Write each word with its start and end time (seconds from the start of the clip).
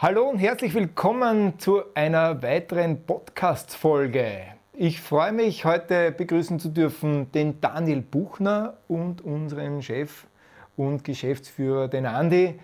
Hallo 0.00 0.28
und 0.28 0.38
herzlich 0.38 0.74
willkommen 0.74 1.58
zu 1.58 1.82
einer 1.92 2.40
weiteren 2.40 3.02
Podcast-Folge. 3.02 4.42
Ich 4.72 5.00
freue 5.00 5.32
mich, 5.32 5.64
heute 5.64 6.12
begrüßen 6.12 6.60
zu 6.60 6.68
dürfen 6.68 7.32
den 7.32 7.60
Daniel 7.60 8.02
Buchner 8.02 8.76
und 8.86 9.22
unseren 9.22 9.82
Chef 9.82 10.28
und 10.76 11.02
Geschäftsführer, 11.02 11.88
den 11.88 12.06
Andi, 12.06 12.60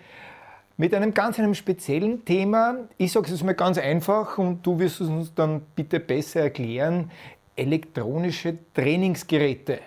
mit 0.77 0.93
einem 0.93 1.13
ganz 1.13 1.37
einem 1.37 1.55
speziellen 1.55 2.23
Thema. 2.23 2.77
Ich 2.97 3.11
sage 3.11 3.29
es 3.29 3.43
mal 3.43 3.53
ganz 3.53 3.77
einfach 3.79 4.37
und 4.37 4.65
du 4.65 4.79
wirst 4.79 5.01
es 5.01 5.09
uns 5.09 5.33
dann 5.35 5.59
bitte 5.75 5.99
besser 5.99 6.39
erklären. 6.39 7.11
Elektronische 7.57 8.59
Trainingsgeräte. 8.73 9.79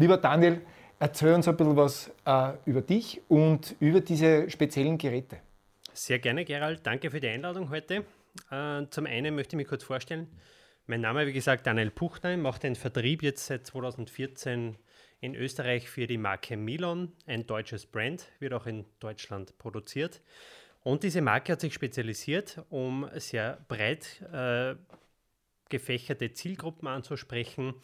Lieber 0.00 0.16
Daniel, 0.16 0.62
erzähl 0.98 1.34
uns 1.34 1.46
ein 1.46 1.58
bisschen 1.58 1.76
was 1.76 2.10
äh, 2.24 2.54
über 2.64 2.80
dich 2.80 3.20
und 3.28 3.76
über 3.80 4.00
diese 4.00 4.48
speziellen 4.48 4.96
Geräte. 4.96 5.42
Sehr 5.92 6.18
gerne, 6.18 6.46
Gerald. 6.46 6.86
Danke 6.86 7.10
für 7.10 7.20
die 7.20 7.28
Einladung 7.28 7.68
heute. 7.68 8.06
Äh, 8.50 8.86
zum 8.88 9.04
einen 9.04 9.34
möchte 9.34 9.56
ich 9.56 9.56
mich 9.58 9.68
kurz 9.68 9.84
vorstellen. 9.84 10.26
Mein 10.86 11.02
Name, 11.02 11.26
wie 11.26 11.34
gesagt, 11.34 11.66
Daniel 11.66 11.90
Puchner. 11.90 12.32
Ich 12.32 12.38
mache 12.38 12.60
den 12.60 12.76
Vertrieb 12.76 13.22
jetzt 13.22 13.44
seit 13.44 13.66
2014 13.66 14.78
in 15.20 15.34
Österreich 15.34 15.90
für 15.90 16.06
die 16.06 16.16
Marke 16.16 16.56
Milon, 16.56 17.12
ein 17.26 17.46
deutsches 17.46 17.84
Brand, 17.84 18.24
wird 18.38 18.54
auch 18.54 18.64
in 18.64 18.86
Deutschland 19.00 19.58
produziert. 19.58 20.22
Und 20.82 21.02
diese 21.02 21.20
Marke 21.20 21.52
hat 21.52 21.60
sich 21.60 21.74
spezialisiert, 21.74 22.62
um 22.70 23.06
sehr 23.16 23.58
breit 23.68 24.22
äh, 24.32 24.76
gefächerte 25.68 26.32
Zielgruppen 26.32 26.88
anzusprechen 26.88 27.74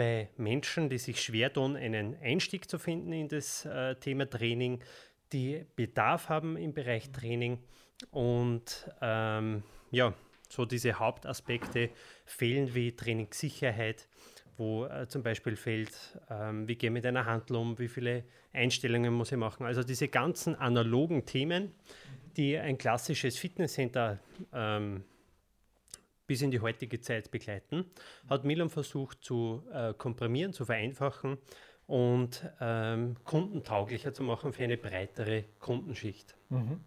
bei 0.00 0.30
Menschen, 0.38 0.88
die 0.88 0.96
sich 0.96 1.20
schwer 1.20 1.52
tun, 1.52 1.76
einen 1.76 2.16
Einstieg 2.22 2.70
zu 2.70 2.78
finden 2.78 3.12
in 3.12 3.28
das 3.28 3.66
äh, 3.66 3.94
Thema 3.96 4.30
Training, 4.30 4.80
die 5.30 5.66
Bedarf 5.76 6.30
haben 6.30 6.56
im 6.56 6.72
Bereich 6.72 7.10
Training 7.12 7.58
und 8.10 8.90
ähm, 9.02 9.62
ja, 9.90 10.14
so 10.48 10.64
diese 10.64 10.98
Hauptaspekte 10.98 11.90
fehlen 12.24 12.74
wie 12.74 12.96
Trainingssicherheit, 12.96 14.08
wo 14.56 14.86
äh, 14.86 15.06
zum 15.06 15.22
Beispiel 15.22 15.54
fehlt, 15.54 15.92
ähm, 16.30 16.66
wie 16.66 16.76
gehe 16.76 16.88
ich 16.88 16.94
mit 16.94 17.04
einer 17.04 17.26
Handel 17.26 17.56
um, 17.56 17.78
wie 17.78 17.88
viele 17.88 18.24
Einstellungen 18.54 19.12
muss 19.12 19.32
ich 19.32 19.36
machen. 19.36 19.66
Also 19.66 19.82
diese 19.82 20.08
ganzen 20.08 20.54
analogen 20.54 21.26
Themen, 21.26 21.74
die 22.38 22.56
ein 22.56 22.78
klassisches 22.78 23.36
Fitnesscenter 23.36 24.18
ähm, 24.54 25.04
bis 26.30 26.42
in 26.42 26.52
die 26.52 26.60
heutige 26.60 27.00
Zeit 27.00 27.32
begleiten, 27.32 27.86
hat 28.28 28.44
Milan 28.44 28.70
versucht 28.70 29.24
zu 29.24 29.64
äh, 29.72 29.92
komprimieren, 29.94 30.52
zu 30.52 30.64
vereinfachen 30.64 31.38
und 31.88 32.48
ähm, 32.60 33.16
kundentauglicher 33.24 34.14
zu 34.14 34.22
machen 34.22 34.52
für 34.52 34.62
eine 34.62 34.76
breitere 34.76 35.42
Kundenschicht. 35.58 36.36
Mhm. 36.48 36.78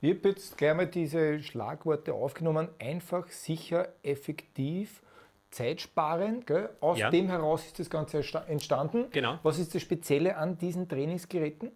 Ich 0.00 0.14
habe 0.14 0.28
jetzt 0.28 0.56
gleich 0.56 0.76
mal 0.76 0.86
diese 0.86 1.42
Schlagworte 1.42 2.14
aufgenommen. 2.14 2.68
Einfach, 2.78 3.26
sicher, 3.26 3.88
effektiv, 4.04 5.02
zeitsparend. 5.50 6.46
Gell? 6.46 6.68
Aus 6.78 7.00
ja. 7.00 7.10
dem 7.10 7.26
heraus 7.26 7.66
ist 7.66 7.80
das 7.80 7.90
Ganze 7.90 8.22
entstanden. 8.46 9.06
Genau. 9.10 9.40
Was 9.42 9.58
ist 9.58 9.74
das 9.74 9.82
Spezielle 9.82 10.36
an 10.36 10.56
diesen 10.56 10.88
Trainingsgeräten? 10.88 11.72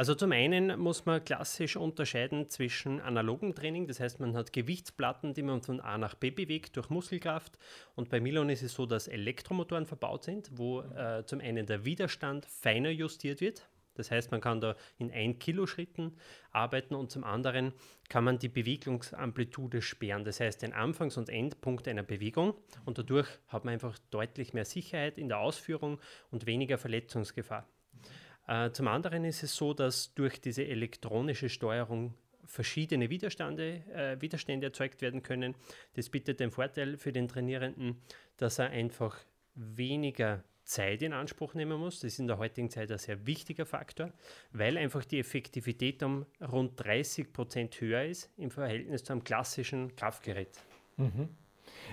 Also 0.00 0.14
zum 0.14 0.32
einen 0.32 0.80
muss 0.80 1.04
man 1.04 1.22
klassisch 1.22 1.76
unterscheiden 1.76 2.48
zwischen 2.48 3.02
analogem 3.02 3.54
Training, 3.54 3.86
das 3.86 4.00
heißt 4.00 4.18
man 4.18 4.34
hat 4.34 4.50
Gewichtsplatten, 4.50 5.34
die 5.34 5.42
man 5.42 5.60
von 5.60 5.78
A 5.78 5.98
nach 5.98 6.14
B 6.14 6.30
bewegt 6.30 6.78
durch 6.78 6.88
Muskelkraft 6.88 7.58
und 7.96 8.08
bei 8.08 8.18
Milon 8.18 8.48
ist 8.48 8.62
es 8.62 8.72
so, 8.72 8.86
dass 8.86 9.08
Elektromotoren 9.08 9.84
verbaut 9.84 10.24
sind, 10.24 10.52
wo 10.54 10.80
äh, 10.80 11.22
zum 11.26 11.42
einen 11.42 11.66
der 11.66 11.84
Widerstand 11.84 12.46
feiner 12.46 12.88
justiert 12.88 13.42
wird, 13.42 13.68
das 13.92 14.10
heißt, 14.10 14.30
man 14.30 14.40
kann 14.40 14.62
da 14.62 14.74
in 14.96 15.12
1 15.12 15.38
Kilo 15.38 15.66
Schritten 15.66 16.16
arbeiten 16.50 16.94
und 16.94 17.10
zum 17.10 17.22
anderen 17.22 17.74
kann 18.08 18.24
man 18.24 18.38
die 18.38 18.48
Bewegungsamplitude 18.48 19.82
sperren. 19.82 20.24
Das 20.24 20.40
heißt, 20.40 20.62
den 20.62 20.72
Anfangs- 20.72 21.18
und 21.18 21.28
Endpunkt 21.28 21.86
einer 21.86 22.04
Bewegung 22.04 22.54
und 22.86 22.96
dadurch 22.96 23.28
hat 23.48 23.66
man 23.66 23.74
einfach 23.74 23.98
deutlich 24.10 24.54
mehr 24.54 24.64
Sicherheit 24.64 25.18
in 25.18 25.28
der 25.28 25.40
Ausführung 25.40 26.00
und 26.30 26.46
weniger 26.46 26.78
Verletzungsgefahr. 26.78 27.68
Äh, 28.50 28.72
zum 28.72 28.88
anderen 28.88 29.24
ist 29.24 29.44
es 29.44 29.54
so, 29.54 29.72
dass 29.74 30.12
durch 30.14 30.40
diese 30.40 30.66
elektronische 30.66 31.48
Steuerung 31.48 32.14
verschiedene 32.44 33.08
Widerstände, 33.08 33.84
äh, 33.94 34.20
Widerstände 34.20 34.66
erzeugt 34.66 35.02
werden 35.02 35.22
können. 35.22 35.54
Das 35.94 36.08
bietet 36.08 36.40
den 36.40 36.50
Vorteil 36.50 36.96
für 36.96 37.12
den 37.12 37.28
Trainierenden, 37.28 38.02
dass 38.38 38.58
er 38.58 38.70
einfach 38.70 39.16
weniger 39.54 40.42
Zeit 40.64 41.02
in 41.02 41.12
Anspruch 41.12 41.54
nehmen 41.54 41.78
muss. 41.78 42.00
Das 42.00 42.12
ist 42.12 42.18
in 42.18 42.26
der 42.26 42.38
heutigen 42.38 42.70
Zeit 42.70 42.90
ein 42.90 42.98
sehr 42.98 43.24
wichtiger 43.24 43.66
Faktor, 43.66 44.12
weil 44.50 44.76
einfach 44.78 45.04
die 45.04 45.20
Effektivität 45.20 46.02
um 46.02 46.26
rund 46.40 46.72
30 46.84 47.32
Prozent 47.32 47.80
höher 47.80 48.02
ist 48.04 48.30
im 48.36 48.50
Verhältnis 48.50 49.04
zu 49.04 49.12
einem 49.12 49.22
klassischen 49.22 49.94
Kraftgerät. 49.94 50.58
Mhm. 50.96 51.28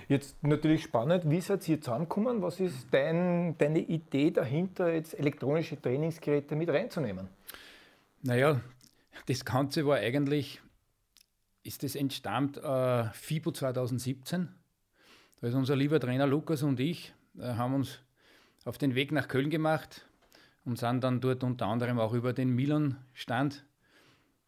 Jetzt 0.08 0.42
natürlich 0.42 0.84
spannend, 0.84 1.28
wie 1.28 1.40
seid 1.40 1.68
ihr 1.68 1.80
zusammengekommen? 1.80 2.40
Was 2.40 2.60
ist 2.60 2.86
dein, 2.90 3.56
deine 3.58 3.80
Idee 3.80 4.30
dahinter, 4.30 4.92
jetzt 4.92 5.18
elektronische 5.18 5.80
Trainingsgeräte 5.80 6.56
mit 6.56 6.70
reinzunehmen? 6.70 7.28
Naja, 8.22 8.60
das 9.26 9.44
Ganze 9.44 9.86
war 9.86 9.98
eigentlich, 9.98 10.62
ist 11.62 11.82
das 11.82 11.94
entstammt 11.94 12.56
äh, 12.56 13.04
FIBO 13.12 13.52
2017. 13.52 14.48
Da 15.40 15.46
ist 15.46 15.54
unser 15.54 15.76
lieber 15.76 16.00
Trainer 16.00 16.26
Lukas 16.26 16.62
und 16.62 16.80
ich, 16.80 17.12
äh, 17.38 17.42
haben 17.42 17.74
uns 17.74 18.00
auf 18.64 18.78
den 18.78 18.94
Weg 18.94 19.12
nach 19.12 19.28
Köln 19.28 19.50
gemacht 19.50 20.06
und 20.64 20.78
sind 20.78 21.04
dann 21.04 21.20
dort 21.20 21.44
unter 21.44 21.66
anderem 21.66 21.98
auch 21.98 22.14
über 22.14 22.32
den 22.32 22.54
Milan-Stand 22.54 23.64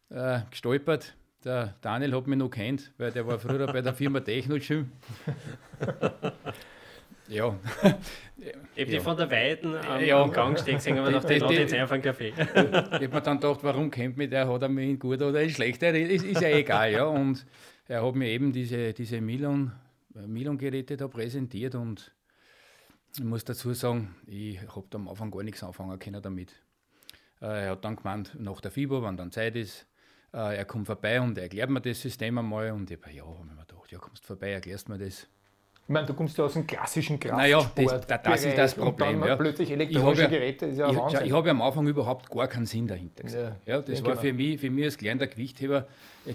äh, 0.09 0.41
gestolpert 0.49 1.15
der 1.43 1.75
Daniel 1.81 2.15
hat 2.15 2.27
mich 2.27 2.37
noch 2.37 2.49
kennt, 2.49 2.91
weil 2.97 3.11
der 3.11 3.25
war 3.25 3.39
früher 3.39 3.65
bei 3.67 3.81
der 3.81 3.93
Firma 3.93 4.19
Technogym. 4.19 4.91
ja. 7.27 7.57
Ich 8.37 8.53
habe 8.53 8.59
ja. 8.75 8.85
die 8.85 8.99
von 8.99 9.17
der 9.17 9.29
Weiden 9.29 9.75
am, 9.75 10.03
ja. 10.03 10.21
am 10.21 10.31
Gang 10.31 10.57
stehen 10.59 10.75
gesehen, 10.75 10.97
aber 10.97 11.11
dachte, 11.11 11.33
ich 11.33 11.43
jetzt 11.43 11.73
einfach 11.73 11.95
einen 11.95 12.03
Kaffee. 12.03 12.33
ich 12.37 12.37
habe 12.37 13.07
mir 13.07 13.21
dann 13.21 13.39
gedacht, 13.39 13.59
warum 13.63 13.89
kennt 13.89 14.17
mich 14.17 14.29
der, 14.29 14.47
hat 14.47 14.61
er 14.61 14.69
mich 14.69 14.89
in 14.89 14.99
gut 14.99 15.21
oder 15.21 15.41
in 15.41 15.49
schlecht? 15.49 15.81
Ist, 15.81 16.25
ist 16.25 16.41
ja 16.41 16.49
egal, 16.49 16.91
ja. 16.91 17.05
Und 17.05 17.45
er 17.87 18.05
hat 18.05 18.15
mir 18.15 18.27
eben 18.27 18.51
diese, 18.51 18.93
diese 18.93 19.19
Milon-Geräte 19.21 20.97
da 20.97 21.07
präsentiert 21.07 21.75
und 21.75 22.13
ich 23.17 23.23
muss 23.23 23.43
dazu 23.43 23.73
sagen, 23.73 24.15
ich 24.25 24.59
habe 24.61 24.85
am 24.93 25.09
Anfang 25.09 25.31
gar 25.31 25.43
nichts 25.43 25.63
anfangen 25.63 25.99
können 25.99 26.21
damit. 26.21 26.53
Äh, 27.41 27.65
er 27.65 27.71
hat 27.71 27.83
dann 27.83 27.97
gemeint, 27.97 28.39
nach 28.39 28.61
der 28.61 28.71
FIBO, 28.71 29.03
wenn 29.03 29.17
dann 29.17 29.31
Zeit 29.31 29.55
ist, 29.55 29.85
äh, 30.33 30.57
er 30.57 30.65
kommt 30.65 30.87
vorbei 30.87 31.19
und 31.21 31.37
erklärt 31.37 31.69
mir 31.69 31.81
das 31.81 32.01
System 32.01 32.37
einmal 32.37 32.71
und 32.71 32.89
ich 32.89 32.97
habe 33.01 33.11
ja, 33.11 33.23
hab 33.23 33.45
mir 33.45 33.65
gedacht, 33.65 33.91
ja, 33.91 33.99
kommst 33.99 34.25
vorbei, 34.25 34.51
erklärst 34.51 34.89
mir 34.89 34.97
das. 34.97 35.27
Ich 35.87 35.93
meine, 35.93 36.07
du 36.07 36.13
kommst 36.13 36.37
ja 36.37 36.45
aus 36.45 36.53
dem 36.53 36.65
klassischen 36.65 37.19
Kraftsport. 37.19 37.41
Naja, 37.77 38.01
das, 38.07 38.23
das 38.23 38.45
ist 38.45 38.57
das 38.57 38.75
Problem. 38.75 39.15
Und 39.15 39.21
dann 39.21 39.29
ja. 39.29 39.35
plötzlich 39.35 39.71
elektronische 39.71 40.29
Geräte, 40.29 40.67
ist 40.67 40.77
ja 40.77 40.89
ich, 40.89 40.97
Wahnsinn. 40.97 41.25
Ich 41.25 41.33
habe 41.33 41.47
ja 41.47 41.51
am 41.51 41.61
Anfang 41.61 41.85
überhaupt 41.85 42.29
gar 42.29 42.47
keinen 42.47 42.65
Sinn 42.65 42.87
dahinter 42.87 43.23
gesehen. 43.23 43.55
Ja, 43.65 43.75
ja 43.75 43.81
das 43.81 43.99
ja, 43.99 44.05
war 44.05 44.11
genau. 44.11 44.21
für 44.21 44.33
mich, 44.33 44.61
für 44.61 44.69
mich 44.69 44.85
als 44.85 44.97
kleiner 44.97 45.27
Gewichtheber, 45.27 45.87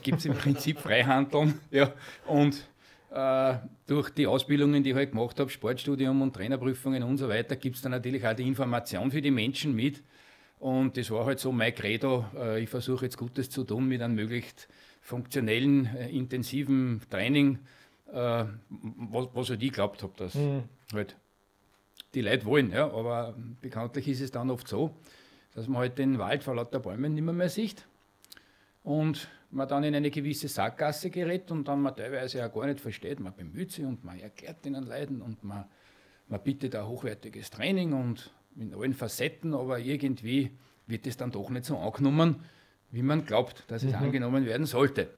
gibt 0.03 0.19
es 0.19 0.27
im 0.27 0.35
Prinzip 0.35 0.79
Freihandeln. 0.81 1.59
Ja, 1.71 1.93
und 2.27 2.67
äh, 3.11 3.55
durch 3.87 4.11
die 4.11 4.27
Ausbildungen, 4.27 4.83
die 4.83 4.91
ich 4.91 4.97
halt 4.97 5.13
gemacht 5.13 5.41
habe, 5.41 5.49
Sportstudium 5.49 6.21
und 6.21 6.35
Trainerprüfungen 6.35 7.03
und 7.03 7.17
so 7.17 7.29
weiter, 7.29 7.57
gibt 7.57 7.77
es 7.77 7.83
dann 7.83 7.93
natürlich 7.93 8.27
auch 8.27 8.35
die 8.35 8.47
Information 8.47 9.11
für 9.11 9.23
die 9.23 9.31
Menschen 9.31 9.75
mit, 9.75 10.03
und 10.59 10.97
das 10.97 11.11
war 11.11 11.27
halt 11.27 11.39
so 11.39 11.53
mein 11.53 11.75
Credo. 11.75 12.25
Äh, 12.35 12.63
ich 12.63 12.71
versuche 12.71 13.05
jetzt 13.05 13.17
Gutes 13.17 13.51
zu 13.51 13.65
tun 13.65 13.87
mit 13.87 14.03
einem 14.03 14.15
möglichst 14.15 14.69
funktionellen, 15.01 15.87
äh, 15.97 16.11
intensiven 16.11 17.01
Training, 17.11 17.59
was, 18.09 19.27
was 19.35 19.51
halt 19.51 19.63
ich 19.65 19.73
glaubt 19.73 20.05
habe, 20.05 20.13
dass 20.17 20.37
mhm. 20.37 20.63
halt 20.95 21.17
die 22.15 22.23
Leute 22.23 22.45
wollen. 22.45 22.71
Ja. 22.71 22.87
Aber 22.87 23.35
bekanntlich 23.61 24.07
ist 24.09 24.21
es 24.21 24.31
dann 24.31 24.49
oft 24.51 24.69
so, 24.69 24.95
dass 25.55 25.67
man 25.67 25.79
halt 25.79 25.99
den 25.99 26.19
Wald 26.19 26.45
vor 26.45 26.55
lauter 26.55 26.79
Bäumen 26.79 27.15
nicht 27.15 27.25
mehr, 27.25 27.35
mehr 27.35 27.49
sieht 27.49 27.85
und 28.85 29.29
man 29.51 29.69
dann 29.69 29.85
in 29.85 29.95
eine 29.95 30.11
gewisse 30.11 30.49
Sackgasse 30.49 31.11
gerät 31.11 31.51
und 31.51 31.67
dann 31.67 31.83
man 31.83 31.97
teilweise 31.97 32.47
auch 32.47 32.53
gar 32.53 32.67
nicht 32.67 32.81
versteht. 32.81 33.21
Man 33.21 33.35
bemüht 33.35 33.73
sich 33.73 33.85
und 33.85 34.05
man 34.05 34.19
erklärt 34.19 34.65
den 34.65 34.75
Leuten 34.75 35.23
und 35.23 35.43
man, 35.45 35.65
man 36.29 36.43
bietet 36.43 36.75
ein 36.77 36.87
hochwertiges 36.87 37.51
Training 37.51 37.93
und 37.93 38.33
in 38.59 38.75
allen 38.75 38.95
Facetten, 38.95 39.55
aber 39.55 39.79
irgendwie 39.79 40.51
wird 40.87 41.07
es 41.07 41.17
dann 41.17 41.31
doch 41.31 41.51
nicht 41.51 41.65
so 41.65 41.77
angenommen, 41.77 42.45
wie 42.91 43.03
man 43.03 43.25
glaubt, 43.27 43.65
dass 43.69 43.83
es 43.83 43.93
mhm. 43.93 43.99
angenommen 43.99 44.47
werden 44.47 44.67
sollte. 44.67 45.09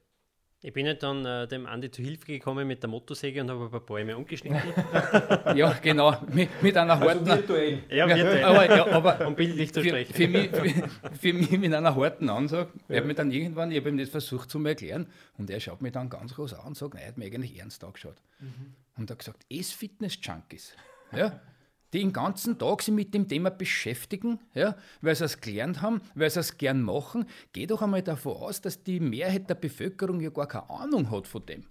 Ich 0.60 0.72
bin 0.72 0.86
ja 0.86 0.94
dann 0.94 1.24
äh, 1.24 1.46
dem 1.46 1.66
Andi 1.66 1.88
zu 1.88 2.02
Hilfe 2.02 2.26
gekommen 2.26 2.66
mit 2.66 2.82
der 2.82 2.90
Motorsäge 2.90 3.40
und 3.40 3.48
habe 3.48 3.66
ein 3.66 3.70
paar 3.70 3.78
Bäume 3.78 4.16
umgeschnitten. 4.16 4.60
ja, 5.54 5.72
genau, 5.80 6.16
mit, 6.32 6.48
mit 6.60 6.76
einer 6.76 6.94
also 6.94 7.08
harten... 7.08 7.30
Also 7.30 7.42
virtuell. 7.42 7.78
Ja, 7.88 8.08
virtuell. 8.08 8.44
Aber, 8.44 8.76
ja, 8.76 8.86
aber 8.88 9.26
um 9.28 9.36
bildlich 9.36 9.72
zu 9.72 9.84
sprechen. 9.84 10.12
Für, 10.12 10.26
mich, 10.26 10.50
für, 10.50 10.88
für, 11.16 11.32
mich 11.32 11.50
mit 11.52 11.72
einer 11.72 11.94
harten 11.94 12.28
Ansage, 12.28 12.72
ja. 12.88 12.96
er 12.96 13.00
hat 13.02 13.06
mir 13.06 13.14
dann 13.14 13.30
irgendwann, 13.30 13.70
ich 13.70 13.78
habe 13.78 13.88
ihm 13.90 13.98
das 13.98 14.08
versucht 14.08 14.50
zu 14.50 14.64
erklären 14.66 15.06
und 15.36 15.48
er 15.48 15.60
schaut 15.60 15.80
mich 15.80 15.92
dann 15.92 16.10
ganz 16.10 16.34
groß 16.34 16.54
an 16.54 16.66
und 16.66 16.76
sagt, 16.76 16.94
nein, 16.94 17.04
er 17.04 17.08
hat 17.10 17.18
mir 17.18 17.26
eigentlich 17.26 17.56
ernst 17.56 17.84
angeschaut. 17.84 18.16
Mhm. 18.40 18.74
Und 18.96 19.10
er 19.10 19.12
hat 19.12 19.18
gesagt, 19.20 19.46
es 19.48 19.70
Fitness-Junkies. 19.70 20.74
Ja? 21.12 21.40
Die 21.92 22.00
den 22.00 22.12
ganzen 22.12 22.58
Tag 22.58 22.82
sich 22.82 22.94
mit 22.94 23.14
dem 23.14 23.28
Thema 23.28 23.50
beschäftigen, 23.50 24.40
ja, 24.54 24.76
weil 25.00 25.14
sie 25.14 25.24
es 25.24 25.40
gelernt 25.40 25.80
haben, 25.80 26.02
weil 26.14 26.30
sie 26.30 26.40
es 26.40 26.58
gern 26.58 26.82
machen. 26.82 27.26
Geh 27.52 27.66
doch 27.66 27.82
einmal 27.82 28.02
davon 28.02 28.36
aus, 28.36 28.60
dass 28.60 28.82
die 28.82 29.00
Mehrheit 29.00 29.48
der 29.48 29.54
Bevölkerung 29.54 30.20
ja 30.20 30.30
gar 30.30 30.48
keine 30.48 30.70
Ahnung 30.70 31.10
hat 31.10 31.26
von 31.26 31.44
dem. 31.46 31.64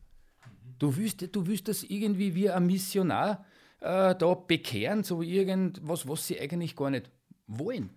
Du 0.80 0.96
willst, 0.96 1.36
du 1.36 1.48
willst 1.48 1.68
das 1.68 1.84
irgendwie 1.84 2.36
wie 2.36 2.50
ein 2.50 2.66
Missionar 2.66 3.46
äh, 3.80 4.16
da 4.16 4.34
bekehren, 4.34 5.04
so 5.04 5.22
irgendwas, 5.22 6.08
was 6.08 6.28
sie 6.28 6.40
eigentlich 6.40 6.76
gar 6.76 6.90
nicht 6.90 7.12
wollen. 7.48 7.92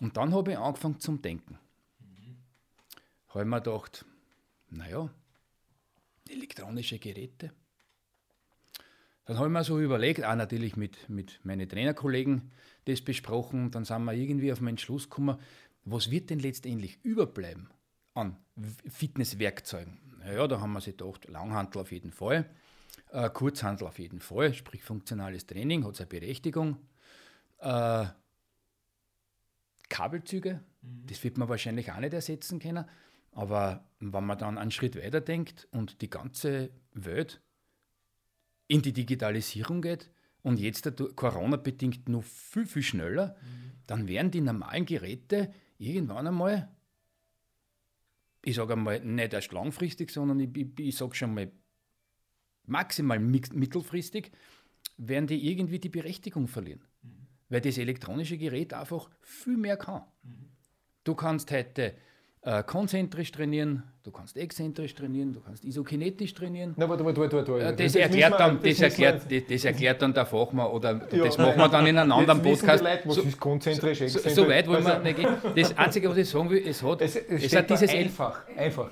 Und 0.00 0.16
dann 0.16 0.32
habe 0.32 0.52
ich 0.52 0.58
angefangen 0.58 1.00
zum 1.00 1.22
Denken. 1.22 1.58
Habe 3.28 3.44
mir 3.44 3.60
gedacht, 3.60 4.04
naja, 4.70 5.10
elektronische 6.28 6.98
Geräte. 6.98 7.52
Dann 9.28 9.36
habe 9.36 9.48
ich 9.48 9.52
mir 9.52 9.62
so 9.62 9.78
überlegt, 9.78 10.24
auch 10.24 10.34
natürlich 10.34 10.76
mit, 10.76 11.10
mit 11.10 11.44
meinen 11.44 11.68
Trainerkollegen 11.68 12.50
das 12.86 13.02
besprochen. 13.02 13.70
Dann 13.70 13.84
sind 13.84 14.04
wir 14.04 14.14
irgendwie 14.14 14.50
auf 14.50 14.62
meinen 14.62 14.78
Schluss 14.78 15.10
gekommen, 15.10 15.38
was 15.84 16.10
wird 16.10 16.30
denn 16.30 16.38
letztendlich 16.38 16.98
überbleiben 17.04 17.68
an 18.14 18.38
Fitnesswerkzeugen? 18.88 19.98
Naja, 20.20 20.48
da 20.48 20.62
haben 20.62 20.72
wir 20.72 20.80
sich 20.80 20.96
gedacht, 20.96 21.28
Langhantel 21.28 21.82
auf 21.82 21.92
jeden 21.92 22.10
Fall, 22.10 22.48
äh, 23.12 23.28
Kurzhantel 23.28 23.86
auf 23.86 23.98
jeden 23.98 24.20
Fall, 24.20 24.54
sprich 24.54 24.82
funktionales 24.82 25.46
Training, 25.46 25.84
hat 25.84 25.96
seine 25.96 26.08
Berechtigung. 26.08 26.78
Äh, 27.58 28.06
Kabelzüge, 29.90 30.62
mhm. 30.80 31.06
das 31.06 31.22
wird 31.22 31.36
man 31.36 31.50
wahrscheinlich 31.50 31.92
auch 31.92 32.00
nicht 32.00 32.14
ersetzen 32.14 32.60
können. 32.60 32.86
Aber 33.32 33.84
wenn 34.00 34.24
man 34.24 34.38
dann 34.38 34.56
einen 34.56 34.70
Schritt 34.70 34.96
weiter 34.96 35.20
denkt 35.20 35.68
und 35.70 36.00
die 36.00 36.08
ganze 36.08 36.70
Welt 36.94 37.42
in 38.68 38.82
die 38.82 38.92
Digitalisierung 38.92 39.82
geht 39.82 40.10
und 40.42 40.60
jetzt 40.60 40.90
Corona-bedingt 41.16 42.08
noch 42.08 42.22
viel, 42.22 42.66
viel 42.66 42.82
schneller, 42.82 43.36
mhm. 43.40 43.72
dann 43.86 44.08
werden 44.08 44.30
die 44.30 44.40
normalen 44.40 44.86
Geräte 44.86 45.52
irgendwann 45.78 46.26
einmal, 46.26 46.68
ich 48.44 48.54
sage 48.54 48.74
einmal 48.74 49.00
nicht 49.00 49.32
erst 49.32 49.52
langfristig, 49.52 50.10
sondern 50.10 50.38
ich, 50.40 50.56
ich, 50.56 50.78
ich 50.78 50.96
sage 50.96 51.14
schon 51.14 51.34
mal 51.34 51.50
maximal 52.66 53.18
mittelfristig, 53.18 54.30
werden 54.98 55.26
die 55.26 55.50
irgendwie 55.50 55.78
die 55.78 55.88
Berechtigung 55.88 56.46
verlieren. 56.46 56.82
Mhm. 57.02 57.26
Weil 57.48 57.60
das 57.62 57.78
elektronische 57.78 58.36
Gerät 58.36 58.74
einfach 58.74 59.10
viel 59.22 59.56
mehr 59.56 59.76
kann. 59.76 60.02
Mhm. 60.22 60.50
Du 61.04 61.14
kannst 61.14 61.50
heute 61.50 61.96
äh, 62.42 62.62
konzentrisch 62.62 63.32
trainieren, 63.32 63.82
du 64.04 64.10
kannst 64.10 64.36
exzentrisch 64.36 64.94
trainieren, 64.94 65.32
du 65.32 65.40
kannst 65.40 65.64
isokinetisch 65.64 66.34
trainieren. 66.34 66.74
Na, 66.76 66.88
warte, 66.88 67.04
warte, 67.04 67.20
warte, 67.20 67.36
warte. 67.36 67.76
Das, 67.76 67.76
das, 67.76 67.96
erklärt, 67.96 68.38
dann, 68.38 68.56
das, 68.62 68.70
das, 68.70 68.80
erklärt, 68.80 69.22
das, 69.30 69.42
das, 69.48 69.64
erklärt 69.64 70.02
dann 70.02 70.14
der 70.14 70.26
Fachmann 70.26 70.68
oder 70.68 71.08
ja, 71.10 71.24
das 71.24 71.36
machen 71.36 71.58
wir 71.58 71.68
dann 71.68 71.86
in 71.86 71.98
einem 71.98 72.12
anderen 72.12 72.40
Podcast. 72.40 72.82
Leute, 72.82 73.02
was 73.04 73.14
so, 73.16 73.22
ist 73.22 73.40
konzentrisch, 73.40 73.98
so, 73.98 74.18
so, 74.20 74.28
so 74.28 74.48
weit 74.48 74.66
wollen 74.68 74.84
wir 74.84 74.94
also, 74.94 75.04
nicht 75.04 75.16
gehen. 75.16 75.28
Das 75.56 75.76
Einzige, 75.76 76.10
was 76.10 76.16
ich 76.16 76.28
sagen 76.28 76.48
will, 76.50 76.62
es 76.66 76.82
hat, 76.82 77.02
es, 77.02 77.16
es, 77.16 77.44
es 77.44 77.56
hat 77.56 77.68
dieses 77.68 77.90
einfach, 77.90 78.46
einfach. 78.56 78.90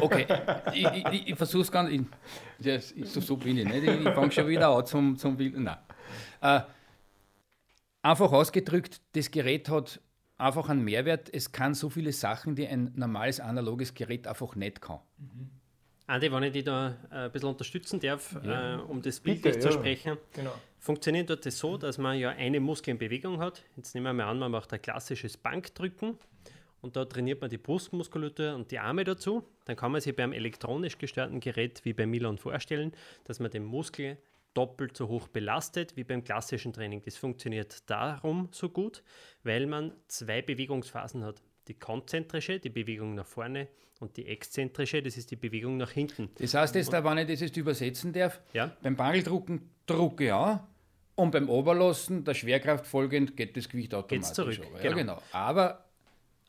Okay, 0.00 0.26
ich, 0.72 0.86
ich, 0.86 1.28
ich 1.28 1.34
versuche 1.34 1.62
es 1.62 1.72
ganz. 1.72 1.90
Ich, 1.90 3.10
so, 3.10 3.20
so 3.20 3.36
bin 3.36 3.58
ich 3.58 3.64
nicht. 3.64 3.82
Ich, 3.82 4.06
ich 4.06 4.14
fange 4.14 4.30
schon 4.30 4.46
wieder 4.46 4.68
an 4.68 4.86
zum, 4.86 5.16
zum 5.16 5.38
Wilden. 5.38 5.64
Nein. 5.64 5.78
Äh, 6.40 6.60
einfach 8.02 8.32
ausgedrückt, 8.32 9.00
das 9.12 9.30
Gerät 9.30 9.68
hat 9.68 10.00
einfach 10.40 10.68
einen 10.68 10.82
Mehrwert. 10.82 11.32
Es 11.32 11.52
kann 11.52 11.74
so 11.74 11.90
viele 11.90 12.12
Sachen, 12.12 12.54
die 12.54 12.66
ein 12.66 12.92
normales 12.96 13.40
analoges 13.40 13.94
Gerät 13.94 14.26
einfach 14.26 14.56
nicht 14.56 14.80
kann. 14.80 15.00
Mhm. 15.18 15.50
Andi, 16.06 16.32
wenn 16.32 16.42
ich 16.42 16.52
dich 16.52 16.64
da 16.64 16.96
äh, 17.12 17.14
ein 17.14 17.32
bisschen 17.32 17.50
unterstützen 17.50 18.00
darf, 18.00 18.36
ja. 18.42 18.78
äh, 18.78 18.80
um 18.80 19.00
das 19.00 19.20
Bild 19.20 19.42
Bitte, 19.42 19.60
zu 19.60 19.70
sprechen. 19.70 20.16
Genau. 20.32 20.52
Funktioniert 20.80 21.30
dort 21.30 21.46
das 21.46 21.56
so, 21.56 21.76
dass 21.76 21.98
man 21.98 22.18
ja 22.18 22.30
eine 22.30 22.58
Muskel 22.58 22.90
in 22.90 22.98
Bewegung 22.98 23.38
hat. 23.38 23.62
Jetzt 23.76 23.94
nehmen 23.94 24.06
wir 24.06 24.12
mal 24.12 24.28
an, 24.28 24.40
man 24.40 24.50
macht 24.50 24.72
ein 24.72 24.82
klassisches 24.82 25.36
Bankdrücken 25.36 26.18
und 26.80 26.96
da 26.96 27.04
trainiert 27.04 27.40
man 27.40 27.48
die 27.48 27.58
Brustmuskulatur 27.58 28.56
und 28.56 28.72
die 28.72 28.80
Arme 28.80 29.04
dazu. 29.04 29.44
Dann 29.66 29.76
kann 29.76 29.92
man 29.92 30.00
sich 30.00 30.16
beim 30.16 30.32
elektronisch 30.32 30.98
gesteuerten 30.98 31.38
Gerät 31.38 31.84
wie 31.84 31.92
bei 31.92 32.06
Milan 32.06 32.38
vorstellen, 32.38 32.92
dass 33.24 33.38
man 33.38 33.52
den 33.52 33.64
Muskel 33.64 34.16
doppelt 34.54 34.96
so 34.96 35.08
hoch 35.08 35.28
belastet 35.28 35.96
wie 35.96 36.04
beim 36.04 36.24
klassischen 36.24 36.72
Training. 36.72 37.02
Das 37.02 37.16
funktioniert 37.16 37.88
darum 37.88 38.48
so 38.52 38.68
gut, 38.68 39.02
weil 39.42 39.66
man 39.66 39.92
zwei 40.08 40.42
Bewegungsphasen 40.42 41.24
hat. 41.24 41.42
Die 41.68 41.78
konzentrische, 41.78 42.58
die 42.58 42.70
Bewegung 42.70 43.14
nach 43.14 43.26
vorne 43.26 43.68
und 44.00 44.16
die 44.16 44.26
exzentrische, 44.26 45.02
das 45.02 45.16
ist 45.16 45.30
die 45.30 45.36
Bewegung 45.36 45.76
nach 45.76 45.90
hinten. 45.90 46.30
Das 46.38 46.54
heißt 46.54 46.74
jetzt, 46.74 46.92
wenn 46.92 47.18
ich 47.18 47.26
das 47.28 47.40
jetzt 47.40 47.56
übersetzen 47.56 48.12
darf, 48.12 48.40
ja? 48.52 48.74
beim 48.82 48.96
Bangeldrucken 48.96 49.70
drucke 49.86 50.34
an 50.34 50.60
und 51.14 51.30
beim 51.30 51.48
Oberlassen, 51.48 52.24
der 52.24 52.34
Schwerkraft 52.34 52.86
folgend, 52.86 53.36
geht 53.36 53.56
das 53.56 53.68
Gewicht 53.68 53.94
automatisch 53.94 54.28
Geht's 54.28 54.32
zurück. 54.34 54.60
Genau. 54.60 54.82
Ja, 54.82 54.92
genau. 54.92 55.22
Aber 55.32 55.89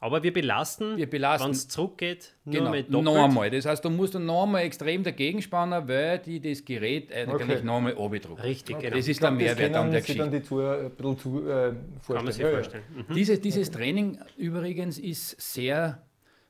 aber 0.02 0.24
wir 0.24 0.34
belasten, 0.34 0.98
wir 0.98 1.08
belasten 1.08 1.46
wenn 1.46 1.52
es 1.52 1.68
zurückgeht, 1.68 2.34
nur 2.44 2.56
genau, 2.56 2.72
mit 2.72 2.92
doppelt. 2.92 3.06
Noch 3.06 3.24
einmal. 3.24 3.52
Das 3.52 3.68
heißt, 3.68 3.86
du 3.86 3.92
musst 3.92 4.16
dann 4.16 4.26
noch 4.26 4.44
einmal 4.44 4.64
extrem 4.64 5.04
dagegen 5.04 5.44
spannen, 5.44 5.88
weil 5.88 6.18
die 6.18 6.40
das 6.42 6.66
Gerät 6.66 7.14
eigentlich 7.14 7.36
okay. 7.36 7.64
noch 7.64 7.78
einmal 7.78 7.96
abdrucken. 7.96 8.42
Richtig, 8.42 8.78
okay. 8.78 8.86
genau. 8.86 8.98
Das 8.98 9.08
ist 9.08 9.22
der 9.22 9.30
Mehrwert 9.30 9.76
an 9.76 9.92
der 9.92 10.02
Geschichte. 10.02 10.24
dann 10.24 10.32
die 10.32 10.42
zu, 10.42 10.60
ein 10.60 10.90
bisschen 10.90 11.18
zu, 11.20 11.48
äh, 11.48 11.74
vorstellen. 12.02 12.16
Kann 12.16 12.24
man 12.26 12.34
sich 12.34 12.44
ja, 12.44 12.50
vorstellen. 12.50 12.84
Mhm. 12.96 13.14
Dieses, 13.14 13.42
dieses 13.42 13.70
okay. 13.70 13.78
Training 13.78 14.20
übrigens 14.38 14.98
ist 14.98 15.40
sehr, 15.40 16.02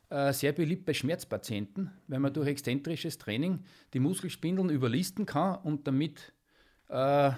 äh, 0.09 0.31
sehr 0.31 0.53
beliebt 0.53 0.85
bei 0.85 0.93
Schmerzpatienten, 0.93 1.91
weil 2.07 2.19
man 2.19 2.31
durch 2.31 2.47
exzentrisches 2.47 3.17
Training 3.17 3.65
die 3.93 3.99
Muskelspindeln 3.99 4.69
überlisten 4.69 5.25
kann 5.25 5.59
und 5.63 5.85
damit 5.85 6.31
äh, 6.87 7.31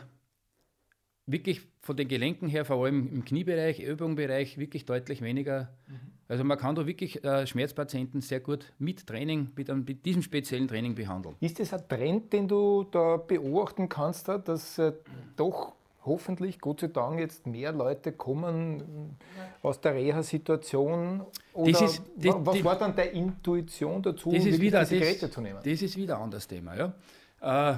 wirklich 1.25 1.61
von 1.81 1.97
den 1.97 2.07
Gelenken 2.07 2.47
her, 2.47 2.65
vor 2.65 2.83
allem 2.83 3.07
im 3.13 3.25
Kniebereich, 3.25 3.79
Ellbogenbereich, 3.79 4.57
wirklich 4.57 4.85
deutlich 4.85 5.21
weniger. 5.21 5.69
Mhm. 5.87 5.99
Also 6.27 6.43
man 6.43 6.57
kann 6.57 6.75
da 6.75 6.87
wirklich 6.87 7.23
äh, 7.23 7.45
Schmerzpatienten 7.45 8.21
sehr 8.21 8.39
gut 8.39 8.71
mit 8.79 9.05
Training, 9.05 9.49
mit, 9.55 9.69
einem, 9.69 9.83
mit, 9.85 10.05
diesem 10.05 10.21
speziellen 10.21 10.67
Training 10.67 10.95
behandeln. 10.95 11.35
Ist 11.41 11.59
das 11.59 11.73
ein 11.73 11.87
Trend, 11.87 12.33
den 12.33 12.47
du 12.47 12.85
da 12.89 13.17
beobachten 13.17 13.89
kannst, 13.89 14.27
dass 14.27 14.77
äh, 14.79 14.93
doch 15.35 15.73
hoffentlich, 16.05 16.59
Gott 16.59 16.81
sei 16.81 16.87
Dank, 16.87 17.19
jetzt 17.19 17.45
mehr 17.45 17.71
Leute 17.71 18.11
kommen 18.13 19.17
aus 19.61 19.79
der 19.81 19.93
Reha-Situation? 19.93 21.25
Oder 21.53 21.69
ist, 21.69 22.01
das, 22.15 22.35
was 22.39 22.63
war 22.63 22.77
dann 22.77 22.95
der 22.95 23.11
Intuition 23.11 24.01
dazu, 24.01 24.31
das 24.31 24.45
ist 24.45 24.59
wieder, 24.59 24.81
diese 24.81 24.99
Geräte 24.99 25.29
zu 25.29 25.41
nehmen? 25.41 25.59
Das 25.63 25.81
ist 25.81 25.95
wieder 25.95 26.17
ein 26.17 26.23
anderes 26.23 26.47
Thema. 26.47 26.75
Ja. 26.75 27.73
Äh, 27.73 27.77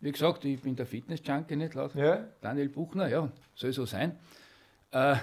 wie 0.00 0.12
gesagt, 0.12 0.44
ich 0.44 0.60
bin 0.60 0.76
der 0.76 0.86
Fitness-Junkie, 0.86 1.56
nicht 1.56 1.74
laut 1.74 1.94
ja. 1.94 2.26
Daniel 2.40 2.68
Buchner, 2.68 3.08
ja, 3.08 3.30
soll 3.54 3.72
so 3.72 3.84
sein. 3.84 4.16
Äh, 4.92 5.16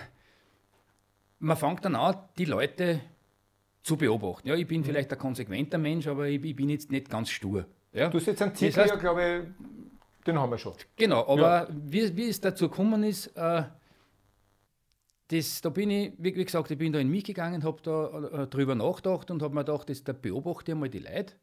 man 1.39 1.57
fängt 1.57 1.83
dann 1.85 1.95
an, 1.95 2.17
die 2.37 2.45
Leute 2.45 3.01
zu 3.83 3.97
beobachten. 3.97 4.47
Ja, 4.47 4.55
ich 4.55 4.67
bin 4.67 4.81
mhm. 4.81 4.85
vielleicht 4.85 5.11
ein 5.11 5.17
konsequenter 5.17 5.77
Mensch, 5.77 6.07
aber 6.07 6.27
ich, 6.27 6.43
ich, 6.43 6.55
bin 6.55 6.69
jetzt 6.69 6.91
nicht 6.91 7.09
ganz 7.09 7.29
stur. 7.29 7.65
Ja? 7.93 8.09
Du 8.09 8.17
hast 8.17 8.27
jetzt 8.27 8.41
einen 8.41 8.53
Titel, 8.53 8.75
das 8.75 8.83
heißt, 8.83 8.93
ja, 8.93 8.99
glaube 8.99 9.23
ich, 9.23 10.25
den 10.25 10.37
haben 10.39 10.51
wir 10.51 10.57
schon. 10.57 10.73
Genau, 10.95 11.27
aber 11.27 11.67
ja. 11.67 11.67
wie, 11.69 12.15
wie 12.15 12.29
es 12.29 12.41
dazu 12.41 12.69
gekommen 12.69 13.03
ist, 13.03 13.27
äh, 13.35 13.63
das, 15.29 15.61
da 15.61 15.69
bin 15.69 15.89
ich, 15.89 16.13
wie, 16.17 16.35
wie, 16.35 16.45
gesagt, 16.45 16.71
ich 16.71 16.77
bin 16.77 16.93
da 16.93 16.99
in 16.99 17.09
mich 17.09 17.23
gegangen, 17.23 17.63
habe 17.63 17.81
da 17.81 18.43
äh, 18.43 18.47
drüber 18.47 18.75
nachgedacht 18.75 19.31
und 19.31 19.41
habe 19.41 19.55
mir 19.55 19.63
gedacht, 19.63 19.89
das, 19.89 20.03
da 20.03 20.13
beobachte 20.13 20.71
ich 20.71 20.77
mal 20.77 20.89
die 20.89 20.99
Leute. 20.99 21.33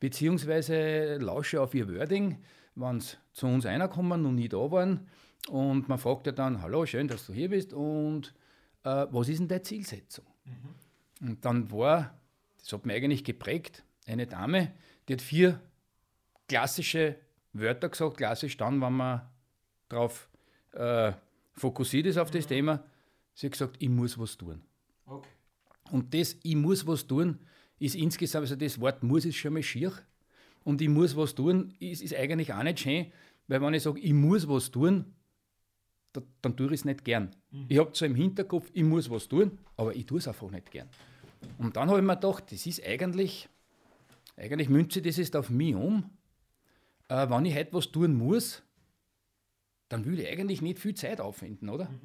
Beziehungsweise 0.00 1.16
lausche 1.16 1.60
auf 1.60 1.74
ihr 1.74 1.88
Wording 1.88 2.38
wenn 2.78 3.00
sie 3.00 3.16
zu 3.32 3.46
uns 3.46 3.66
reinkommen, 3.66 4.22
noch 4.22 4.32
nie 4.32 4.48
da 4.48 4.70
waren. 4.70 5.08
Und 5.48 5.88
man 5.88 5.98
fragt 5.98 6.26
ja 6.26 6.32
dann, 6.32 6.62
hallo, 6.62 6.86
schön, 6.86 7.08
dass 7.08 7.26
du 7.26 7.32
hier 7.32 7.50
bist 7.50 7.72
und 7.72 8.34
äh, 8.84 9.06
was 9.10 9.28
ist 9.28 9.40
denn 9.40 9.48
deine 9.48 9.62
Zielsetzung? 9.62 10.26
Mhm. 10.44 11.28
Und 11.28 11.44
dann 11.44 11.70
war, 11.70 12.18
das 12.58 12.72
hat 12.72 12.86
mich 12.86 12.96
eigentlich 12.96 13.24
geprägt, 13.24 13.84
eine 14.06 14.26
Dame, 14.26 14.72
die 15.08 15.14
hat 15.14 15.22
vier 15.22 15.60
klassische 16.48 17.16
Wörter 17.52 17.88
gesagt, 17.88 18.18
klassisch 18.18 18.56
dann, 18.56 18.80
wenn 18.80 18.92
man 18.92 19.22
darauf 19.88 20.28
äh, 20.72 21.12
fokussiert 21.54 22.06
ist 22.06 22.18
auf 22.18 22.30
das 22.30 22.44
mhm. 22.44 22.48
Thema. 22.48 22.84
Sie 23.34 23.46
hat 23.46 23.52
gesagt, 23.52 23.76
ich 23.78 23.88
muss 23.88 24.18
was 24.18 24.36
tun. 24.36 24.62
Okay. 25.06 25.28
Und 25.90 26.12
das, 26.12 26.36
ich 26.42 26.56
muss 26.56 26.86
was 26.86 27.06
tun, 27.06 27.38
ist 27.78 27.94
insgesamt, 27.94 28.42
also 28.42 28.56
das 28.56 28.80
Wort 28.80 29.02
muss 29.02 29.24
ist 29.24 29.36
schon 29.36 29.52
mal 29.52 29.62
schier 29.62 29.92
und 30.64 30.80
ich 30.80 30.88
muss 30.88 31.16
was 31.16 31.34
tun, 31.34 31.74
ist, 31.78 32.02
ist 32.02 32.14
eigentlich 32.14 32.52
auch 32.52 32.62
nicht 32.62 32.80
schön, 32.80 33.06
weil 33.46 33.60
wenn 33.60 33.74
ich 33.74 33.82
sage, 33.82 34.00
ich 34.00 34.12
muss 34.12 34.48
was 34.48 34.70
tun, 34.70 35.14
da, 36.12 36.22
dann 36.42 36.56
tue 36.56 36.66
ich 36.68 36.72
es 36.74 36.84
nicht 36.84 37.04
gern. 37.04 37.34
Mhm. 37.50 37.66
Ich 37.68 37.78
habe 37.78 37.92
zwar 37.92 38.08
im 38.08 38.14
Hinterkopf, 38.14 38.70
ich 38.72 38.84
muss 38.84 39.08
was 39.10 39.28
tun, 39.28 39.58
aber 39.76 39.94
ich 39.94 40.06
tue 40.06 40.18
es 40.18 40.28
einfach 40.28 40.50
nicht 40.50 40.70
gern. 40.70 40.88
Und 41.58 41.76
dann 41.76 41.88
habe 41.88 42.00
ich 42.00 42.04
mir 42.04 42.16
gedacht, 42.16 42.50
das 42.50 42.66
ist 42.66 42.84
eigentlich, 42.84 43.48
eigentlich 44.36 44.68
münze 44.68 45.00
das 45.00 45.18
ist 45.18 45.36
auf 45.36 45.50
mich 45.50 45.74
um. 45.74 46.10
Äh, 47.08 47.30
wenn 47.30 47.44
ich 47.44 47.54
heute 47.54 47.72
was 47.72 47.90
tun 47.90 48.14
muss, 48.14 48.62
dann 49.88 50.04
will 50.04 50.18
ich 50.20 50.28
eigentlich 50.28 50.60
nicht 50.60 50.78
viel 50.78 50.94
Zeit 50.94 51.20
aufwenden, 51.20 51.68
oder? 51.68 51.86
Mhm. 51.86 52.00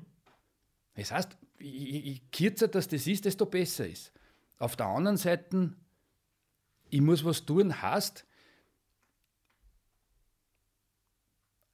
Das 0.96 1.12
heißt, 1.12 1.38
je 1.60 2.20
kürzer 2.32 2.68
das, 2.68 2.88
das 2.88 3.08
ist, 3.08 3.26
desto 3.26 3.46
besser 3.46 3.88
ist. 3.88 4.12
Auf 4.60 4.76
der 4.76 4.88
anderen 4.88 5.18
Seite, 5.18 5.74
ich 6.90 7.02
muss 7.02 7.26
was 7.26 7.46
tun, 7.46 7.82
heißt, 7.82 8.26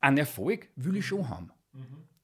einen 0.01 0.17
Erfolg 0.17 0.69
will 0.75 0.97
ich 0.97 1.07
schon 1.07 1.27
haben. 1.29 1.51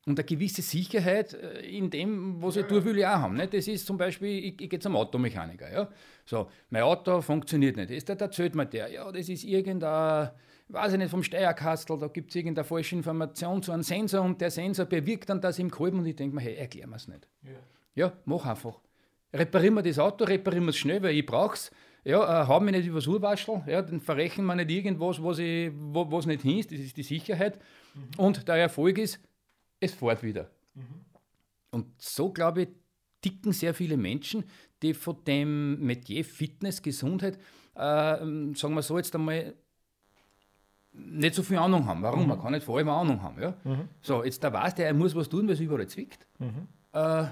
und 0.06 0.20
eine 0.20 0.26
gewisse 0.26 0.62
Sicherheit 0.62 1.34
äh, 1.34 1.62
in 1.62 1.90
dem, 1.90 2.42
was 2.42 2.58
ich 2.58 2.66
tue, 2.68 2.86
will 2.86 2.98
ich 2.98 3.06
auch 3.06 3.22
haben. 3.22 3.36
Ne? 3.36 3.48
Das 3.48 3.68
ist 3.68 3.88
zum 3.88 3.98
Beispiel, 3.98 4.46
ich, 4.46 4.62
ich 4.62 4.70
gehe 4.70 4.80
zum 4.80 4.96
Automechaniker. 4.96 5.72
Ja? 5.72 5.90
So, 6.26 6.50
mein 6.70 6.84
Auto 6.84 7.22
funktioniert 7.22 7.76
nicht. 7.76 7.90
Ist, 7.90 8.10
da 8.10 8.14
erzählt 8.14 8.54
mir 8.54 8.68
der, 8.68 8.92
ja, 8.92 9.12
das 9.12 9.30
ist 9.30 9.44
irgendein, 9.44 10.30
weiß 10.68 10.94
ich 10.94 11.00
nicht, 11.00 11.10
vom 11.10 11.24
Steierkastel, 11.24 11.98
da 11.98 12.08
gibt 12.08 12.30
es 12.30 12.36
irgendeine 12.36 12.66
falsche 12.66 12.96
Information 12.96 13.64
zu 13.64 13.72
einem 13.72 13.84
Sensor 13.84 14.22
und 14.22 14.40
der 14.42 14.52
Sensor 14.52 14.86
bewirkt 14.86 15.30
dann 15.30 15.42
das 15.42 15.58
im 15.58 15.72
Kolben 15.72 16.00
und 16.00 16.06
ich 16.06 16.16
denke 16.16 16.36
mir, 16.36 16.42
hey, 16.42 16.56
erklär 16.56 16.86
mir 16.86 16.98
es 16.98 17.08
nicht. 17.08 17.28
Ja. 17.42 17.52
ja, 17.96 18.14
mach 18.26 18.46
einfach. 18.46 18.80
Reparieren 19.34 19.76
wir 19.76 19.84
das 19.84 20.00
Auto, 20.00 20.24
reparieren 20.24 20.66
wir 20.66 20.70
es 20.70 20.78
schnell, 20.78 21.02
weil 21.04 21.16
ich 21.16 21.26
brauche 21.26 21.56
es. 21.56 21.72
Ja, 22.04 22.44
äh, 22.44 22.48
haben 22.48 22.66
wir 22.66 22.72
nicht 22.72 22.86
übers 22.86 23.08
Urwaschel, 23.08 23.64
ja, 23.66 23.82
dann 23.82 24.00
verrechnen 24.00 24.46
wir 24.46 24.54
nicht 24.56 24.70
irgendwas, 24.70 25.22
was, 25.24 25.40
ich, 25.40 25.72
wo, 25.76 26.10
was 26.12 26.28
nicht 26.28 26.44
hin 26.44 26.60
ist, 26.60 26.72
das 26.72 26.80
ist 26.80 26.96
die 26.96 27.04
Sicherheit. 27.04 27.60
Mhm. 27.96 28.02
Und 28.18 28.48
der 28.48 28.56
Erfolg 28.56 29.00
ist, 29.00 29.20
es 29.80 29.94
fährt 29.94 30.22
wieder. 30.22 30.52
Mhm. 30.76 31.06
Und 31.72 31.88
so, 32.00 32.32
glaube 32.32 32.62
ich, 32.62 32.68
ticken 33.22 33.54
sehr 33.54 33.74
viele 33.74 33.98
Menschen, 33.98 34.44
die 34.84 34.94
von 34.94 35.24
dem 35.26 35.84
Metier 35.84 36.24
Fitness, 36.24 36.80
Gesundheit, 36.80 37.40
äh, 37.74 37.80
sagen 37.80 38.76
wir 38.76 38.84
so 38.84 38.98
jetzt 38.98 39.16
einmal, 39.16 39.56
nicht 40.94 41.36
so 41.36 41.44
viel 41.44 41.58
Ahnung 41.58 41.86
haben. 41.88 42.02
Warum? 42.04 42.22
Mhm. 42.22 42.28
Man 42.28 42.42
kann 42.42 42.52
nicht 42.52 42.66
vor 42.66 42.78
allem 42.78 42.90
Ahnung 42.90 43.22
haben. 43.22 43.42
Ja? 43.42 43.56
Mhm. 43.64 43.90
So, 44.02 44.24
jetzt 44.24 44.44
da 44.44 44.54
weiß 44.54 44.76
der, 44.76 44.88
er 44.88 44.94
muss 44.94 45.16
was 45.16 45.28
tun, 45.28 45.48
weil 45.48 45.56
es 45.56 45.60
überall 45.60 45.88
zwickt. 45.88 46.26
Mhm. 46.40 46.68
Äh, 46.94 47.26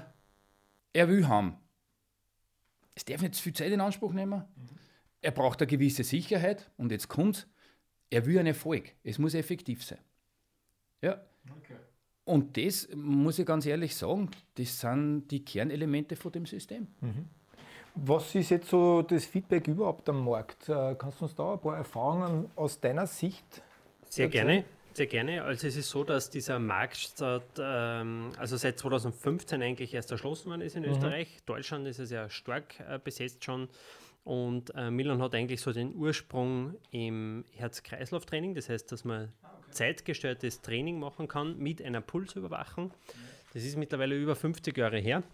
er 0.92 1.08
will 1.08 1.26
haben. 1.26 1.56
Es 2.94 3.04
darf 3.04 3.22
nicht 3.22 3.34
zu 3.34 3.42
viel 3.42 3.52
Zeit 3.52 3.72
in 3.72 3.80
Anspruch 3.80 4.12
nehmen. 4.12 4.40
Mhm. 4.40 4.68
Er 5.20 5.30
braucht 5.30 5.60
eine 5.60 5.66
gewisse 5.66 6.04
Sicherheit 6.04 6.70
und 6.76 6.92
jetzt 6.92 7.08
kommt 7.08 7.46
er 8.14 8.26
will 8.26 8.38
einen 8.38 8.48
Erfolg. 8.48 8.92
Es 9.02 9.18
muss 9.18 9.34
effektiv 9.34 9.84
sein. 9.84 9.98
Ja. 11.02 11.20
Okay. 11.58 11.74
Und 12.24 12.56
das, 12.56 12.88
muss 12.94 13.38
ich 13.38 13.46
ganz 13.46 13.66
ehrlich 13.66 13.94
sagen, 13.96 14.30
das 14.54 14.80
sind 14.80 15.28
die 15.28 15.44
Kernelemente 15.44 16.16
von 16.16 16.32
dem 16.32 16.46
System. 16.46 16.86
Mhm. 17.00 17.26
Was 17.96 18.34
ist 18.34 18.50
jetzt 18.50 18.68
so 18.68 19.02
das 19.02 19.24
Feedback 19.24 19.68
überhaupt 19.68 20.08
am 20.08 20.24
Markt? 20.24 20.68
Äh, 20.68 20.94
kannst 20.96 21.20
du 21.20 21.24
uns 21.24 21.34
da 21.34 21.52
ein 21.52 21.60
paar 21.60 21.76
Erfahrungen 21.76 22.50
aus 22.56 22.80
deiner 22.80 23.06
Sicht? 23.06 23.62
Sehr 24.08 24.26
erzählen? 24.26 24.30
gerne. 24.30 24.64
Sehr 24.94 25.06
gerne. 25.06 25.42
Also 25.42 25.66
es 25.66 25.74
ist 25.74 25.90
so, 25.90 26.04
dass 26.04 26.30
dieser 26.30 26.60
Markt 26.60 27.12
seit, 27.16 27.42
ähm, 27.58 28.30
also 28.38 28.56
seit 28.56 28.78
2015 28.78 29.60
eigentlich 29.60 29.92
erst 29.92 30.12
erschlossen 30.12 30.50
worden 30.50 30.60
ist 30.60 30.76
in 30.76 30.84
mhm. 30.84 30.90
Österreich. 30.90 31.38
Deutschland 31.46 31.88
ist 31.88 31.98
es 31.98 32.10
ja 32.10 32.30
stark 32.30 32.78
äh, 32.78 33.00
besetzt 33.02 33.44
schon. 33.44 33.68
Und 34.22 34.72
äh, 34.76 34.92
Milan 34.92 35.20
hat 35.20 35.34
eigentlich 35.34 35.60
so 35.60 35.72
den 35.72 35.96
Ursprung 35.96 36.76
im 36.92 37.44
Herz-Kreislauf-Training. 37.56 38.54
Das 38.54 38.68
heißt, 38.68 38.90
dass 38.92 39.04
man 39.04 39.32
zeitgesteuertes 39.72 40.62
Training 40.62 41.00
machen 41.00 41.26
kann 41.26 41.58
mit 41.58 41.82
einer 41.82 42.00
Pulsüberwachung. 42.00 42.92
Das 43.52 43.64
ist 43.64 43.76
mittlerweile 43.76 44.16
über 44.16 44.36
50 44.36 44.76
Jahre 44.76 44.98
her 44.98 45.24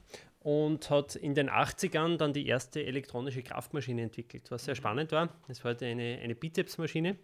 und 0.41 0.89
hat 0.89 1.17
in 1.17 1.35
den 1.35 1.51
80ern 1.51 2.17
dann 2.17 2.33
die 2.33 2.47
erste 2.47 2.83
elektronische 2.83 3.43
Kraftmaschine 3.43 4.03
entwickelt, 4.03 4.51
was 4.51 4.65
sehr 4.65 4.75
spannend 4.75 5.13
war. 5.13 5.29
Das 5.49 5.63
war 5.65 5.77
eine, 5.83 6.19
eine 6.23 6.35
Bizepsmaschine. 6.35 7.17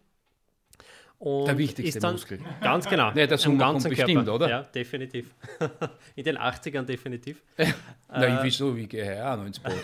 Und 1.18 1.46
der 1.46 1.56
wichtigste 1.56 1.99
dann, 1.99 2.12
Muskel. 2.12 2.40
Ganz 2.61 2.88
genau. 2.88 3.11
Nee, 3.12 3.26
das 3.26 3.44
im 3.46 3.58
ganzen 3.58 3.88
bestimmt, 3.88 4.28
oder? 4.28 4.49
Ja, 4.49 4.62
definitiv. 4.62 5.35
in 6.14 6.25
den 6.25 6.37
80ern 6.37 6.82
definitiv. 6.82 7.42
Na, 8.08 8.40
äh, 8.40 8.42
wieso? 8.42 8.76
Wie 8.76 8.87
gehe 8.87 9.14
ich 9.14 9.20
auch 9.20 9.37
noch 9.37 9.46
ins 9.46 9.58
Boot? 9.58 9.75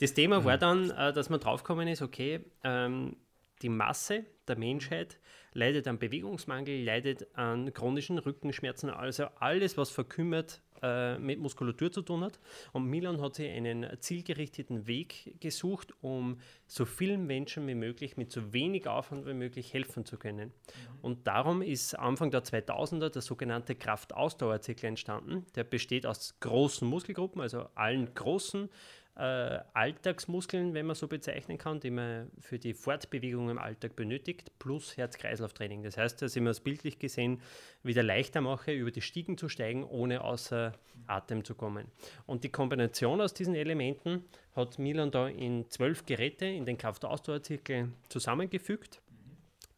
das 0.00 0.12
Thema 0.12 0.44
war 0.44 0.58
dann, 0.58 0.90
äh, 0.90 1.12
dass 1.12 1.30
man 1.30 1.40
draufgekommen 1.40 1.88
ist, 1.88 2.02
okay, 2.02 2.40
ähm, 2.62 3.16
die 3.62 3.70
Masse 3.70 4.24
der 4.46 4.58
Menschheit 4.58 5.18
leidet 5.54 5.88
an 5.88 5.98
Bewegungsmangel, 5.98 6.84
leidet 6.84 7.34
an 7.34 7.72
chronischen 7.72 8.18
Rückenschmerzen, 8.18 8.90
also 8.90 9.26
alles, 9.40 9.78
was 9.78 9.90
verkümmert 9.90 10.60
äh, 10.82 11.18
mit 11.18 11.38
Muskulatur 11.38 11.90
zu 11.90 12.02
tun 12.02 12.22
hat. 12.22 12.38
Und 12.72 12.86
Milan 12.86 13.20
hat 13.20 13.34
sich 13.34 13.50
einen 13.50 13.86
zielgerichteten 14.00 14.86
Weg 14.86 15.40
gesucht, 15.40 15.94
um 16.00 16.38
so 16.66 16.84
vielen 16.84 17.26
Menschen 17.26 17.66
wie 17.66 17.74
möglich 17.74 18.16
mit 18.16 18.32
so 18.32 18.52
wenig 18.52 18.86
Aufwand 18.86 19.26
wie 19.26 19.34
möglich 19.34 19.72
helfen 19.72 20.04
zu 20.04 20.16
können. 20.16 20.48
Mhm. 20.48 20.98
Und 21.02 21.26
darum 21.26 21.62
ist 21.62 21.94
Anfang 21.94 22.30
der 22.30 22.44
2000er 22.44 23.10
der 23.10 23.22
sogenannte 23.22 23.74
Kraftausdauerzirkel 23.74 24.88
entstanden. 24.88 25.46
Der 25.54 25.64
besteht 25.64 26.06
aus 26.06 26.38
großen 26.40 26.86
Muskelgruppen, 26.86 27.40
also 27.40 27.66
allen 27.74 28.14
großen 28.14 28.68
äh, 29.16 29.60
Alltagsmuskeln, 29.72 30.74
wenn 30.74 30.86
man 30.86 30.94
so 30.94 31.08
bezeichnen 31.08 31.56
kann, 31.56 31.80
die 31.80 31.90
man 31.90 32.30
für 32.38 32.58
die 32.58 32.74
Fortbewegung 32.74 33.48
im 33.48 33.58
Alltag 33.58 33.96
benötigt, 33.96 34.52
plus 34.58 34.96
Herz-Kreislauf-Training. 34.96 35.82
Das 35.82 35.96
heißt, 35.96 36.20
dass 36.20 36.36
ich 36.36 36.42
mir 36.42 36.50
das 36.50 36.60
bildlich 36.60 36.98
gesehen 36.98 37.40
wieder 37.82 38.02
leichter 38.02 38.42
mache, 38.42 38.72
über 38.72 38.90
die 38.90 39.00
Stiegen 39.00 39.38
zu 39.38 39.48
steigen, 39.48 39.84
ohne 39.84 40.22
außer 40.22 40.72
Atem 41.06 41.44
zu 41.44 41.54
kommen. 41.54 41.86
Und 42.26 42.44
die 42.44 42.50
Kombination 42.50 43.22
aus 43.22 43.32
diesen 43.32 43.54
Elementen 43.54 44.24
hat 44.54 44.78
Milan 44.78 45.10
da 45.10 45.28
in 45.28 45.70
zwölf 45.70 46.04
Geräte 46.04 46.44
in 46.44 46.66
den 46.66 46.76
Kraftausdauerzirkel 46.76 47.92
zusammengefügt. 48.10 49.00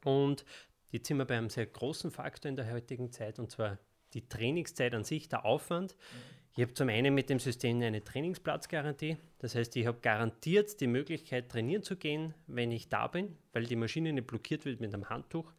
Und 0.04 0.44
jetzt 0.90 1.06
sind 1.06 1.16
wir 1.16 1.26
bei 1.26 1.38
einem 1.38 1.50
sehr 1.50 1.66
großen 1.66 2.10
Faktor 2.10 2.48
in 2.48 2.56
der 2.56 2.72
heutigen 2.72 3.12
Zeit, 3.12 3.38
und 3.38 3.52
zwar 3.52 3.78
die 4.14 4.28
Trainingszeit 4.28 4.94
an 4.94 5.04
sich, 5.04 5.28
der 5.28 5.44
Aufwand. 5.44 5.94
Mhm 5.94 6.37
ich 6.58 6.62
habe 6.62 6.74
zum 6.74 6.88
einen 6.88 7.14
mit 7.14 7.30
dem 7.30 7.38
System 7.38 7.80
eine 7.82 8.02
Trainingsplatzgarantie. 8.02 9.16
Das 9.38 9.54
heißt, 9.54 9.76
ich 9.76 9.86
habe 9.86 10.00
garantiert 10.00 10.80
die 10.80 10.88
Möglichkeit, 10.88 11.48
trainieren 11.48 11.84
zu 11.84 11.94
gehen, 11.94 12.34
wenn 12.48 12.72
ich 12.72 12.88
da 12.88 13.06
bin, 13.06 13.38
weil 13.52 13.62
die 13.66 13.76
Maschine 13.76 14.12
nicht 14.12 14.26
blockiert 14.26 14.64
wird 14.64 14.80
mit 14.80 14.92
einem 14.92 15.08
Handtuch. 15.08 15.52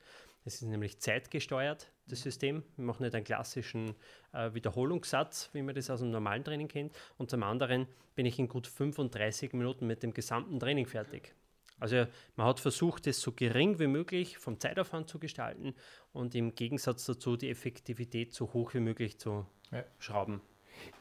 Das 0.44 0.56
ist 0.56 0.64
nämlich 0.64 1.00
zeitgesteuert, 1.00 1.90
das 2.06 2.22
System. 2.22 2.64
Wir 2.76 2.84
machen 2.84 3.04
nicht 3.04 3.16
einen 3.16 3.24
klassischen 3.24 3.96
äh, 4.34 4.54
Wiederholungssatz, 4.54 5.50
wie 5.54 5.62
man 5.62 5.74
das 5.74 5.90
aus 5.90 6.02
dem 6.02 6.12
normalen 6.12 6.44
Training 6.44 6.68
kennt. 6.68 6.94
Und 7.18 7.30
zum 7.30 7.44
anderen 7.44 7.88
bin 8.16 8.26
ich 8.26 8.38
in 8.38 8.50
gut 8.50 8.68
35 8.68 9.54
Minuten 9.54 9.88
mit 9.88 10.04
dem 10.04 10.14
gesamten 10.14 10.60
Training 10.60 10.86
fertig. 10.86 11.34
Also 11.80 12.08
man 12.36 12.46
hat 12.46 12.60
versucht, 12.60 13.08
es 13.08 13.22
so 13.22 13.32
gering 13.32 13.80
wie 13.80 13.88
möglich 13.88 14.38
vom 14.38 14.60
Zeitaufwand 14.60 15.08
zu 15.08 15.18
gestalten 15.18 15.76
und 16.12 16.36
im 16.36 16.56
Gegensatz 16.56 17.06
dazu 17.06 17.38
die 17.38 17.50
Effektivität 17.50 18.34
so 18.34 18.52
hoch 18.52 18.74
wie 18.74 18.82
möglich 18.82 19.18
zu 19.18 19.46
ja. 19.72 19.86
schrauben. 19.98 20.42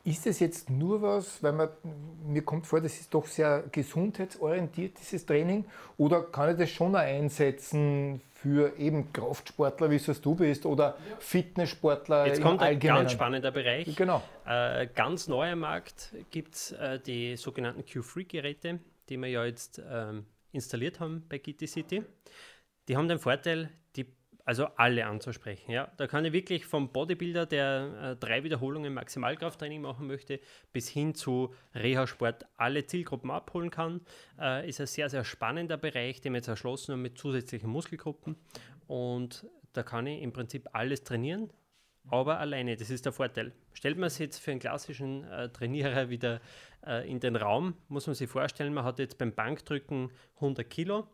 Ist 0.05 0.27
das 0.27 0.41
jetzt 0.41 0.71
nur 0.71 1.03
was, 1.03 1.43
weil 1.43 1.53
man, 1.53 1.69
mir 2.27 2.43
kommt 2.43 2.67
vor, 2.67 2.81
das 2.81 2.99
ist 2.99 3.13
doch 3.13 3.27
sehr 3.27 3.65
gesundheitsorientiert, 3.71 4.99
dieses 4.99 5.27
Training, 5.27 5.65
oder 5.97 6.23
kann 6.23 6.53
ich 6.53 6.57
das 6.57 6.71
schon 6.71 6.97
einsetzen 6.97 8.21
für 8.33 8.79
eben 8.79 9.13
Kraftsportler, 9.13 9.91
wie 9.91 9.97
es 9.97 10.21
du 10.21 10.35
bist, 10.35 10.65
oder 10.65 10.97
Fitnesssportler 11.19 12.27
Jetzt 12.27 12.41
kommt 12.41 12.63
ein 12.63 12.79
ganz 12.79 13.13
spannender 13.13 13.51
Bereich. 13.51 13.95
Genau. 13.97 14.23
Äh, 14.47 14.87
ganz 14.95 15.27
neu 15.27 15.51
am 15.51 15.61
Markt 15.61 16.15
gibt 16.31 16.55
es 16.55 16.73
äh, 16.73 17.01
die 17.01 17.37
sogenannten 17.37 17.85
Q-Free-Geräte, 17.85 18.79
die 19.09 19.17
wir 19.17 19.29
ja 19.29 19.45
jetzt 19.45 19.83
ähm, 19.91 20.25
installiert 20.53 21.01
haben 21.01 21.25
bei 21.29 21.39
GT 21.39 21.69
City. 21.69 22.05
Die 22.87 22.97
haben 22.97 23.09
den 23.09 23.19
Vorteil, 23.19 23.71
also 24.49 24.65
alle 24.77 25.05
anzusprechen. 25.05 25.71
Ja. 25.71 25.93
Da 25.99 26.07
kann 26.07 26.25
ich 26.25 26.33
wirklich 26.33 26.65
vom 26.65 26.91
Bodybuilder, 26.91 27.45
der 27.45 28.15
äh, 28.15 28.17
drei 28.17 28.45
Wiederholungen 28.45 28.95
Maximalkrafttraining 28.95 29.83
machen 29.83 30.07
möchte, 30.07 30.41
bis 30.73 30.89
hin 30.89 31.15
zu 31.15 31.55
Reha-Sport 31.75 32.47
alle 32.57 32.87
Zielgruppen 32.87 33.31
abholen 33.31 33.71
kann. 33.71 34.01
Äh, 34.41 34.67
ist 34.67 34.81
ein 34.81 34.87
sehr, 34.87 35.11
sehr 35.11 35.23
spannender 35.23 35.77
Bereich, 35.77 36.23
den 36.23 36.33
wir 36.33 36.39
jetzt 36.39 36.49
erschlossen 36.49 36.93
haben 36.93 37.03
mit 37.03 37.19
zusätzlichen 37.19 37.69
Muskelgruppen. 37.69 38.37
Und 38.87 39.47
da 39.75 39.83
kann 39.83 40.07
ich 40.07 40.23
im 40.23 40.33
Prinzip 40.33 40.67
alles 40.73 41.05
trainieren, 41.05 41.51
aber 42.09 42.39
alleine. 42.39 42.75
Das 42.75 42.89
ist 42.89 43.05
der 43.05 43.13
Vorteil. 43.13 43.53
Stellt 43.75 43.99
man 43.99 44.07
es 44.07 44.17
jetzt 44.17 44.39
für 44.39 44.53
einen 44.53 44.61
klassischen 44.61 45.25
äh, 45.25 45.51
Trainierer 45.51 46.09
wieder 46.09 46.41
äh, 46.87 47.07
in 47.07 47.21
den 47.21 47.37
Raum, 47.37 47.75
muss 47.89 48.07
man 48.07 48.15
sich 48.15 48.31
vorstellen, 48.31 48.73
man 48.73 48.85
hat 48.85 48.99
jetzt 48.99 49.19
beim 49.19 49.35
Bankdrücken 49.35 50.11
100 50.37 50.71
Kilo 50.71 51.07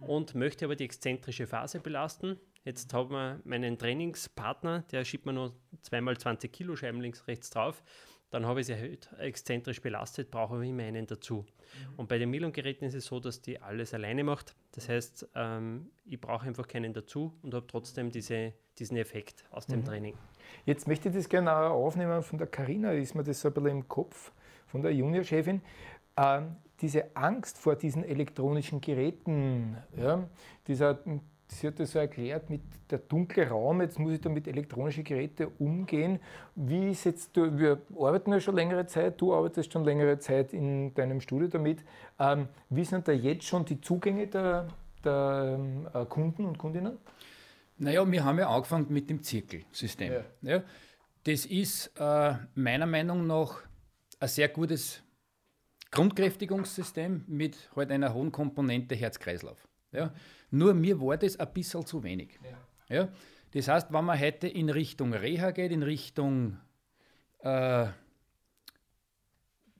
und 0.00 0.34
möchte 0.34 0.64
aber 0.64 0.74
die 0.74 0.86
exzentrische 0.86 1.46
Phase 1.46 1.78
belasten 1.78 2.40
Jetzt 2.64 2.92
haben 2.92 3.10
wir 3.10 3.40
meinen 3.44 3.78
Trainingspartner, 3.78 4.84
der 4.92 5.04
schiebt 5.04 5.26
mir 5.26 5.32
nur 5.32 5.54
zweimal 5.82 6.16
20 6.16 6.52
Kilo 6.52 6.76
Scheiben 6.76 7.00
links, 7.00 7.26
rechts 7.26 7.50
drauf. 7.50 7.82
Dann 8.30 8.46
habe 8.46 8.60
ich 8.60 8.68
es 8.68 8.70
erhöht, 8.70 9.08
exzentrisch 9.18 9.80
belastet, 9.80 10.30
brauche 10.30 10.62
ich 10.62 10.70
immer 10.70 10.84
einen 10.84 11.06
dazu. 11.06 11.38
Mhm. 11.38 11.94
Und 11.96 12.08
bei 12.08 12.18
den 12.18 12.30
Milon-Geräten 12.30 12.84
ist 12.84 12.94
es 12.94 13.06
so, 13.06 13.18
dass 13.18 13.42
die 13.42 13.60
alles 13.60 13.92
alleine 13.92 14.22
macht. 14.22 14.54
Das 14.72 14.88
heißt, 14.88 15.28
ähm, 15.34 15.90
ich 16.04 16.20
brauche 16.20 16.46
einfach 16.46 16.68
keinen 16.68 16.92
dazu 16.92 17.32
und 17.42 17.54
habe 17.54 17.66
trotzdem 17.66 18.10
diese, 18.10 18.52
diesen 18.78 18.96
Effekt 18.98 19.44
aus 19.50 19.66
dem 19.66 19.80
mhm. 19.80 19.84
Training. 19.84 20.14
Jetzt 20.64 20.86
möchte 20.86 21.08
ich 21.08 21.14
das 21.14 21.28
gerne 21.28 21.52
aufnehmen 21.52 22.22
von 22.22 22.38
der 22.38 22.46
Carina, 22.46 22.92
ist 22.92 23.14
mir 23.16 23.24
das 23.24 23.40
so 23.40 23.48
ein 23.48 23.54
bisschen 23.54 23.70
im 23.70 23.88
Kopf, 23.88 24.32
von 24.66 24.82
der 24.82 24.94
Juniorchefin. 24.94 25.60
Ähm, 26.16 26.56
diese 26.80 27.14
Angst 27.16 27.58
vor 27.58 27.76
diesen 27.76 28.04
elektronischen 28.04 28.80
Geräten, 28.80 29.76
ja, 29.96 30.28
dieser 30.66 31.00
sie 31.50 31.66
hat 31.66 31.80
das 31.80 31.92
so 31.92 31.98
erklärt, 31.98 32.50
mit 32.50 32.62
der 32.90 32.98
dunkle 32.98 33.48
Raum, 33.48 33.80
jetzt 33.80 33.98
muss 33.98 34.12
ich 34.12 34.20
da 34.20 34.28
mit 34.28 34.46
elektronischen 34.46 35.04
Geräten 35.04 35.48
umgehen. 35.58 36.20
Wie 36.54 36.90
ist 36.90 37.04
jetzt, 37.04 37.36
du, 37.36 37.58
wir 37.58 37.80
arbeiten 37.98 38.32
ja 38.32 38.40
schon 38.40 38.54
längere 38.56 38.86
Zeit, 38.86 39.20
du 39.20 39.34
arbeitest 39.34 39.72
schon 39.72 39.84
längere 39.84 40.18
Zeit 40.18 40.52
in 40.52 40.94
deinem 40.94 41.20
Studio 41.20 41.48
damit. 41.48 41.84
Ähm, 42.18 42.48
wie 42.68 42.84
sind 42.84 43.08
da 43.08 43.12
jetzt 43.12 43.44
schon 43.44 43.64
die 43.64 43.80
Zugänge 43.80 44.26
der, 44.26 44.68
der 45.04 45.58
äh, 45.94 46.04
Kunden 46.06 46.44
und 46.44 46.58
Kundinnen? 46.58 46.98
Naja, 47.78 48.10
wir 48.10 48.24
haben 48.24 48.38
ja 48.38 48.48
angefangen 48.48 48.86
mit 48.90 49.08
dem 49.08 49.22
Zirkelsystem. 49.22 50.12
Ja. 50.12 50.24
ja. 50.42 50.62
Das 51.24 51.46
ist 51.46 51.92
äh, 51.98 52.34
meiner 52.54 52.86
Meinung 52.86 53.26
nach 53.26 53.62
ein 54.20 54.28
sehr 54.28 54.48
gutes 54.48 55.02
Grundkräftigungssystem 55.90 57.24
mit 57.26 57.70
halt 57.74 57.90
einer 57.90 58.14
hohen 58.14 58.30
Komponente 58.30 58.94
Herz-Kreislauf. 58.94 59.66
Ja. 59.92 60.12
Nur 60.50 60.74
mir 60.74 61.00
war 61.00 61.16
das 61.16 61.38
ein 61.38 61.52
bisschen 61.52 61.84
zu 61.86 62.02
wenig. 62.02 62.38
Ja. 62.88 62.96
ja. 62.96 63.08
Das 63.52 63.68
heißt, 63.68 63.92
wenn 63.92 64.04
man 64.04 64.18
heute 64.18 64.46
in 64.46 64.70
Richtung 64.70 65.12
Reha 65.12 65.50
geht, 65.50 65.72
in 65.72 65.82
Richtung 65.82 66.58
äh, 67.42 67.88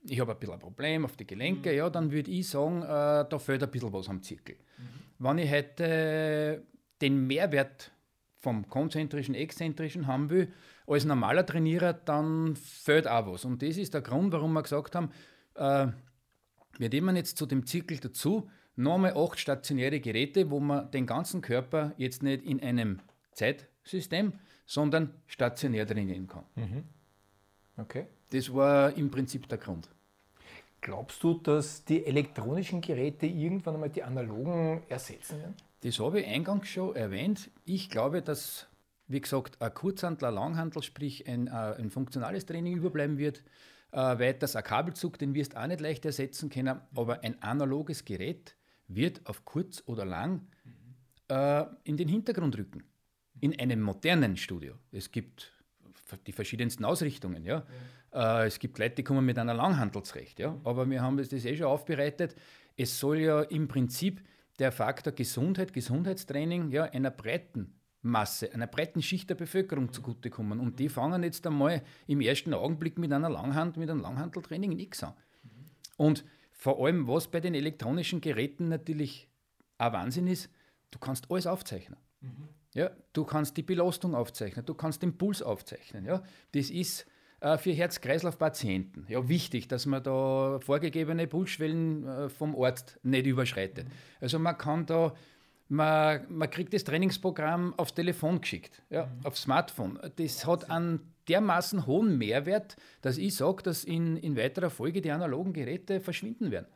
ich 0.05 0.21
habe 0.21 0.33
ein 0.33 0.39
bisschen 0.39 0.55
ein 0.55 0.61
Problem 0.61 1.05
auf 1.05 1.17
die 1.17 1.27
Gelenke, 1.27 1.71
mhm. 1.71 1.77
ja, 1.77 1.91
dann 1.91 2.11
würde 2.11 2.31
ich 2.31 2.49
sagen, 2.49 2.83
äh, 2.83 2.87
da 3.29 3.39
fehlt 3.39 3.63
ein 3.63 3.71
bisschen 3.71 3.93
was 3.93 4.09
am 4.09 4.23
Zirkel. 4.23 4.57
Mhm. 4.57 5.27
Wenn 5.27 5.39
ich 5.39 5.51
heute 5.51 6.63
den 7.01 7.27
Mehrwert 7.27 7.93
vom 8.39 8.69
konzentrischen, 8.69 9.35
exzentrischen 9.35 10.07
haben 10.07 10.31
will, 10.31 10.53
als 10.87 11.05
normaler 11.05 11.45
Trainierer, 11.45 11.93
dann 11.93 12.57
fehlt 12.57 13.07
auch 13.07 13.27
was. 13.27 13.45
Und 13.45 13.63
das 13.63 13.77
ist 13.77 13.93
der 13.93 14.01
Grund, 14.01 14.33
warum 14.33 14.53
wir 14.55 14.63
gesagt 14.63 14.95
haben, 14.95 15.11
äh, 15.55 15.89
wir 16.79 16.89
nehmen 16.89 17.17
jetzt 17.17 17.37
zu 17.37 17.45
dem 17.45 17.67
Zirkel 17.67 17.99
dazu 17.99 18.49
nochmal 18.81 19.17
acht 19.17 19.39
stationäre 19.39 20.01
Geräte, 20.01 20.51
wo 20.51 20.61
man 20.61 20.91
den 20.91 21.07
ganzen 21.07 21.41
Körper 21.41 21.93
jetzt 21.97 22.23
nicht 22.23 22.45
in 22.45 22.61
einem 22.63 23.01
Zeitsystem, 23.33 24.33
sondern 24.67 25.15
stationär 25.27 25.87
trainieren 25.87 26.27
kann. 26.27 26.45
Mhm. 26.55 26.85
Okay. 27.77 28.07
Das 28.31 28.53
war 28.55 28.97
im 28.97 29.11
Prinzip 29.11 29.49
der 29.49 29.59
Grund. 29.59 29.89
Glaubst 30.81 31.23
du, 31.23 31.35
dass 31.35 31.85
die 31.85 32.07
elektronischen 32.07 32.81
Geräte 32.81 33.27
irgendwann 33.27 33.75
einmal 33.75 33.91
die 33.91 34.03
analogen 34.03 34.83
ersetzen 34.89 35.39
werden? 35.39 35.55
Das 35.83 35.99
habe 35.99 36.21
ich 36.21 36.27
eingangs 36.27 36.69
schon 36.69 36.95
erwähnt. 36.97 37.51
Ich 37.65 37.91
glaube, 37.91 38.23
dass, 38.23 38.67
wie 39.09 39.21
gesagt, 39.21 39.61
ein 39.61 39.75
Kurzhandel, 39.75 40.29
ein 40.29 40.35
Langhandel, 40.35 40.83
sprich 40.83 41.27
ein, 41.27 41.49
äh, 41.49 41.51
ein 41.51 41.91
funktionales 41.91 42.47
Training 42.47 42.77
überbleiben 42.77 43.19
wird. 43.19 43.43
Äh, 43.93 43.97
weiters 43.97 44.57
ein 44.57 44.65
Kabelzug, 44.65 45.19
den 45.19 45.35
wirst 45.35 45.55
du 45.55 45.61
auch 45.61 45.67
nicht 45.67 45.81
leicht 45.81 46.05
ersetzen 46.05 46.49
können, 46.49 46.81
aber 46.95 47.25
ein 47.25 47.43
analoges 47.43 48.05
Gerät 48.05 48.55
wird 48.95 49.27
auf 49.27 49.45
kurz 49.45 49.83
oder 49.87 50.05
lang 50.05 50.47
äh, 51.29 51.65
in 51.85 51.97
den 51.97 52.09
Hintergrund 52.09 52.57
rücken. 52.59 52.85
In 53.41 53.59
einem 53.59 53.81
modernen 53.81 54.37
Studio. 54.37 54.75
Es 54.93 55.11
gibt 55.11 55.53
die 56.27 56.33
verschiedensten 56.33 56.85
Ausrichtungen. 56.85 57.45
Ja. 57.45 57.65
ja. 58.13 58.43
Äh, 58.43 58.47
es 58.47 58.59
gibt 58.59 58.79
Leute, 58.79 58.97
die 58.97 59.05
kommen 59.05 59.25
mit 59.25 59.39
einer 59.39 59.55
Langhandelsrecht. 59.55 60.41
Ja. 60.41 60.59
Aber 60.65 60.89
wir 60.91 61.03
haben 61.03 61.17
das 61.17 61.33
eh 61.33 61.57
schon 61.57 61.67
aufbereitet. 61.67 62.35
Es 62.77 62.99
soll 62.99 63.21
ja 63.21 63.43
im 63.43 63.69
Prinzip 63.69 64.23
der 64.59 64.73
Faktor 64.73 65.13
Gesundheit, 65.13 65.73
Gesundheitstraining 65.73 66.71
ja, 66.71 66.85
einer 66.85 67.11
breiten 67.11 67.75
Masse, 68.03 68.53
einer 68.53 68.67
breiten 68.67 69.03
Schicht 69.03 69.31
der 69.31 69.35
Bevölkerung 69.35 69.93
zugutekommen. 69.93 70.59
Und 70.59 70.79
die 70.79 70.89
fangen 70.89 71.23
jetzt 71.23 71.47
einmal 71.47 71.83
im 72.07 72.21
ersten 72.21 72.55
Augenblick 72.55 72.99
mit 72.99 73.13
einer 73.13 73.31
Langhand, 73.31 73.77
mit 73.77 73.91
einem 73.91 74.01
Langhandeltraining 74.01 74.75
nichts 74.75 75.03
an. 75.03 75.15
Und 75.97 76.25
vor 76.61 76.85
allem, 76.85 77.09
was 77.09 77.27
bei 77.27 77.41
den 77.41 77.55
elektronischen 77.55 78.21
Geräten 78.21 78.69
natürlich 78.69 79.31
auch 79.79 79.95
Wahnsinn 79.95 80.27
ist, 80.27 80.51
du 80.91 80.99
kannst 80.99 81.31
alles 81.31 81.47
aufzeichnen. 81.47 81.99
Mhm. 82.21 82.49
Ja, 82.75 82.91
du 83.15 83.25
kannst 83.25 83.57
die 83.57 83.63
Belastung 83.63 84.15
aufzeichnen, 84.15 84.67
du 84.67 84.75
kannst 84.75 85.01
den 85.01 85.17
Puls 85.17 85.41
aufzeichnen. 85.41 86.05
Ja. 86.05 86.23
Das 86.53 86.69
ist 86.69 87.07
äh, 87.41 87.57
für 87.57 87.73
Herz-Kreislauf-Patienten 87.73 89.07
ja, 89.09 89.27
wichtig, 89.27 89.69
dass 89.69 89.87
man 89.87 90.03
da 90.03 90.61
vorgegebene 90.61 91.27
Pulsschwellen 91.27 92.07
äh, 92.07 92.29
vom 92.29 92.55
Arzt 92.63 93.01
nicht 93.03 93.25
überschreitet. 93.25 93.87
Also 94.21 94.39
man 94.39 94.59
kann 94.59 94.85
da, 94.85 95.15
man, 95.71 96.27
man 96.29 96.51
kriegt 96.51 96.75
das 96.75 96.85
Trainingsprogramm 96.85 97.73
aufs 97.79 97.95
Telefon 97.95 98.39
geschickt, 98.39 98.83
ja, 98.91 99.07
mhm. 99.07 99.25
aufs 99.25 99.43
Smartphone. 99.43 99.99
Das 100.17 100.47
hat 100.47 100.71
einen 100.71 101.15
dermaßen 101.31 101.87
hohen 101.87 102.19
Mehrwert, 102.19 102.77
dass 103.01 103.19
ich 103.19 103.35
sage, 103.35 103.63
dass 103.63 103.85
in, 103.85 104.17
in 104.17 104.37
weiterer 104.37 104.71
Folge 104.71 105.01
die 105.01 105.11
analogen 105.11 105.53
Geräte 105.53 106.01
verschwinden 106.01 106.51
werden. 106.51 106.67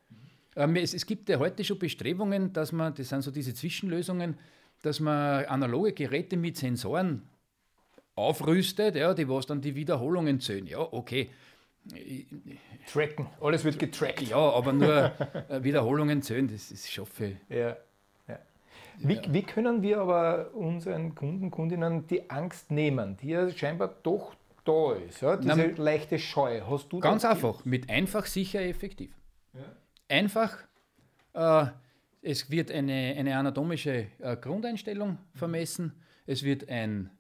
Ähm, 0.57 0.77
es, 0.77 0.95
es 0.95 1.05
gibt 1.05 1.29
ja 1.29 1.39
heute 1.39 1.65
schon 1.65 1.79
Bestrebungen, 1.79 2.53
dass 2.53 2.73
man, 2.73 2.95
das 2.95 3.09
sind 3.09 3.23
so 3.23 3.31
diese 3.31 3.55
Zwischenlösungen, 3.55 4.37
dass 4.83 5.01
man 5.01 5.45
analoge 5.47 5.93
Geräte 5.93 6.37
mit 6.37 6.57
Sensoren 6.57 7.23
aufrüstet, 8.15 8.97
ja, 8.97 9.15
die 9.15 9.29
was 9.29 9.47
dann 9.47 9.61
die 9.61 9.75
Wiederholungen 9.75 10.41
zählen. 10.41 10.67
Ja, 10.67 10.79
okay. 10.79 11.31
Tracken, 12.91 13.27
alles 13.41 13.65
wird 13.65 13.79
getrackt. 13.79 14.23
Ja, 14.23 14.37
aber 14.37 14.73
nur 14.73 15.13
äh, 15.49 15.63
Wiederholungen 15.63 16.23
zählen, 16.23 16.49
das 16.49 16.71
ist 16.71 16.91
schaffe. 16.91 17.37
Ja. 17.49 17.77
ja. 18.29 18.39
Wie, 18.99 19.21
wie 19.29 19.43
können 19.43 19.83
wir 19.83 20.01
aber 20.01 20.55
unseren 20.55 21.15
Kunden, 21.15 21.51
Kundinnen 21.51 22.07
die 22.07 22.31
Angst 22.31 22.71
nehmen, 22.71 23.17
die 23.19 23.29
ja 23.31 23.51
scheinbar 23.51 23.95
doch 24.03 24.35
da 24.65 24.95
ist, 24.95 25.21
ja? 25.21 25.37
diese 25.37 25.73
Na, 25.77 25.83
leichte 25.83 26.19
Scheu? 26.19 26.61
Hast 26.63 26.93
du 26.93 27.01
ganz 27.01 27.25
einfach, 27.25 27.65
mit 27.65 27.89
einfach, 27.91 28.27
sicher, 28.27 28.61
effektiv. 28.63 29.15
Ja. 29.53 29.77
Einfach, 30.09 30.59
äh, 31.35 31.67
es 32.23 32.51
wird 32.51 32.71
eine, 32.71 33.15
eine 33.17 33.37
anatomische 33.37 34.07
äh, 34.19 34.37
Grundeinstellung 34.37 35.19
vermessen, 35.35 35.93
es 36.27 36.43
wird 36.43 36.69
ein 36.69 37.11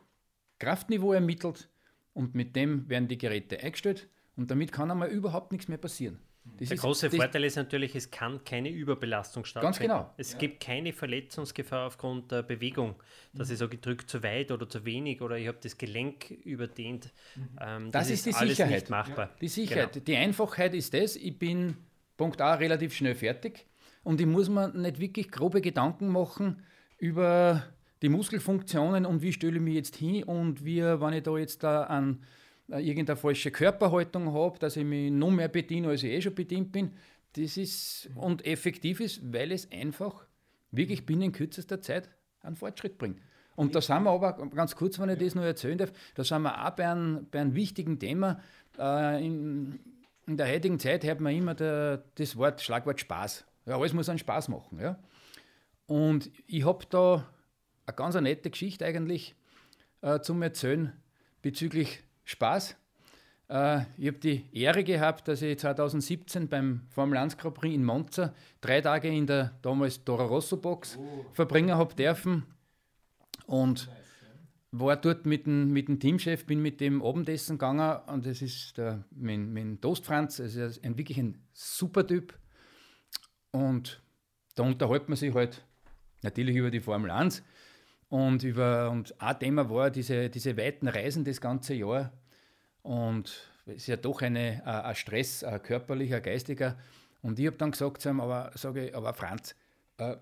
Kraftniveau 0.58 1.12
ermittelt 1.12 1.68
und 2.14 2.34
mit 2.34 2.56
dem 2.56 2.88
werden 2.88 3.08
die 3.08 3.18
Geräte 3.18 3.60
eingestellt 3.60 4.08
und 4.36 4.50
damit 4.50 4.72
kann 4.72 4.90
einmal 4.90 5.08
überhaupt 5.08 5.52
nichts 5.52 5.68
mehr 5.68 5.78
passieren. 5.78 6.18
Das 6.44 6.68
der 6.68 6.74
ist, 6.76 6.80
große 6.82 7.10
Vorteil 7.10 7.44
ist 7.44 7.56
natürlich, 7.56 7.96
es 7.96 8.10
kann 8.10 8.44
keine 8.44 8.68
Überbelastung 8.68 9.44
stattfinden. 9.44 9.66
Ganz 9.66 9.78
genau. 9.78 10.14
Es 10.18 10.32
ja. 10.32 10.38
gibt 10.38 10.62
keine 10.62 10.92
Verletzungsgefahr 10.92 11.86
aufgrund 11.86 12.30
der 12.30 12.42
Bewegung, 12.42 12.96
dass 13.32 13.50
ich 13.50 13.58
sage, 13.58 13.76
ich 13.76 13.80
drücke 13.80 14.06
zu 14.06 14.22
weit 14.22 14.50
oder 14.50 14.68
zu 14.68 14.84
wenig 14.84 15.22
oder 15.22 15.38
ich 15.38 15.48
habe 15.48 15.58
das 15.62 15.78
Gelenk 15.78 16.30
überdehnt. 16.30 17.12
Ähm, 17.60 17.90
das, 17.90 18.08
das, 18.08 18.10
ist, 18.10 18.26
ist 18.26 18.40
die 18.40 18.48
Sicherheit. 18.48 18.72
Nicht 18.72 18.90
machbar. 18.90 19.26
Ja. 19.26 19.36
Die 19.40 19.48
Sicherheit. 19.48 19.92
Genau. 19.94 20.04
Die 20.04 20.16
Einfachheit 20.16 20.74
ist 20.74 20.92
das, 20.92 21.16
ich 21.16 21.38
bin 21.38 21.76
Punkt 22.16 22.40
A 22.40 22.54
relativ 22.54 22.94
schnell 22.94 23.14
fertig 23.14 23.66
und 24.02 24.20
ich 24.20 24.26
muss 24.26 24.48
mir 24.48 24.68
nicht 24.68 25.00
wirklich 25.00 25.30
grobe 25.30 25.60
Gedanken 25.60 26.08
machen 26.08 26.62
über 26.98 27.64
die 28.02 28.10
Muskelfunktionen 28.10 29.06
und 29.06 29.22
wie 29.22 29.32
stelle 29.32 29.56
ich 29.56 29.62
mich 29.62 29.74
jetzt 29.74 29.96
hin 29.96 30.24
und 30.24 30.64
wie, 30.64 30.82
wenn 30.82 31.14
ich 31.14 31.22
da 31.22 31.38
jetzt 31.38 31.62
da 31.62 31.84
an 31.84 32.22
irgendeine 32.68 33.16
falsche 33.16 33.50
Körperhaltung 33.50 34.32
habe, 34.32 34.58
dass 34.58 34.76
ich 34.76 34.84
mich 34.84 35.10
noch 35.10 35.30
mehr 35.30 35.48
bediene, 35.48 35.88
als 35.88 36.02
ich 36.02 36.12
eh 36.12 36.22
schon 36.22 36.34
bedient 36.34 36.72
bin. 36.72 36.92
Das 37.34 37.56
ist 37.56 38.08
und 38.14 38.46
effektiv 38.46 39.00
ist, 39.00 39.32
weil 39.32 39.52
es 39.52 39.70
einfach 39.70 40.26
wirklich 40.70 41.04
binnen 41.04 41.32
kürzester 41.32 41.80
Zeit 41.80 42.08
einen 42.42 42.56
Fortschritt 42.56 42.98
bringt. 42.98 43.20
Und 43.56 43.74
da 43.74 43.80
sind 43.80 44.02
wir 44.02 44.10
aber, 44.10 44.32
ganz 44.48 44.74
kurz, 44.74 44.98
wenn 44.98 45.08
ich 45.10 45.18
das 45.18 45.34
noch 45.34 45.44
erzählen 45.44 45.78
darf, 45.78 45.92
da 46.14 46.24
sind 46.24 46.42
wir 46.42 46.66
auch 46.66 46.70
bei 46.70 46.88
einem, 46.88 47.26
bei 47.30 47.40
einem 47.40 47.54
wichtigen 47.54 47.98
Thema. 47.98 48.40
Äh, 48.78 49.24
in, 49.24 49.78
in, 50.26 50.36
der 50.36 50.48
heutigen 50.48 50.78
Zeit 50.78 51.04
hört 51.04 51.20
man 51.20 51.34
immer 51.34 51.54
der, 51.54 52.04
das 52.16 52.36
Wort, 52.36 52.60
Schlagwort 52.60 53.00
Spaß. 53.00 53.44
Ja, 53.66 53.76
alles 53.78 53.92
muss 53.92 54.08
einen 54.08 54.18
Spaß 54.18 54.48
machen. 54.48 54.80
Ja? 54.80 54.98
Und 55.86 56.30
ich 56.46 56.64
habe 56.64 56.84
da 56.90 57.28
eine 57.86 57.94
ganz 57.94 58.14
nette 58.16 58.50
Geschichte 58.50 58.84
eigentlich 58.84 59.36
äh, 60.02 60.20
zum 60.20 60.42
Erzählen 60.42 60.92
bezüglich 61.42 62.02
Spaß. 62.24 62.76
Äh, 63.48 63.82
ich 63.98 64.08
habe 64.08 64.18
die 64.18 64.44
Ehre 64.52 64.84
gehabt, 64.84 65.28
dass 65.28 65.42
ich 65.42 65.58
2017 65.58 66.48
beim 66.48 66.82
Formel 66.90 67.18
1 67.18 67.36
Grand 67.36 67.54
Prix 67.54 67.74
in 67.74 67.84
Monza 67.84 68.34
drei 68.60 68.80
Tage 68.80 69.08
in 69.08 69.26
der 69.26 69.52
damals 69.62 70.04
Toro 70.04 70.26
Rosso 70.26 70.56
Box 70.56 70.98
oh. 70.98 71.26
verbringen 71.32 71.76
habe 71.76 71.94
dürfen 71.94 72.44
und 73.46 73.88
war 74.72 74.96
dort 74.96 75.24
mit 75.24 75.46
dem, 75.46 75.72
mit 75.72 75.86
dem 75.88 76.00
Teamchef, 76.00 76.46
bin 76.46 76.60
mit 76.60 76.80
dem 76.80 77.02
Abendessen 77.02 77.58
gegangen 77.58 78.00
und 78.06 78.26
das 78.26 78.42
ist 78.42 78.76
der, 78.76 79.04
mein, 79.10 79.52
mein 79.52 79.80
Toast 79.80 80.04
Franz, 80.04 80.40
also 80.40 80.80
ein 80.82 80.98
wirklich 80.98 81.18
ein 81.18 81.38
super 81.52 82.06
Typ 82.06 82.36
und 83.52 84.02
da 84.56 84.64
unterhält 84.64 85.08
man 85.08 85.16
sich 85.16 85.32
halt 85.32 85.64
natürlich 86.22 86.56
über 86.56 86.70
die 86.70 86.80
Formel 86.80 87.10
1 87.10 87.44
und, 88.14 88.44
über, 88.44 88.92
und 88.92 89.20
ein 89.20 89.38
Thema 89.40 89.68
war 89.68 89.90
diese, 89.90 90.30
diese 90.30 90.56
weiten 90.56 90.86
Reisen 90.86 91.24
das 91.24 91.40
ganze 91.40 91.74
Jahr. 91.74 92.12
Und 92.84 93.50
es 93.66 93.74
ist 93.74 93.86
ja 93.88 93.96
doch 93.96 94.22
eine, 94.22 94.62
ein, 94.64 94.82
ein 94.82 94.94
Stress, 94.94 95.42
ein 95.42 95.60
körperlicher, 95.60 96.20
geistiger. 96.20 96.78
Und 97.22 97.40
ich 97.40 97.46
habe 97.48 97.56
dann 97.56 97.72
gesagt 97.72 98.00
zu 98.00 98.10
ihm, 98.10 98.20
aber, 98.20 98.52
sage 98.54 98.86
ich, 98.86 98.94
aber 98.94 99.14
Franz, 99.14 99.56
äh, 99.98 100.14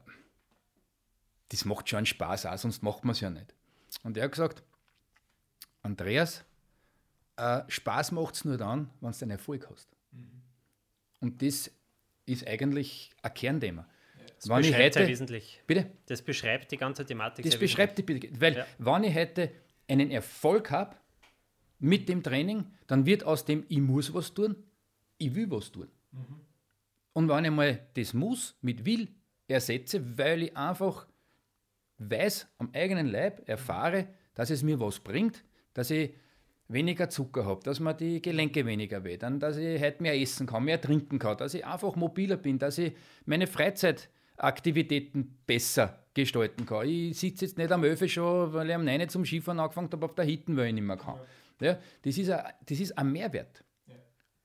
das 1.50 1.66
macht 1.66 1.90
schon 1.90 2.06
Spaß 2.06 2.46
auch, 2.46 2.56
sonst 2.56 2.82
macht 2.82 3.04
man 3.04 3.12
es 3.12 3.20
ja 3.20 3.28
nicht. 3.28 3.54
Und 4.04 4.16
er 4.16 4.24
hat 4.24 4.32
gesagt, 4.32 4.62
Andreas, 5.82 6.46
äh, 7.36 7.60
Spaß 7.68 8.12
macht 8.12 8.36
es 8.36 8.46
nur 8.46 8.56
dann, 8.56 8.88
wenn 9.02 9.12
du 9.12 9.18
einen 9.20 9.32
Erfolg 9.32 9.68
hast. 9.70 9.90
Mhm. 10.12 10.40
Und 11.20 11.42
das 11.42 11.70
ist 12.24 12.46
eigentlich 12.46 13.10
ein 13.20 13.34
Kernthema. 13.34 13.86
Das 14.42 14.50
wenn 14.50 14.56
beschreibt 14.58 14.82
hätte, 14.82 14.98
sehr 14.98 15.08
wesentlich. 15.08 15.62
Bitte? 15.68 15.86
Das 16.06 16.20
beschreibt 16.20 16.72
die 16.72 16.76
ganze 16.76 17.06
Thematik. 17.06 17.44
Das 17.44 17.56
beschreibt 17.56 17.96
die, 17.96 18.40
weil 18.40 18.56
ja. 18.56 18.66
wenn 18.78 19.04
ich 19.04 19.14
hätte 19.14 19.52
einen 19.88 20.10
Erfolg 20.10 20.72
habe 20.72 20.96
mit 21.78 22.08
dem 22.08 22.24
Training, 22.24 22.66
dann 22.88 23.06
wird 23.06 23.24
aus 23.24 23.44
dem 23.44 23.64
ich 23.68 23.78
muss 23.78 24.12
was 24.12 24.34
tun, 24.34 24.56
ich 25.18 25.32
will 25.36 25.48
was 25.48 25.70
tun. 25.70 25.88
Mhm. 26.10 26.40
Und 27.12 27.28
wenn 27.28 27.44
ich 27.44 27.50
mal 27.52 27.86
das 27.94 28.14
muss 28.14 28.56
mit 28.62 28.84
will 28.84 29.08
ersetze, 29.46 30.18
weil 30.18 30.42
ich 30.42 30.56
einfach 30.56 31.06
weiß 31.98 32.48
am 32.58 32.70
eigenen 32.72 33.06
Leib, 33.06 33.48
erfahre, 33.48 34.08
dass 34.34 34.50
es 34.50 34.64
mir 34.64 34.80
was 34.80 34.98
bringt, 34.98 35.44
dass 35.72 35.90
ich 35.90 36.10
weniger 36.66 37.08
Zucker 37.08 37.44
habe, 37.44 37.62
dass 37.62 37.78
mir 37.78 37.94
die 37.94 38.20
Gelenke 38.20 38.66
weniger 38.66 39.04
wehtun, 39.04 39.38
dass 39.38 39.56
ich 39.56 39.80
heute 39.80 40.02
mehr 40.02 40.20
essen 40.20 40.48
kann, 40.48 40.64
mehr 40.64 40.80
trinken 40.80 41.20
kann, 41.20 41.36
dass 41.36 41.54
ich 41.54 41.64
einfach 41.64 41.94
mobiler 41.94 42.38
bin, 42.38 42.58
dass 42.58 42.78
ich 42.78 42.92
meine 43.24 43.46
Freizeitaktivitäten 44.36 45.38
besser 45.46 45.98
gestalten 46.14 46.66
kann. 46.66 46.86
Ich 46.86 47.18
sitze 47.18 47.46
jetzt 47.46 47.58
nicht 47.58 47.72
am 47.72 47.84
Öfe 47.84 48.08
schon, 48.08 48.52
weil 48.52 48.68
ich 48.68 48.74
am 48.74 48.84
9 48.84 49.08
zum 49.08 49.24
Skifahren 49.24 49.60
angefangen 49.60 49.90
habe, 49.92 50.04
auf 50.04 50.14
der 50.14 50.24
Hitten, 50.24 50.56
weil 50.56 50.68
ich 50.68 50.74
nicht 50.74 50.84
mehr 50.84 50.96
kann. 50.96 51.18
Ja, 51.60 51.78
das, 52.02 52.18
ist 52.18 52.30
ein, 52.30 52.44
das 52.66 52.80
ist 52.80 52.98
ein 52.98 53.12
Mehrwert. 53.12 53.64
Ja. 53.86 53.94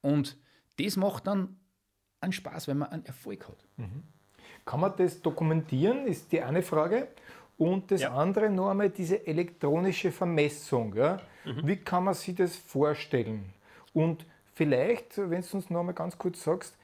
Und 0.02 0.38
das 0.80 0.95
macht 0.95 1.28
dann 1.28 1.58
einen 2.21 2.32
Spaß, 2.32 2.67
wenn 2.67 2.78
man 2.78 2.89
einen 2.89 3.06
Erfolg 3.06 3.47
hat. 3.47 3.65
Mhm. 3.78 4.04
Kann 4.65 4.80
man 4.80 4.93
das 4.97 5.21
dokumentieren, 5.21 6.08
ist 6.08 6.32
die 6.32 6.41
eine 6.41 6.62
Frage. 6.62 7.08
Und 7.58 7.89
das 7.89 8.02
ja. 8.02 8.13
andere 8.13 8.50
noch 8.50 8.69
einmal 8.69 8.91
diese 8.91 9.26
elektronische 9.26 10.12
Vermessung. 10.12 10.93
Ja? 10.95 11.19
Mhm. 11.43 11.67
Wie 11.67 11.78
kann 11.78 12.04
man 12.04 12.13
sich 12.13 12.36
das 12.36 12.56
vorstellen? 12.56 13.52
Und 13.93 14.26
vielleicht, 14.54 15.17
wenn 15.17 15.41
du 15.41 15.58
uns 15.58 15.69
noch 15.69 15.80
einmal 15.80 15.95
ganz 15.95 16.17
kurz 16.17 16.43
sagst, 16.43 16.78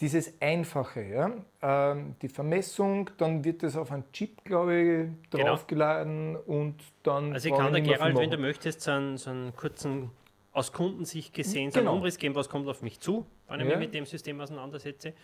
dieses 0.00 0.40
Einfache, 0.40 1.02
ja? 1.02 1.32
Ähm, 1.62 2.14
die 2.22 2.28
Vermessung, 2.28 3.10
dann 3.18 3.44
wird 3.44 3.62
das 3.62 3.76
auf 3.76 3.90
einen 3.90 4.04
Chip, 4.12 4.44
glaube 4.44 4.76
ich, 4.76 5.30
genau. 5.30 5.46
draufgeladen 5.46 6.34
genau. 6.34 6.40
und 6.46 6.76
dann. 7.02 7.32
Also 7.32 7.48
ich 7.48 7.54
kann 7.54 7.72
da 7.72 7.80
Gerald, 7.80 8.16
wenn 8.16 8.30
du 8.30 8.38
möchtest, 8.38 8.82
so 8.82 8.90
einen, 8.90 9.16
so 9.16 9.30
einen 9.30 9.54
kurzen, 9.56 10.10
aus 10.52 10.72
Kundensicht 10.72 11.32
gesehen, 11.32 11.70
so 11.70 11.78
einen 11.78 11.86
genau. 11.86 11.96
Umriss 11.96 12.18
geben, 12.18 12.34
was 12.34 12.48
kommt 12.48 12.68
auf 12.68 12.82
mich 12.82 13.00
zu, 13.00 13.26
wenn 13.48 13.60
ich 13.60 13.66
ja. 13.66 13.72
mich 13.72 13.86
mit 13.86 13.94
dem 13.94 14.06
System 14.06 14.40
auseinandersetze. 14.40 15.14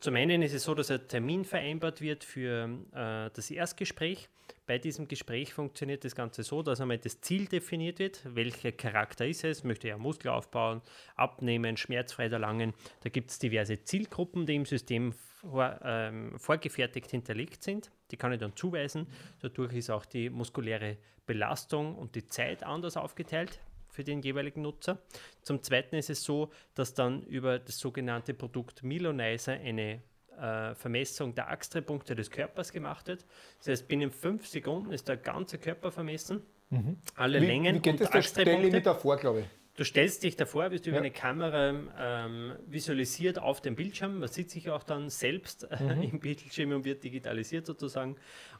Zum 0.00 0.16
einen 0.16 0.40
ist 0.40 0.54
es 0.54 0.64
so, 0.64 0.74
dass 0.74 0.90
ein 0.90 1.06
Termin 1.08 1.44
vereinbart 1.44 2.00
wird 2.00 2.24
für 2.24 2.70
äh, 2.94 3.30
das 3.34 3.50
Erstgespräch. 3.50 4.30
Bei 4.66 4.78
diesem 4.78 5.08
Gespräch 5.08 5.52
funktioniert 5.52 6.04
das 6.04 6.14
Ganze 6.14 6.42
so, 6.42 6.62
dass 6.62 6.80
einmal 6.80 6.96
das 6.96 7.20
Ziel 7.20 7.46
definiert 7.46 7.98
wird, 7.98 8.22
welcher 8.24 8.72
Charakter 8.72 9.26
ist 9.26 9.44
es, 9.44 9.62
möchte 9.62 9.88
er 9.88 9.98
Muskel 9.98 10.30
aufbauen, 10.30 10.80
abnehmen, 11.16 11.76
schmerzfrei 11.76 12.28
erlangen. 12.28 12.72
Da 13.02 13.10
gibt 13.10 13.30
es 13.30 13.38
diverse 13.38 13.82
Zielgruppen, 13.84 14.46
die 14.46 14.54
im 14.54 14.64
System 14.64 15.12
vor, 15.12 15.78
ähm, 15.84 16.38
vorgefertigt 16.38 17.10
hinterlegt 17.10 17.62
sind. 17.62 17.90
Die 18.10 18.16
kann 18.16 18.32
ich 18.32 18.38
dann 18.38 18.56
zuweisen. 18.56 19.06
Dadurch 19.42 19.74
ist 19.74 19.90
auch 19.90 20.06
die 20.06 20.30
muskuläre 20.30 20.96
Belastung 21.26 21.94
und 21.94 22.14
die 22.14 22.26
Zeit 22.26 22.62
anders 22.62 22.96
aufgeteilt 22.96 23.60
für 23.90 24.04
den 24.04 24.22
jeweiligen 24.22 24.62
Nutzer. 24.62 24.98
Zum 25.42 25.62
Zweiten 25.62 25.96
ist 25.96 26.10
es 26.10 26.22
so, 26.22 26.50
dass 26.74 26.94
dann 26.94 27.22
über 27.24 27.58
das 27.58 27.78
sogenannte 27.78 28.34
Produkt 28.34 28.82
Milonizer 28.82 29.52
eine 29.52 30.02
äh, 30.38 30.74
Vermessung 30.74 31.34
der 31.34 31.50
Achsdrehpunkte 31.50 32.14
des 32.14 32.30
Körpers 32.30 32.72
gemacht 32.72 33.08
wird. 33.08 33.24
Das 33.58 33.68
heißt, 33.68 33.88
binnen 33.88 34.10
fünf 34.10 34.46
Sekunden 34.46 34.92
ist 34.92 35.08
der 35.08 35.16
ganze 35.16 35.58
Körper 35.58 35.90
vermessen. 35.90 36.42
Mhm. 36.70 36.96
Alle 37.16 37.40
wie, 37.40 37.46
Längen 37.46 37.74
wie 37.76 37.80
geht 37.80 37.92
und 37.92 38.00
das? 38.00 38.12
Achsdrehpunkte. 38.12 38.62
Stelle 38.68 38.78
ich 38.78 38.84
davor, 38.84 39.16
glaube 39.16 39.40
ich. 39.40 39.46
Du 39.76 39.84
stellst 39.84 40.22
dich 40.24 40.36
davor, 40.36 40.68
bist 40.68 40.86
ja. 40.86 40.90
über 40.90 40.98
eine 40.98 41.10
Kamera 41.10 41.74
ähm, 41.98 42.52
visualisiert 42.66 43.38
auf 43.38 43.60
dem 43.60 43.76
Bildschirm. 43.76 44.18
Man 44.18 44.28
sieht 44.28 44.50
sich 44.50 44.68
auch 44.70 44.82
dann 44.82 45.08
selbst 45.08 45.66
mhm. 45.80 46.02
im 46.12 46.20
Bildschirm 46.20 46.72
und 46.72 46.84
wird 46.84 47.04
digitalisiert 47.04 47.66
sozusagen. 47.66 48.16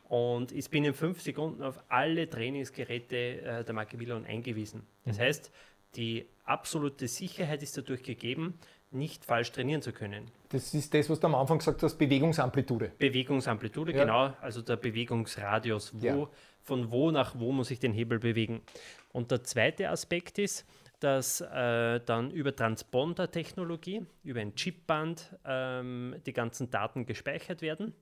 Und 0.08 0.52
ist 0.52 0.70
binnen 0.70 0.94
fünf 0.94 1.20
Sekunden 1.20 1.62
auf 1.62 1.80
alle 1.88 2.28
Trainingsgeräte 2.28 3.42
äh, 3.42 3.64
der 3.64 3.74
Marke 3.74 3.98
Willon 4.00 4.24
eingewiesen. 4.24 4.82
Das 5.04 5.18
mhm. 5.18 5.22
heißt, 5.22 5.52
die 5.96 6.26
absolute 6.44 7.08
Sicherheit 7.08 7.62
ist 7.62 7.76
dadurch 7.76 8.02
gegeben, 8.02 8.54
nicht 8.92 9.24
falsch 9.24 9.52
trainieren 9.52 9.82
zu 9.82 9.92
können. 9.92 10.30
Das 10.48 10.74
ist 10.74 10.92
das, 10.94 11.08
was 11.08 11.20
du 11.20 11.26
am 11.26 11.34
Anfang 11.34 11.58
gesagt 11.58 11.82
hast, 11.82 11.96
Bewegungsamplitude. 11.96 12.92
Bewegungsamplitude, 12.98 13.92
ja. 13.92 14.04
genau, 14.04 14.32
also 14.40 14.62
der 14.62 14.76
Bewegungsradius. 14.76 15.92
Wo, 15.94 16.06
ja. 16.06 16.28
Von 16.62 16.90
wo 16.90 17.10
nach 17.10 17.38
wo 17.38 17.52
muss 17.52 17.70
ich 17.70 17.78
den 17.78 17.92
Hebel 17.92 18.18
bewegen? 18.18 18.60
Und 19.12 19.30
der 19.30 19.42
zweite 19.44 19.90
Aspekt 19.90 20.38
ist, 20.38 20.66
dass 21.00 21.40
äh, 21.40 22.00
dann 22.00 22.30
über 22.30 22.54
Transponder-Technologie, 22.54 24.06
über 24.22 24.40
ein 24.40 24.54
Chipband 24.54 25.34
ähm, 25.44 26.16
die 26.26 26.32
ganzen 26.32 26.70
Daten 26.70 27.06
gespeichert 27.06 27.62
werden. 27.62 27.94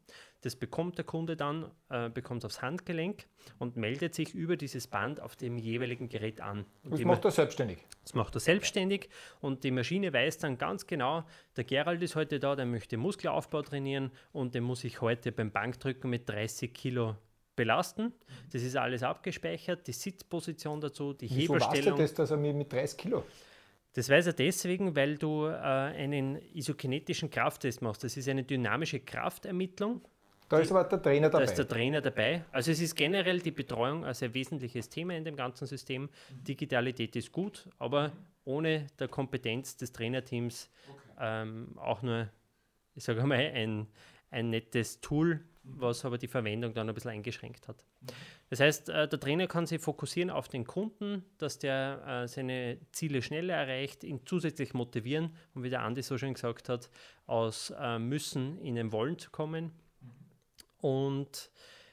Das 0.43 0.57
bekommt 0.57 0.99
der 0.99 1.05
Kunde 1.05 1.37
dann, 1.37 1.71
äh, 1.91 2.11
bekommt 2.11 2.45
aufs 2.45 2.61
Handgelenk 2.61 3.27
und 3.59 3.77
meldet 3.77 4.15
sich 4.15 4.35
über 4.35 4.57
dieses 4.57 4.87
Band 4.87 5.21
auf 5.21 5.37
dem 5.37 5.59
jeweiligen 5.59 6.09
Gerät 6.09 6.41
an. 6.41 6.65
Und 6.85 6.93
das 6.93 7.01
macht 7.01 7.25
er 7.25 7.31
selbstständig. 7.31 7.79
Das 8.03 8.15
macht 8.15 8.35
er 8.37 8.41
selbstständig 8.41 9.09
und 9.41 9.65
die 9.65 9.71
Maschine 9.71 10.13
weiß 10.13 10.39
dann 10.39 10.59
ganz 10.59 10.87
genau, 10.87 11.25
der 11.57 11.65
Gerald 11.65 12.03
ist 12.03 12.17
heute 12.17 12.39
da, 12.39 12.57
der 12.57 12.67
möchte 12.67 12.97
Muskelaufbau 12.97 13.63
trainieren 13.63 14.11
und 14.33 14.55
den 14.55 14.65
muss 14.65 14.85
ich 14.85 15.01
heute 15.01 15.33
beim 15.33 15.51
Bankdrücken 15.51 16.11
mit 16.11 16.29
30 16.29 16.73
Kilo 16.73 17.17
belasten. 17.59 18.13
Das 18.53 18.63
ist 18.63 18.77
alles 18.77 19.03
abgespeichert, 19.03 19.87
die 19.87 19.93
Sitzposition 19.93 20.81
dazu, 20.81 21.13
die 21.13 21.29
Wieso 21.29 21.55
Hebelstellung. 21.55 21.99
Weißt 21.99 22.17
du 22.17 22.23
das, 22.23 22.31
dass 22.31 22.31
er 22.31 22.37
mit 22.39 22.73
30 22.73 22.97
Kilo? 22.97 23.25
Das 23.95 24.09
weiß 24.09 24.29
er 24.29 24.33
deswegen, 24.33 24.95
weil 24.95 25.19
du 25.19 25.47
äh, 25.47 25.51
einen 25.51 26.39
isokinetischen 26.55 27.31
Krafttest 27.31 27.83
machst. 27.83 28.05
Das 28.05 28.17
ist 28.17 28.29
eine 28.29 28.45
dynamische 28.45 29.01
Kraftermittlung. 29.01 30.03
Da 30.49 30.61
ist 30.61 30.71
aber 30.71 30.85
der 30.85 31.03
Trainer 31.03 31.29
dabei. 31.29 31.45
Da 31.45 31.51
ist 31.51 31.59
der 31.59 31.69
Trainer 31.69 32.01
dabei. 32.01 32.45
Also 32.53 32.71
es 32.71 32.81
ist 32.81 32.95
generell 32.95 33.41
die 33.41 33.51
Betreuung 33.51 34.05
ein 34.05 34.15
sehr 34.15 34.33
wesentliches 34.33 34.89
Thema 34.89 35.15
in 35.15 35.25
dem 35.25 35.37
ganzen 35.37 35.67
System. 35.67 36.09
Digitalität 36.31 37.17
ist 37.17 37.33
gut, 37.33 37.69
aber 37.79 38.13
ohne 38.45 38.87
der 38.99 39.09
Kompetenz 39.09 39.77
des 39.77 39.93
Trainerteams 39.93 40.71
okay. 40.89 41.01
ähm, 41.21 41.77
auch 41.77 42.01
nur, 42.03 42.29
ich 42.95 43.05
sage 43.05 43.27
mal, 43.27 43.37
ein, 43.37 43.89
ein 44.31 44.51
nettes 44.51 45.01
Tool, 45.01 45.41
was 45.77 46.05
aber 46.05 46.19
die 46.19 46.29
Verwendung 46.29 46.75
dann 46.75 46.89
ein 46.89 46.95
bisschen 46.95 47.11
eingeschränkt 47.11 47.69
hat. 47.69 47.85
Das 48.51 48.61
heißt, 48.61 48.89
äh, 48.89 49.09
der 49.09 49.21
Trainer 49.21 49.47
kann 49.47 49.67
sich 49.67 49.81
fokussieren 49.81 50.31
auf 50.31 50.49
den 50.49 50.65
Kunden, 50.65 51.25
dass 51.39 51.59
der 51.59 52.03
äh, 52.07 52.29
seine 52.29 52.79
Ziele 52.93 53.23
schneller 53.23 53.55
erreicht, 53.55 54.05
ihn 54.05 54.21
zusätzlich 54.25 54.75
motivieren 54.75 55.35
und 55.55 55.63
wie 55.63 55.71
der 55.71 55.83
Andi 55.83 56.03
so 56.03 56.17
schön 56.19 56.35
gesagt 56.35 56.69
hat, 56.69 56.91
aus 57.27 57.73
äh, 57.79 57.99
Müssen 57.99 58.59
in 58.59 58.79
ein 58.79 58.93
Wollen 58.93 59.19
zu 59.19 59.31
kommen. 59.31 59.73
Und 60.81 61.51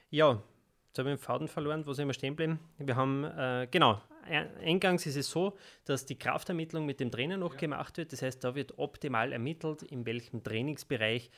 ja, 0.10 0.42
jetzt 0.88 1.00
habe 1.00 1.10
ich 1.12 1.16
den 1.18 1.22
Faden 1.22 1.48
verloren, 1.48 1.86
wo 1.86 1.94
sind 1.94 2.08
wir 2.08 2.14
stehen 2.14 2.36
bleiben? 2.36 2.60
Wir 2.78 2.96
haben, 2.96 3.68
genau, 3.72 4.00
Eingangs 4.26 5.06
ist 5.06 5.16
es 5.16 5.30
so, 5.30 5.58
dass 5.86 6.06
die 6.06 6.18
Kraftermittlung 6.18 6.86
mit 6.86 7.00
dem 7.00 7.12
Trainer 7.12 7.38
noch 7.38 7.54
ja. 7.54 7.60
gemacht 7.60 7.98
wird. 7.98 8.12
Das 8.12 8.22
heißt, 8.22 8.44
da 8.44 8.56
wird 8.56 8.78
optimal 8.78 9.32
ermittelt, 9.32 9.84
in 9.84 10.06
welchem 10.06 10.44
Trainingsbereich 10.44 11.30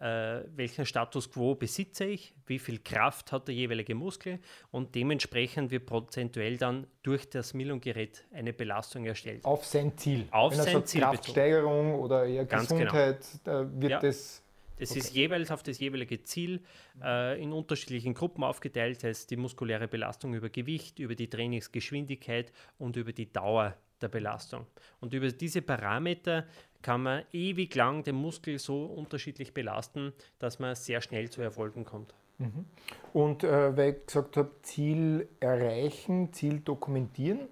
äh, 0.00 0.42
welchen 0.54 0.84
Status 0.84 1.30
quo 1.30 1.54
besitze 1.54 2.04
ich, 2.04 2.34
wie 2.46 2.58
viel 2.58 2.80
Kraft 2.80 3.32
hat 3.32 3.48
der 3.48 3.54
jeweilige 3.54 3.94
Muskel 3.94 4.40
und 4.70 4.94
dementsprechend 4.94 5.70
wird 5.70 5.86
prozentuell 5.86 6.58
dann 6.58 6.86
durch 7.02 7.28
das 7.30 7.54
Millung-Gerät 7.54 8.26
eine 8.32 8.52
Belastung 8.52 9.06
erstellt. 9.06 9.44
Auf 9.44 9.64
sein 9.64 9.96
Ziel. 9.96 10.28
Auf 10.30 10.52
Wenn 10.52 10.64
sein 10.64 10.84
Ziel. 10.86 11.00
Kraftsteigerung 11.00 11.86
bezogen. 11.86 12.04
oder 12.04 12.26
eher 12.26 12.44
Ganz 12.44 12.68
genau. 12.68 12.80
Gesundheit, 12.80 13.26
genau. 13.44 13.80
wird 13.80 13.90
ja. 13.92 14.00
das. 14.00 14.42
Das 14.78 14.90
okay. 14.90 14.98
ist 14.98 15.14
jeweils 15.14 15.50
auf 15.50 15.62
das 15.62 15.78
jeweilige 15.80 16.22
Ziel 16.22 16.60
äh, 17.02 17.42
in 17.42 17.54
unterschiedlichen 17.54 18.12
Gruppen 18.12 18.44
aufgeteilt, 18.44 18.98
das 18.98 19.04
heißt 19.04 19.30
die 19.30 19.36
muskuläre 19.36 19.88
Belastung 19.88 20.34
über 20.34 20.50
Gewicht, 20.50 20.98
über 20.98 21.14
die 21.14 21.30
Trainingsgeschwindigkeit 21.30 22.52
und 22.78 22.96
über 22.96 23.14
die 23.14 23.32
Dauer 23.32 23.74
der 24.00 24.08
Belastung. 24.08 24.66
Und 25.00 25.14
über 25.14 25.30
diese 25.30 25.62
Parameter 25.62 26.46
kann 26.86 27.02
man 27.02 27.24
ewig 27.32 27.74
lang 27.74 28.04
den 28.04 28.14
Muskel 28.14 28.60
so 28.60 28.84
unterschiedlich 28.84 29.52
belasten, 29.52 30.12
dass 30.38 30.60
man 30.60 30.76
sehr 30.76 31.00
schnell 31.00 31.28
zu 31.28 31.42
Erfolgen 31.42 31.84
kommt. 31.84 32.14
Mhm. 32.38 32.64
Und 33.12 33.42
äh, 33.42 33.76
weil 33.76 33.94
ich 33.94 34.06
gesagt 34.06 34.36
habe, 34.36 34.52
Ziel 34.62 35.26
erreichen, 35.40 36.32
Ziel 36.32 36.60
dokumentieren, 36.60 37.48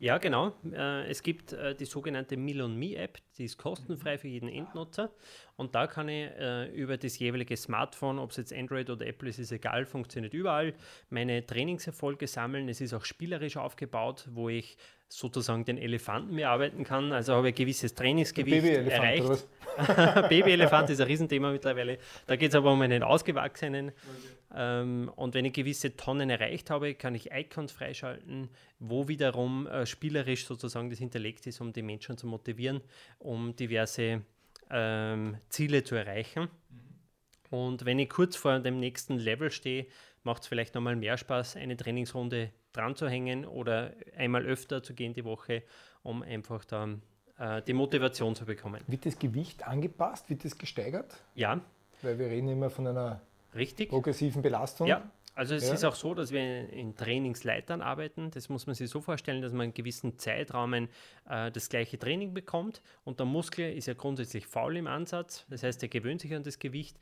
ja, 0.00 0.16
genau. 0.16 0.54
Äh, 0.72 1.10
es 1.10 1.22
gibt 1.22 1.52
äh, 1.52 1.74
die 1.74 1.84
sogenannte 1.84 2.38
Milon 2.38 2.74
Me 2.74 2.96
App, 2.96 3.18
die 3.36 3.44
ist 3.44 3.58
kostenfrei 3.58 4.16
für 4.16 4.28
jeden 4.28 4.48
Endnutzer. 4.48 5.10
Und 5.56 5.74
da 5.74 5.86
kann 5.86 6.08
ich 6.08 6.30
äh, 6.38 6.70
über 6.70 6.96
das 6.96 7.18
jeweilige 7.18 7.54
Smartphone, 7.54 8.18
ob 8.18 8.30
es 8.30 8.38
jetzt 8.38 8.52
Android 8.54 8.88
oder 8.88 9.06
Apple 9.06 9.28
ist, 9.28 9.38
ist 9.38 9.52
egal, 9.52 9.84
funktioniert 9.84 10.32
überall, 10.32 10.72
meine 11.10 11.44
Trainingserfolge 11.44 12.26
sammeln. 12.26 12.70
Es 12.70 12.80
ist 12.80 12.94
auch 12.94 13.04
spielerisch 13.04 13.58
aufgebaut, 13.58 14.26
wo 14.32 14.48
ich 14.48 14.78
sozusagen 15.08 15.66
den 15.66 15.76
Elefanten 15.76 16.34
mir 16.34 16.48
arbeiten 16.48 16.82
kann. 16.82 17.12
Also 17.12 17.34
habe 17.34 17.50
ich 17.50 17.54
ein 17.54 17.58
gewisses 17.58 17.94
Trainingsgewicht 17.94 18.64
erreicht. 18.88 19.46
Babyelefant 20.30 20.88
ist 20.88 21.00
ein 21.02 21.08
Riesenthema 21.08 21.52
mittlerweile. 21.52 21.98
Da 22.26 22.36
geht 22.36 22.50
es 22.50 22.54
aber 22.54 22.72
um 22.72 22.80
einen 22.80 23.02
ausgewachsenen. 23.02 23.88
Okay. 23.88 24.39
Ähm, 24.54 25.10
und 25.16 25.34
wenn 25.34 25.44
ich 25.44 25.52
gewisse 25.52 25.96
Tonnen 25.96 26.30
erreicht 26.30 26.70
habe, 26.70 26.94
kann 26.94 27.14
ich 27.14 27.30
Icons 27.32 27.72
freischalten, 27.72 28.48
wo 28.78 29.08
wiederum 29.08 29.66
äh, 29.66 29.86
spielerisch 29.86 30.46
sozusagen 30.46 30.90
das 30.90 30.98
hinterlegt 30.98 31.46
ist, 31.46 31.60
um 31.60 31.72
die 31.72 31.82
Menschen 31.82 32.16
zu 32.16 32.26
motivieren, 32.26 32.80
um 33.18 33.54
diverse 33.54 34.22
ähm, 34.70 35.36
Ziele 35.48 35.84
zu 35.84 35.94
erreichen. 35.94 36.48
Mhm. 36.70 37.58
Und 37.58 37.84
wenn 37.84 37.98
ich 37.98 38.08
kurz 38.08 38.36
vor 38.36 38.58
dem 38.58 38.78
nächsten 38.78 39.18
Level 39.18 39.50
stehe, 39.50 39.86
macht 40.22 40.42
es 40.42 40.48
vielleicht 40.48 40.74
nochmal 40.74 40.96
mehr 40.96 41.16
Spaß, 41.16 41.56
eine 41.56 41.76
Trainingsrunde 41.76 42.50
dran 42.72 42.94
zu 42.94 43.08
hängen 43.08 43.44
oder 43.44 43.92
einmal 44.16 44.44
öfter 44.44 44.82
zu 44.82 44.94
gehen 44.94 45.12
die 45.12 45.24
Woche, 45.24 45.62
um 46.02 46.22
einfach 46.22 46.64
dann 46.64 47.02
äh, 47.38 47.62
die 47.62 47.72
Motivation 47.72 48.34
zu 48.34 48.44
bekommen. 48.44 48.82
Wird 48.86 49.06
das 49.06 49.18
Gewicht 49.18 49.66
angepasst? 49.66 50.28
Wird 50.30 50.44
das 50.44 50.56
gesteigert? 50.56 51.22
Ja. 51.34 51.60
Weil 52.02 52.18
wir 52.18 52.26
reden 52.26 52.48
immer 52.48 52.70
von 52.70 52.86
einer 52.86 53.20
Richtig. 53.54 53.88
progressiven 53.88 54.42
Belastung. 54.42 54.86
Ja, 54.86 55.10
Also 55.34 55.54
es 55.54 55.66
ja. 55.68 55.74
ist 55.74 55.84
auch 55.84 55.94
so, 55.94 56.12
dass 56.14 56.32
wir 56.32 56.70
in 56.70 56.96
Trainingsleitern 56.96 57.80
arbeiten. 57.82 58.30
Das 58.30 58.48
muss 58.48 58.66
man 58.66 58.74
sich 58.74 58.90
so 58.90 59.00
vorstellen, 59.00 59.42
dass 59.42 59.52
man 59.52 59.66
in 59.66 59.74
gewissen 59.74 60.18
Zeitrahmen 60.18 60.88
äh, 61.28 61.50
das 61.50 61.68
gleiche 61.68 61.98
Training 61.98 62.34
bekommt. 62.34 62.82
Und 63.04 63.20
der 63.20 63.26
Muskel 63.26 63.72
ist 63.72 63.86
ja 63.86 63.94
grundsätzlich 63.94 64.46
faul 64.46 64.76
im 64.76 64.86
Ansatz. 64.86 65.46
Das 65.48 65.62
heißt, 65.62 65.82
er 65.82 65.88
gewöhnt 65.88 66.20
sich 66.20 66.34
an 66.34 66.42
das 66.42 66.58
Gewicht. 66.58 66.98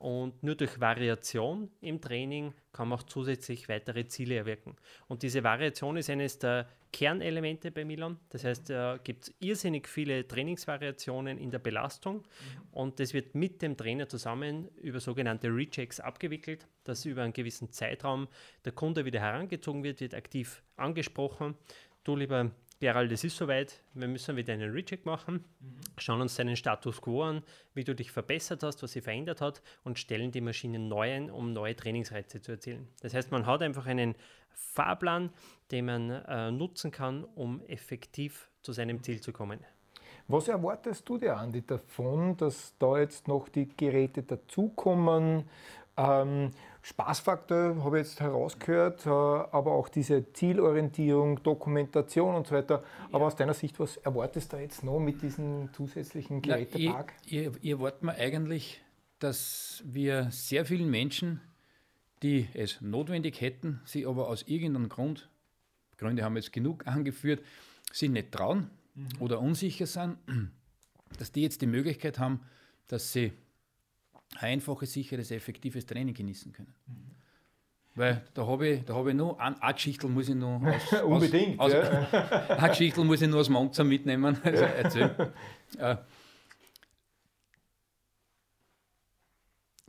Und 0.00 0.42
nur 0.42 0.54
durch 0.54 0.80
Variation 0.80 1.70
im 1.82 2.00
Training 2.00 2.54
kann 2.72 2.88
man 2.88 2.98
auch 2.98 3.02
zusätzlich 3.02 3.68
weitere 3.68 4.06
Ziele 4.06 4.34
erwirken. 4.34 4.74
Und 5.08 5.22
diese 5.22 5.44
Variation 5.44 5.98
ist 5.98 6.08
eines 6.08 6.38
der 6.38 6.66
Kernelemente 6.90 7.70
bei 7.70 7.84
Milan. 7.84 8.18
Das 8.30 8.44
heißt, 8.44 8.70
da 8.70 8.98
gibt 9.04 9.24
es 9.24 9.34
irrsinnig 9.40 9.86
viele 9.86 10.26
Trainingsvariationen 10.26 11.36
in 11.36 11.50
der 11.50 11.58
Belastung 11.58 12.24
und 12.72 12.98
das 12.98 13.12
wird 13.12 13.34
mit 13.34 13.60
dem 13.60 13.76
Trainer 13.76 14.08
zusammen 14.08 14.68
über 14.78 15.00
sogenannte 15.00 15.48
Rechecks 15.48 16.00
abgewickelt, 16.00 16.66
dass 16.84 17.04
über 17.04 17.22
einen 17.22 17.34
gewissen 17.34 17.70
Zeitraum 17.70 18.26
der 18.64 18.72
Kunde 18.72 19.04
wieder 19.04 19.20
herangezogen 19.20 19.84
wird, 19.84 20.00
wird 20.00 20.14
aktiv 20.14 20.62
angesprochen. 20.76 21.56
Du, 22.04 22.16
lieber 22.16 22.50
Gerald, 22.80 23.12
es 23.12 23.24
ist 23.24 23.36
soweit, 23.36 23.82
wir 23.92 24.08
müssen 24.08 24.36
wieder 24.36 24.54
einen 24.54 24.72
Recheck 24.72 25.04
machen, 25.04 25.44
mhm. 25.60 25.80
schauen 25.98 26.22
uns 26.22 26.34
deinen 26.36 26.56
Status 26.56 27.02
quo 27.02 27.22
an, 27.24 27.42
wie 27.74 27.84
du 27.84 27.94
dich 27.94 28.10
verbessert 28.10 28.62
hast, 28.62 28.82
was 28.82 28.92
sich 28.92 29.04
verändert 29.04 29.42
hat 29.42 29.60
und 29.84 29.98
stellen 29.98 30.32
die 30.32 30.40
Maschine 30.40 30.78
neu 30.78 31.14
ein, 31.14 31.30
um 31.30 31.52
neue 31.52 31.76
Trainingsreize 31.76 32.40
zu 32.40 32.52
erzielen. 32.52 32.88
Das 33.02 33.12
heißt, 33.12 33.30
man 33.32 33.44
hat 33.44 33.60
einfach 33.60 33.84
einen 33.84 34.14
Fahrplan, 34.54 35.28
den 35.70 35.84
man 35.84 36.10
äh, 36.10 36.50
nutzen 36.50 36.90
kann, 36.90 37.24
um 37.24 37.60
effektiv 37.66 38.48
zu 38.62 38.72
seinem 38.72 39.02
Ziel 39.02 39.20
zu 39.20 39.30
kommen. 39.30 39.60
Was 40.28 40.48
erwartest 40.48 41.06
du 41.06 41.18
dir, 41.18 41.36
Andi, 41.36 41.66
davon, 41.66 42.34
dass 42.38 42.74
da 42.78 42.98
jetzt 42.98 43.28
noch 43.28 43.50
die 43.50 43.68
Geräte 43.76 44.22
dazukommen? 44.22 45.44
Ähm, 45.98 46.52
Spaßfaktor 46.82 47.84
habe 47.84 48.00
ich 48.00 48.06
jetzt 48.06 48.20
herausgehört, 48.20 49.04
äh, 49.04 49.10
aber 49.10 49.72
auch 49.72 49.88
diese 49.88 50.32
Zielorientierung, 50.32 51.42
Dokumentation 51.42 52.34
und 52.34 52.46
so 52.46 52.54
weiter. 52.54 52.82
Aber 53.12 53.26
aus 53.26 53.36
deiner 53.36 53.54
Sicht, 53.54 53.78
was 53.78 53.98
erwartest 53.98 54.52
du 54.52 54.56
jetzt 54.56 54.82
noch 54.82 54.98
mit 54.98 55.20
diesem 55.22 55.72
zusätzlichen 55.74 56.40
Gerätepark? 56.40 57.12
Ja, 57.26 57.42
ich, 57.42 57.46
ich, 57.46 57.64
ich 57.64 57.70
erwarte 57.70 58.04
mir 58.06 58.14
eigentlich, 58.14 58.82
dass 59.18 59.82
wir 59.84 60.28
sehr 60.30 60.64
vielen 60.64 60.90
Menschen, 60.90 61.40
die 62.22 62.48
es 62.54 62.80
notwendig 62.80 63.40
hätten, 63.40 63.80
sie 63.84 64.06
aber 64.06 64.28
aus 64.28 64.42
irgendeinem 64.42 64.88
Grund, 64.88 65.28
Gründe 65.98 66.24
haben 66.24 66.34
wir 66.34 66.40
jetzt 66.40 66.52
genug 66.52 66.86
angeführt, 66.86 67.44
sie 67.92 68.08
nicht 68.08 68.32
trauen 68.32 68.70
mhm. 68.94 69.08
oder 69.20 69.40
unsicher 69.40 69.86
sind, 69.86 70.16
dass 71.18 71.30
die 71.32 71.42
jetzt 71.42 71.60
die 71.60 71.66
Möglichkeit 71.66 72.18
haben, 72.18 72.40
dass 72.88 73.12
sie 73.12 73.32
einfaches, 74.38 74.92
sicheres, 74.92 75.30
effektives 75.30 75.86
Training 75.86 76.14
genießen 76.14 76.52
können. 76.52 76.74
Mhm. 76.86 77.10
Weil 77.94 78.22
da 78.34 78.46
habe 78.46 78.68
ich, 78.68 78.88
hab 78.88 79.06
ich 79.06 79.14
nur 79.14 79.40
ein, 79.40 79.60
eine 79.60 79.74
Geschichte 79.74 80.06
muss 80.06 80.28
ich 80.28 80.34
noch 80.34 80.62
aus, 80.92 81.02
Unbedingt, 81.02 81.58
aus, 81.58 81.72
ja. 81.72 81.82
eine 82.48 82.68
Geschichte 82.68 83.02
muss 83.02 83.20
ich 83.20 83.28
nur 83.28 83.40
aus 83.40 83.48
Monza 83.48 83.84
mitnehmen. 83.84 84.38
Also 84.44 84.64
erzähl. 84.64 85.32
äh, 85.78 85.96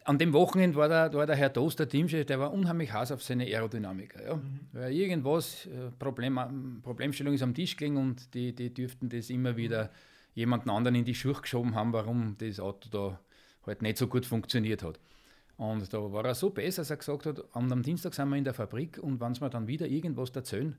an 0.04 0.18
dem 0.18 0.34
Wochenende 0.34 0.76
war 0.76 0.90
der, 0.90 1.14
war 1.14 1.28
der 1.28 1.36
Herr 1.36 1.50
Dost, 1.50 1.80
der 1.80 1.88
Teamchef, 1.88 2.26
der 2.26 2.40
war 2.40 2.52
unheimlich 2.52 2.92
heiß 2.92 3.12
auf 3.12 3.22
seine 3.22 3.46
Aerodynamiker. 3.46 4.26
Ja? 4.26 4.36
Mhm. 4.36 4.60
Weil 4.72 4.94
irgendwas, 4.94 5.68
äh, 5.68 5.92
Problem, 6.00 6.82
Problemstellung 6.82 7.36
ist 7.36 7.44
am 7.44 7.54
Tisch 7.54 7.78
gelegen 7.78 7.98
und 7.98 8.34
die, 8.34 8.54
die 8.54 8.74
dürften 8.74 9.10
das 9.10 9.30
immer 9.30 9.56
wieder 9.56 9.92
jemanden 10.34 10.72
anderen 10.72 10.96
in 10.96 11.06
die 11.06 11.14
Schuhe 11.14 11.40
geschoben 11.40 11.76
haben, 11.76 11.94
warum 11.94 12.36
das 12.40 12.60
Auto 12.60 12.90
da 12.90 13.20
halt 13.66 13.82
nicht 13.82 13.98
so 13.98 14.08
gut 14.08 14.26
funktioniert 14.26 14.84
hat. 14.84 15.00
Und 15.58 15.94
da 15.94 16.12
war 16.12 16.26
er 16.26 16.36
so 16.36 16.50
besser, 16.50 16.82
dass 16.82 16.90
er 16.90 16.98
gesagt 16.98 17.26
hat, 17.26 17.44
am 17.54 17.84
Dienstag 17.84 18.14
sind 18.14 18.30
wir 18.30 18.38
in 18.38 18.44
der 18.44 18.54
Fabrik 18.54 18.98
und 18.98 19.20
wenn 19.20 19.36
sie 19.36 19.44
mir 19.44 19.50
dann 19.50 19.68
wieder 19.68 19.88
irgendwas 19.88 20.32
erzählen, 20.32 20.78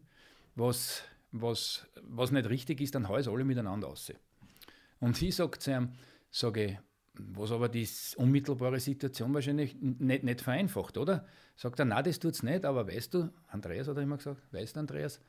was, 0.57 1.03
was, 1.31 1.87
was 2.03 2.33
nicht 2.33 2.49
richtig 2.49 2.81
ist, 2.81 2.95
dann 2.95 3.09
hauen 3.09 3.23
sie 3.23 3.31
alle 3.31 3.45
miteinander 3.45 3.89
aus. 3.89 4.13
Und 4.99 5.17
sie 5.17 5.31
sagt 5.31 5.63
zu 5.63 5.71
ihm, 5.71 5.91
sage 6.31 6.79
was 7.15 7.53
aber 7.53 7.69
die 7.69 7.87
unmittelbare 8.17 8.81
Situation 8.81 9.35
wahrscheinlich 9.35 9.77
nicht, 9.81 10.25
nicht 10.25 10.41
vereinfacht, 10.41 10.97
oder? 10.97 11.27
Sagt 11.57 11.79
er, 11.79 11.85
nein, 11.85 12.05
das 12.05 12.19
tut 12.19 12.35
es 12.35 12.43
nicht, 12.43 12.65
aber 12.65 12.89
weißt 12.89 13.15
du, 13.15 13.31
Andreas 13.49 13.89
hat 13.89 13.97
er 13.97 14.03
immer 14.03 14.17
gesagt, 14.17 14.41
weißt 14.53 14.77
du, 14.77 14.81
Andreas, 14.81 15.21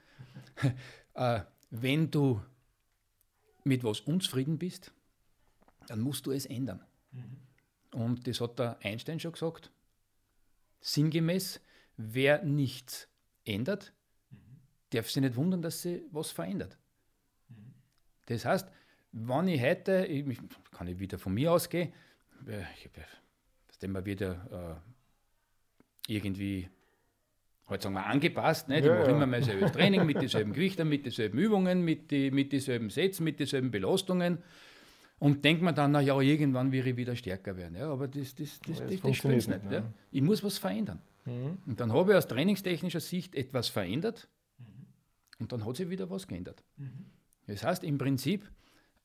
äh, 1.14 1.42
wenn 1.72 2.10
du 2.10 2.42
mit 3.66 3.84
was 3.84 4.00
unzufrieden 4.02 4.58
bist, 4.58 4.94
dann 5.88 6.00
musst 6.00 6.26
du 6.26 6.32
es 6.32 6.46
ändern. 6.46 6.82
Mhm. 7.14 8.00
Und 8.00 8.28
das 8.28 8.42
hat 8.42 8.60
der 8.60 8.78
Einstein 8.82 9.20
schon 9.20 9.32
gesagt. 9.32 9.72
Sinngemäß, 10.82 11.62
wer 11.98 12.44
nichts 12.44 13.08
ändert, 13.46 13.94
mhm. 14.32 14.38
darf 14.90 15.10
sich 15.10 15.22
nicht 15.22 15.36
wundern, 15.36 15.62
dass 15.62 15.82
sich 15.82 16.02
was 16.12 16.32
verändert. 16.32 16.78
Mhm. 17.50 17.74
Das 18.26 18.46
heißt, 18.46 18.70
wenn 19.12 19.48
ich 19.48 19.62
heute, 19.62 20.06
ich, 20.06 20.38
kann 20.72 20.88
ich 20.88 21.00
wieder 21.00 21.18
von 21.20 21.34
mir 21.34 21.52
ausgehen, 21.52 21.94
äh, 22.48 22.64
ich, 22.76 22.90
dass 23.80 23.90
man 23.90 24.06
wieder 24.06 24.82
äh, 26.10 26.14
irgendwie 26.14 26.70
halt 27.68 27.82
sagen 27.82 27.96
wir, 27.96 28.06
angepasst. 28.06 28.70
Ne? 28.70 28.82
Die 28.82 28.88
ja, 28.88 28.94
machen 28.94 29.10
ja. 29.10 29.16
immer 29.16 29.26
mehr 29.26 29.44
selbe 29.44 29.72
Training 29.72 30.06
mit 30.06 30.22
denselben 30.22 30.54
Gewichten, 30.54 30.88
mit 30.88 31.06
denselben 31.06 31.38
Übungen, 31.38 31.84
mit, 31.84 32.12
die, 32.12 32.32
mit 32.32 32.52
denselben 32.52 32.90
Sätzen, 32.90 33.24
mit 33.24 33.40
denselben 33.40 33.72
Belastungen. 33.72 34.40
Und 35.20 35.46
denkt 35.46 35.62
man 35.62 35.74
dann, 35.74 35.92
na 35.92 36.02
ja, 36.02 36.20
irgendwann 36.20 36.72
wird 36.72 36.86
ich 36.86 36.98
wieder 36.98 37.16
stärker 37.16 37.56
werden. 37.56 37.78
Ja, 37.78 37.90
aber 37.90 38.08
das, 38.08 38.36
das, 38.36 38.60
das, 38.60 38.80
das, 38.80 38.90
das, 38.90 39.02
das 39.02 39.16
spielt 39.16 39.48
nicht. 39.48 39.72
Ja. 39.72 39.94
Ich 40.12 40.22
muss 40.22 40.44
was 40.44 40.58
verändern. 40.58 41.02
Mhm. 41.26 41.58
Und 41.66 41.80
dann 41.80 41.94
habe 41.94 42.12
ich 42.12 42.18
aus 42.18 42.28
trainingstechnischer 42.28 43.00
Sicht 43.00 43.36
etwas 43.36 43.70
verändert 43.70 44.28
mhm. 44.58 44.86
und 45.40 45.52
dann 45.52 45.66
hat 45.66 45.78
sich 45.78 45.90
wieder 45.90 46.10
was 46.10 46.28
geändert. 46.28 46.64
Mhm. 46.78 47.06
Das 47.48 47.64
heißt, 47.64 47.84
im 47.84 47.98
Prinzip 47.98 48.50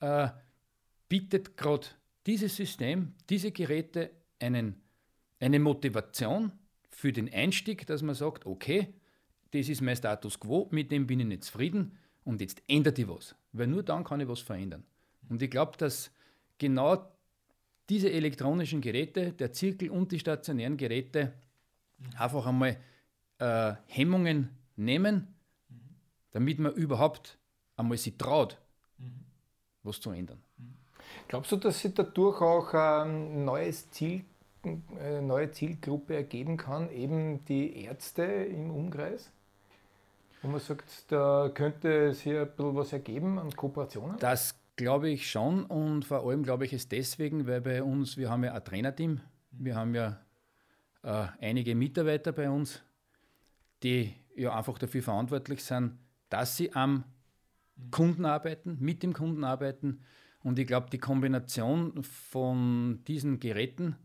äh, 0.01 0.29
bietet 1.09 1.57
gerade 1.57 1.87
dieses 2.27 2.57
System, 2.57 3.15
diese 3.31 3.53
Geräte 3.53 4.11
einen, 4.41 4.77
eine 5.41 5.59
Motivation 5.59 6.53
für 6.91 7.13
den 7.13 7.33
Einstieg, 7.33 7.87
dass 7.87 8.03
man 8.03 8.15
sagt, 8.15 8.47
okay, 8.47 8.95
das 9.53 9.69
ist 9.69 9.81
mein 9.81 9.97
Status 9.97 10.39
quo, 10.39 10.69
mit 10.71 10.91
dem 10.91 11.07
bin 11.07 11.21
ich 11.21 11.27
nicht 11.27 11.45
zufrieden 11.45 11.97
und 12.25 12.41
jetzt 12.41 12.63
ändert 12.69 12.99
ich 12.99 13.09
was. 13.09 13.35
Weil 13.53 13.69
nur 13.69 13.83
dann 13.83 14.05
kann 14.05 14.21
ich 14.21 14.29
was 14.29 14.41
verändern. 14.41 14.85
Und 15.29 15.43
ich 15.43 15.51
glaube, 15.51 15.77
dass 15.77 16.11
genau 16.59 17.07
diese 17.89 18.11
elektronischen 18.11 18.81
Geräte, 18.81 19.33
der 19.33 19.53
Zirkel 19.53 19.91
und 19.91 20.13
die 20.13 20.19
stationären 20.19 20.77
Geräte, 20.77 21.33
einfach 22.17 22.47
einmal 22.47 22.77
äh, 23.39 23.75
Hemmungen 23.87 24.51
nehmen, 24.77 25.35
damit 26.33 26.59
man 26.59 26.73
überhaupt 26.73 27.39
einmal 27.77 27.99
sich 27.99 28.17
traut, 28.17 28.59
was 29.83 30.01
zu 30.01 30.11
ändern. 30.11 30.43
Glaubst 31.29 31.53
du, 31.53 31.57
dass 31.57 31.81
sich 31.81 31.95
dadurch 31.95 32.41
auch 32.41 32.75
ein 32.75 33.45
neues 33.45 33.91
Ziel, 33.91 34.25
eine 34.63 35.23
neue 35.23 35.51
Zielgruppe 35.51 36.17
ergeben 36.17 36.57
kann, 36.57 36.91
eben 36.91 37.45
die 37.47 37.85
Ärzte 37.85 38.23
im 38.25 38.71
Umkreis? 38.71 39.31
Wo 40.43 40.49
man 40.49 40.61
sagt, 40.61 41.11
da 41.11 41.51
könnte 41.53 42.13
sich 42.13 42.33
ein 42.33 42.47
bisschen 42.47 42.77
was 42.77 42.93
ergeben 42.93 43.39
an 43.39 43.51
Kooperationen? 43.55 44.19
Das 44.19 44.55
glaube 44.79 45.11
ich 45.11 45.31
schon 45.31 45.65
und 45.67 46.05
vor 46.05 46.27
allem 46.27 46.43
glaube 46.43 46.65
ich 46.65 46.73
es 46.73 46.89
deswegen, 46.89 47.47
weil 47.47 47.61
bei 47.61 47.83
uns, 47.83 48.17
wir 48.17 48.31
haben 48.31 48.45
ja 48.45 48.55
ein 48.55 48.65
Trainerteam, 48.65 49.21
wir 49.51 49.75
haben 49.75 49.95
ja 49.95 50.21
äh, 51.03 51.27
einige 51.41 51.75
Mitarbeiter 51.75 52.33
bei 52.33 52.49
uns, 52.49 52.81
die 53.83 54.15
ja 54.37 54.57
einfach 54.57 54.79
dafür 54.79 55.03
verantwortlich 55.03 55.65
sind, 55.65 55.99
dass 56.31 56.57
sie 56.57 56.73
am 56.73 57.05
Kunden 57.91 58.25
arbeiten, 58.25 58.79
mit 58.81 59.03
dem 59.03 59.13
Kunden 59.13 59.45
arbeiten. 59.45 60.01
Und 60.43 60.59
ich 60.59 60.67
glaube, 60.67 60.91
die 60.91 60.99
Kombination 60.99 62.03
von 62.03 63.03
diesen 63.07 63.41
Geräten 63.41 63.97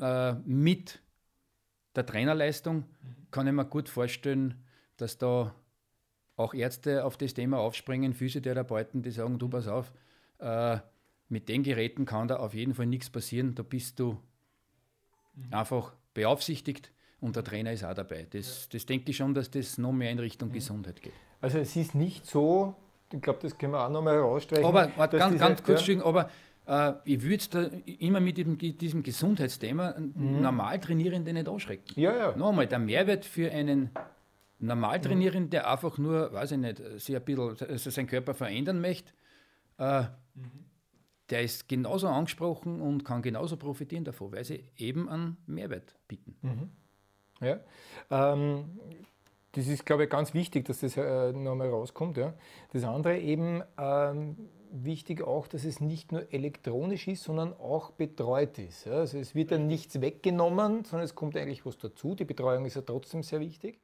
äh, 0.00 0.34
mit 0.44 1.00
der 1.94 2.06
Trainerleistung 2.06 2.84
kann 3.30 3.46
ich 3.46 3.52
mir 3.52 3.64
gut 3.64 3.88
vorstellen, 3.88 4.64
dass 4.96 5.16
da 5.16 5.54
auch 6.36 6.54
Ärzte 6.54 7.04
auf 7.04 7.16
das 7.16 7.34
Thema 7.34 7.58
aufspringen, 7.58 8.14
Physiotherapeuten, 8.14 9.02
die 9.02 9.10
sagen, 9.10 9.38
du 9.38 9.48
pass 9.48 9.68
auf, 9.68 9.92
äh, 10.38 10.78
mit 11.28 11.48
den 11.48 11.62
Geräten 11.62 12.04
kann 12.04 12.28
da 12.28 12.36
auf 12.36 12.54
jeden 12.54 12.74
Fall 12.74 12.86
nichts 12.86 13.10
passieren, 13.10 13.54
da 13.54 13.62
bist 13.62 13.98
du 13.98 14.18
mhm. 15.34 15.52
einfach 15.54 15.94
beaufsichtigt 16.14 16.92
und 17.20 17.36
der 17.36 17.44
Trainer 17.44 17.72
ist 17.72 17.84
auch 17.84 17.94
dabei. 17.94 18.26
Das, 18.30 18.68
das 18.68 18.84
denke 18.86 19.10
ich 19.10 19.16
schon, 19.16 19.34
dass 19.34 19.50
das 19.50 19.78
noch 19.78 19.92
mehr 19.92 20.10
in 20.10 20.18
Richtung 20.18 20.48
mhm. 20.50 20.54
Gesundheit 20.54 21.00
geht. 21.00 21.14
Also 21.40 21.58
es 21.58 21.74
ist 21.76 21.94
nicht 21.94 22.26
so, 22.26 22.74
ich 23.12 23.20
glaube, 23.20 23.38
das 23.42 23.56
können 23.56 23.72
wir 23.72 23.84
auch 23.84 23.90
noch 23.90 24.02
mal 24.02 24.14
herausstreichen. 24.14 24.64
Aber 24.64 24.86
ganz, 25.08 25.38
ganz 25.38 25.62
kurz, 25.62 25.86
ja. 25.86 26.04
aber 26.04 26.30
äh, 26.66 26.92
ich 27.04 27.22
würde 27.22 27.44
da 27.50 27.92
immer 27.98 28.20
mit 28.20 28.36
diesem, 28.36 28.58
diesem 28.58 29.02
Gesundheitsthema 29.02 29.94
mhm. 29.98 30.40
normal 30.40 30.78
Trainierende 30.80 31.32
nicht 31.32 31.48
anschrecken. 31.48 31.98
Ja, 32.00 32.16
ja. 32.16 32.36
Nochmal, 32.36 32.66
der 32.66 32.78
Mehrwert 32.78 33.24
für 33.24 33.50
einen 33.50 33.90
normal 34.62 35.00
Trainierenden, 35.00 35.50
der 35.50 35.70
einfach 35.70 35.98
nur, 35.98 36.32
weiß 36.32 36.52
ich 36.52 36.58
nicht, 36.58 36.82
sich 37.00 37.16
ein 37.16 37.24
bisschen 37.24 37.56
also 37.68 37.90
seinen 37.90 38.06
Körper 38.06 38.34
verändern 38.34 38.80
möchte, 38.80 39.12
äh, 39.78 40.02
mhm. 40.02 40.64
der 41.30 41.42
ist 41.42 41.68
genauso 41.68 42.08
angesprochen 42.08 42.80
und 42.80 43.04
kann 43.04 43.22
genauso 43.22 43.56
profitieren 43.56 44.04
davon, 44.04 44.32
weil 44.32 44.44
sie 44.44 44.64
eben 44.76 45.08
einen 45.08 45.36
Mehrwert 45.46 45.94
bieten. 46.08 46.36
Mhm. 46.42 47.46
Ja. 47.46 47.60
Ähm, 48.10 48.78
das 49.52 49.66
ist, 49.66 49.84
glaube 49.84 50.04
ich, 50.04 50.10
ganz 50.10 50.32
wichtig, 50.32 50.64
dass 50.64 50.80
das 50.80 50.96
äh, 50.96 51.32
nochmal 51.32 51.68
rauskommt. 51.68 52.16
Ja. 52.16 52.32
Das 52.72 52.84
andere 52.84 53.18
eben 53.18 53.62
ähm, 53.76 54.48
wichtig 54.70 55.20
auch, 55.22 55.46
dass 55.46 55.64
es 55.64 55.80
nicht 55.80 56.10
nur 56.10 56.32
elektronisch 56.32 57.06
ist, 57.08 57.24
sondern 57.24 57.52
auch 57.52 57.90
betreut 57.90 58.58
ist. 58.58 58.86
Ja. 58.86 58.92
Also 58.92 59.18
es 59.18 59.34
wird 59.34 59.50
dann 59.50 59.66
nichts 59.66 60.00
weggenommen, 60.00 60.84
sondern 60.84 61.04
es 61.04 61.14
kommt 61.14 61.36
eigentlich 61.36 61.66
was 61.66 61.76
dazu. 61.76 62.14
Die 62.14 62.24
Betreuung 62.24 62.64
ist 62.64 62.76
ja 62.76 62.82
trotzdem 62.82 63.22
sehr 63.22 63.40
wichtig. 63.40 63.80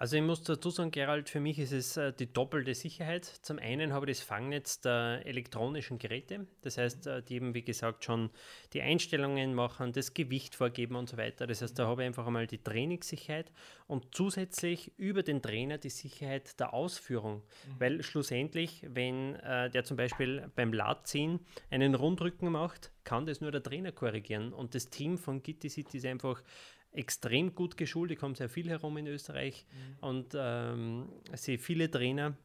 Also 0.00 0.16
ich 0.16 0.22
muss 0.22 0.42
dazu 0.42 0.70
sagen, 0.70 0.92
Gerald, 0.92 1.28
für 1.28 1.40
mich 1.40 1.58
ist 1.58 1.72
es 1.72 1.98
äh, 1.98 2.10
die 2.14 2.32
doppelte 2.32 2.74
Sicherheit. 2.74 3.26
Zum 3.42 3.58
einen 3.58 3.92
habe 3.92 4.10
ich 4.10 4.16
das 4.16 4.26
Fangnetz 4.26 4.80
der 4.80 5.20
elektronischen 5.26 5.98
Geräte, 5.98 6.46
das 6.62 6.78
heißt, 6.78 7.06
äh, 7.06 7.22
die 7.22 7.34
eben 7.34 7.52
wie 7.52 7.60
gesagt 7.60 8.02
schon 8.02 8.30
die 8.72 8.80
Einstellungen 8.80 9.52
machen, 9.52 9.92
das 9.92 10.14
Gewicht 10.14 10.54
vorgeben 10.54 10.96
und 10.96 11.10
so 11.10 11.18
weiter. 11.18 11.46
Das 11.46 11.60
heißt, 11.60 11.78
da 11.78 11.86
habe 11.86 12.00
ich 12.00 12.06
einfach 12.06 12.26
einmal 12.26 12.46
die 12.46 12.62
Trainingssicherheit 12.62 13.52
und 13.88 14.14
zusätzlich 14.14 14.90
über 14.96 15.22
den 15.22 15.42
Trainer 15.42 15.76
die 15.76 15.90
Sicherheit 15.90 16.58
der 16.58 16.72
Ausführung. 16.72 17.42
Mhm. 17.42 17.74
Weil 17.78 18.02
schlussendlich, 18.02 18.82
wenn 18.88 19.34
äh, 19.34 19.68
der 19.68 19.84
zum 19.84 19.98
Beispiel 19.98 20.50
beim 20.56 20.72
Ladziehen 20.72 21.40
einen 21.68 21.94
Rundrücken 21.94 22.50
macht, 22.50 22.90
kann 23.04 23.26
das 23.26 23.42
nur 23.42 23.50
der 23.50 23.62
Trainer 23.62 23.92
korrigieren. 23.92 24.54
Und 24.54 24.74
das 24.74 24.88
Team 24.88 25.18
von 25.18 25.42
Gitti 25.42 25.68
City 25.68 25.98
ist 25.98 26.06
einfach 26.06 26.42
extrem 26.92 27.54
gut 27.54 27.76
geschult. 27.76 28.10
Ich 28.10 28.18
komme 28.18 28.34
sehr 28.34 28.48
viel 28.48 28.68
herum 28.68 28.96
in 28.96 29.06
Österreich 29.06 29.66
mhm. 29.70 30.08
und 30.08 30.26
ähm, 30.34 31.08
sehe 31.34 31.58
viele 31.58 31.90
Trainer, 31.90 32.36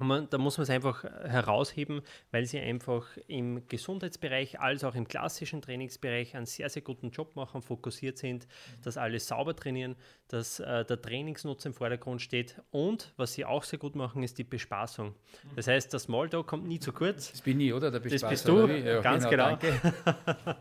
man, 0.00 0.28
da 0.28 0.38
muss 0.38 0.58
man 0.58 0.64
es 0.64 0.70
einfach 0.70 1.04
herausheben, 1.04 2.02
weil 2.32 2.46
sie 2.46 2.58
einfach 2.58 3.06
im 3.28 3.66
Gesundheitsbereich 3.68 4.58
als 4.60 4.82
auch 4.82 4.94
im 4.94 5.06
klassischen 5.06 5.62
Trainingsbereich 5.62 6.34
einen 6.34 6.46
sehr, 6.46 6.68
sehr 6.68 6.82
guten 6.82 7.10
Job 7.10 7.36
machen, 7.36 7.62
fokussiert 7.62 8.18
sind, 8.18 8.46
mhm. 8.46 8.82
dass 8.82 8.96
alle 8.96 9.20
sauber 9.20 9.54
trainieren, 9.54 9.94
dass 10.28 10.58
äh, 10.58 10.84
der 10.84 11.00
Trainingsnutzen 11.00 11.70
im 11.70 11.74
Vordergrund 11.74 12.22
steht 12.22 12.60
und 12.70 13.12
was 13.16 13.34
sie 13.34 13.44
auch 13.44 13.62
sehr 13.62 13.78
gut 13.78 13.94
machen, 13.94 14.22
ist 14.22 14.38
die 14.38 14.44
Bespaßung. 14.44 15.08
Mhm. 15.10 15.56
Das 15.56 15.68
heißt, 15.68 15.92
der 15.92 16.00
Smalltalk 16.00 16.46
kommt 16.46 16.66
nie 16.66 16.80
zu 16.80 16.92
kurz. 16.92 17.30
Das 17.30 17.40
bin 17.42 17.60
ich, 17.60 17.72
oder? 17.72 17.90
Der 17.90 18.00
das 18.00 18.28
bist 18.28 18.48
du, 18.48 18.66
ja, 18.66 19.00
ganz 19.00 19.28
genau. 19.28 19.56
genau. 19.56 20.56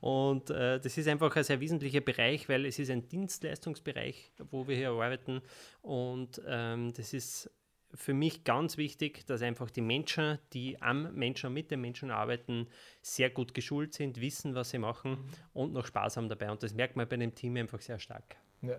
und 0.00 0.50
äh, 0.50 0.80
das 0.80 0.96
ist 0.96 1.08
einfach 1.08 1.34
ein 1.36 1.44
sehr 1.44 1.60
wesentlicher 1.60 2.00
Bereich, 2.00 2.48
weil 2.48 2.64
es 2.64 2.78
ist 2.78 2.90
ein 2.90 3.06
Dienstleistungsbereich, 3.08 4.32
wo 4.50 4.66
wir 4.66 4.76
hier 4.76 4.90
arbeiten 4.90 5.42
und 5.82 6.40
ähm, 6.46 6.92
das 6.94 7.12
ist 7.12 7.50
für 7.94 8.14
mich 8.14 8.44
ganz 8.44 8.76
wichtig, 8.76 9.26
dass 9.26 9.42
einfach 9.42 9.70
die 9.70 9.80
Menschen, 9.80 10.38
die 10.52 10.80
am 10.82 11.14
Menschen, 11.14 11.52
mit 11.52 11.70
den 11.70 11.80
Menschen 11.80 12.10
arbeiten, 12.10 12.68
sehr 13.02 13.30
gut 13.30 13.54
geschult 13.54 13.94
sind, 13.94 14.20
wissen, 14.20 14.54
was 14.54 14.70
sie 14.70 14.78
machen 14.78 15.12
mhm. 15.12 15.28
und 15.54 15.72
noch 15.72 15.86
Spaß 15.86 16.16
haben 16.16 16.28
dabei. 16.28 16.50
Und 16.50 16.62
das 16.62 16.74
merkt 16.74 16.96
man 16.96 17.08
bei 17.08 17.16
dem 17.16 17.34
Team 17.34 17.56
einfach 17.56 17.80
sehr 17.80 17.98
stark. 17.98 18.36
Ja. 18.62 18.78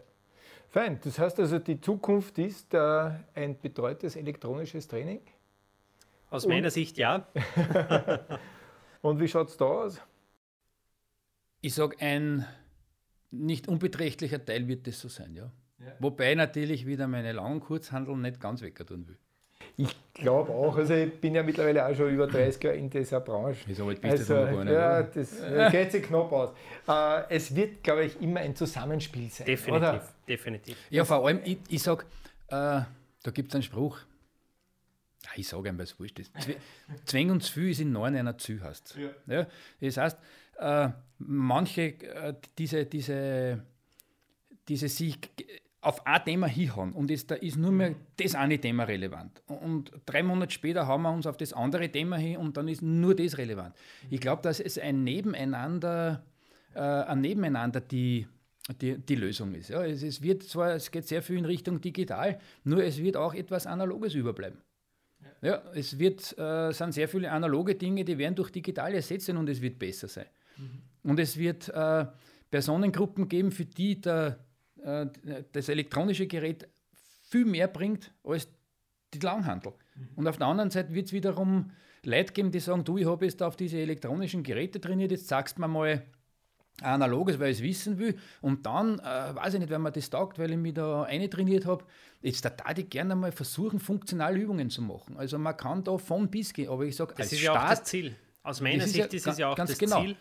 Fein, 0.69 0.99
das 1.03 1.17
heißt 1.17 1.39
also, 1.39 1.57
die 1.57 1.81
Zukunft 1.81 2.37
ist 2.37 2.73
äh, 2.75 3.11
ein 3.33 3.59
betreutes 3.59 4.15
elektronisches 4.15 4.87
Training? 4.87 5.21
Aus 6.29 6.45
und, 6.45 6.51
meiner 6.51 6.69
Sicht 6.69 6.97
ja. 6.99 7.27
und 9.01 9.19
wie 9.19 9.27
schaut 9.27 9.49
es 9.49 9.57
da 9.57 9.65
aus? 9.65 10.01
Ich 11.61 11.73
sage, 11.73 11.97
ein 11.99 12.45
nicht 13.31 13.67
unbeträchtlicher 13.67 14.43
Teil 14.43 14.67
wird 14.67 14.85
das 14.85 14.99
so 14.99 15.07
sein, 15.07 15.35
ja. 15.35 15.51
Wobei 15.99 16.35
natürlich 16.35 16.85
wieder 16.85 17.07
meine 17.07 17.31
Lang- 17.31 17.53
und 17.53 17.59
Kurzhandel 17.61 18.15
nicht 18.17 18.39
ganz 18.39 18.61
wegtun 18.61 19.07
will. 19.07 19.17
Ich 19.77 19.95
glaube 20.13 20.51
auch. 20.51 20.75
Also 20.75 20.93
ich 20.93 21.21
bin 21.21 21.35
ja 21.35 21.43
mittlerweile 21.43 21.85
auch 21.85 21.95
schon 21.95 22.13
über 22.13 22.27
30 22.27 22.61
Jahre 22.61 22.75
in 22.75 22.89
dieser 22.89 23.21
Branche. 23.21 23.61
Wieso 23.65 23.87
alt 23.87 24.01
bist 24.01 24.11
also, 24.11 24.33
du 24.33 24.51
gar 24.51 24.63
nicht? 24.65 24.73
Ja, 24.73 25.03
das 25.03 25.71
geht 25.71 25.91
sich 25.93 26.03
knapp 26.03 26.31
aus. 26.33 26.49
Äh, 26.85 27.35
es 27.35 27.55
wird, 27.55 27.81
glaube 27.81 28.03
ich, 28.03 28.21
immer 28.21 28.41
ein 28.41 28.55
Zusammenspiel 28.55 29.29
sein. 29.29 29.47
Definitiv, 29.47 29.87
oder? 29.87 30.03
definitiv. 30.27 30.77
Ja, 30.89 31.05
vor 31.05 31.25
allem, 31.25 31.39
ich, 31.45 31.59
ich 31.69 31.81
sage, 31.81 32.03
äh, 32.47 32.51
da 32.51 33.31
gibt 33.33 33.49
es 33.49 33.55
einen 33.55 33.63
Spruch. 33.63 33.99
Ich 35.35 35.47
sage 35.47 35.69
einem, 35.69 35.79
was 35.79 35.97
wurscht 35.97 36.19
ist. 36.19 36.33
Zwäng 37.05 37.29
uns 37.29 37.47
viel 37.47 37.69
ist 37.69 37.79
in 37.79 37.93
neun 37.93 38.15
einer 38.15 38.37
Zü 38.37 38.59
hast. 38.61 38.97
Ja. 38.97 39.09
ja. 39.33 39.47
Das 39.79 39.95
heißt, 39.95 40.17
äh, 40.59 40.89
manche, 41.19 41.81
äh, 41.81 42.33
diese, 42.57 42.85
diese, 42.85 43.63
diese 44.67 44.89
sich 44.89 45.19
auf 45.81 46.05
ein 46.05 46.23
Thema 46.25 46.47
hinhauen 46.47 46.91
und 46.91 47.09
es, 47.09 47.25
da 47.25 47.35
ist 47.35 47.57
nur 47.57 47.71
mehr 47.71 47.95
das 48.17 48.35
eine 48.35 48.59
Thema 48.59 48.83
relevant. 48.83 49.41
Und 49.47 49.91
drei 50.05 50.23
Monate 50.23 50.51
später 50.51 50.87
haben 50.87 51.03
wir 51.03 51.11
uns 51.11 51.25
auf 51.25 51.37
das 51.37 51.53
andere 51.53 51.89
Thema 51.89 52.17
hin 52.17 52.37
und 52.37 52.57
dann 52.57 52.67
ist 52.67 52.81
nur 52.81 53.15
das 53.15 53.37
relevant. 53.37 53.75
Ich 54.09 54.19
glaube, 54.19 54.41
dass 54.41 54.59
es 54.59 54.77
ein 54.77 55.03
Nebeneinander, 55.03 56.23
äh, 56.73 56.79
ein 56.79 57.21
Nebeneinander 57.21 57.79
die, 57.79 58.27
die, 58.81 58.97
die 58.97 59.15
Lösung 59.15 59.55
ist. 59.55 59.69
Ja, 59.69 59.85
es, 59.85 60.03
es, 60.03 60.21
wird 60.21 60.43
zwar, 60.43 60.73
es 60.73 60.91
geht 60.91 61.07
sehr 61.07 61.21
viel 61.21 61.37
in 61.37 61.45
Richtung 61.45 61.79
digital, 61.79 62.39
nur 62.65 62.83
es 62.83 63.01
wird 63.01 63.15
auch 63.15 63.33
etwas 63.33 63.65
Analoges 63.65 64.15
überbleiben. 64.15 64.61
Ja, 65.41 65.61
es 65.73 65.97
wird, 65.97 66.37
äh, 66.37 66.73
sind 66.73 66.93
sehr 66.93 67.07
viele 67.07 67.31
analoge 67.31 67.75
Dinge, 67.75 68.03
die 68.03 68.17
werden 68.17 68.35
durch 68.35 68.51
digital 68.51 68.93
ersetzt 68.93 69.29
und 69.29 69.47
es 69.47 69.61
wird 69.61 69.79
besser 69.79 70.09
sein. 70.09 70.25
Mhm. 70.57 71.09
Und 71.09 71.19
es 71.19 71.37
wird 71.37 71.69
äh, 71.69 72.05
Personengruppen 72.51 73.29
geben, 73.29 73.51
für 73.51 73.65
die 73.65 74.01
der 74.01 74.39
äh, 74.83 75.07
das 75.51 75.69
elektronische 75.69 76.27
Gerät 76.27 76.67
viel 77.29 77.45
mehr 77.45 77.67
bringt 77.67 78.11
als 78.23 78.47
die 79.13 79.19
Langhandel. 79.19 79.73
Mhm. 79.95 80.07
Und 80.15 80.27
auf 80.27 80.37
der 80.37 80.47
anderen 80.47 80.71
Seite 80.71 80.93
wird 80.93 81.07
es 81.07 81.13
wiederum 81.13 81.71
Leute 82.03 82.33
geben, 82.33 82.51
die 82.51 82.59
sagen, 82.59 82.83
du, 82.83 82.97
ich 82.97 83.05
habe 83.05 83.25
jetzt 83.25 83.41
auf 83.43 83.55
diese 83.55 83.77
elektronischen 83.77 84.43
Geräte 84.43 84.79
trainiert, 84.79 85.11
jetzt 85.11 85.27
sagst 85.27 85.57
du 85.57 85.61
mir 85.61 85.67
mal 85.67 86.03
analoges, 86.81 87.39
weil 87.39 87.51
ich 87.51 87.57
es 87.57 87.63
wissen 87.63 87.99
will. 87.99 88.17
Und 88.41 88.65
dann, 88.65 88.99
äh, 88.99 89.35
weiß 89.35 89.55
ich 89.55 89.59
nicht, 89.59 89.69
wenn 89.69 89.81
man 89.81 89.93
das 89.93 90.09
taugt, 90.09 90.39
weil 90.39 90.51
ich 90.51 90.57
mich 90.57 90.73
da 90.73 91.03
eine 91.03 91.29
trainiert 91.29 91.65
habe, 91.65 91.83
jetzt 92.21 92.45
da 92.45 92.51
ich 92.75 92.89
gerne 92.89 93.15
mal 93.15 93.31
versuchen, 93.31 93.79
funktionale 93.79 94.39
Übungen 94.39 94.69
zu 94.69 94.81
machen. 94.81 95.17
Also 95.17 95.37
man 95.37 95.57
kann 95.57 95.83
da 95.83 95.97
von 95.97 96.29
bis 96.29 96.53
gehen, 96.53 96.69
aber 96.69 96.83
ich 96.83 96.95
sage, 96.95 97.15
als 97.17 97.31
ist 97.31 97.39
Start, 97.39 97.55
ja 97.55 97.63
auch 97.63 97.69
das 97.69 97.83
Ziel. 97.83 98.15
Aus 98.43 98.61
meiner 98.61 98.87
Sicht 98.87 99.13
ist, 99.13 99.13
ja, 99.13 99.17
ist 99.17 99.27
es 99.27 99.37
ja 99.37 99.49
auch 99.49 99.55
das 99.55 99.77
genau. 99.77 100.01
Ziel, 100.01 100.15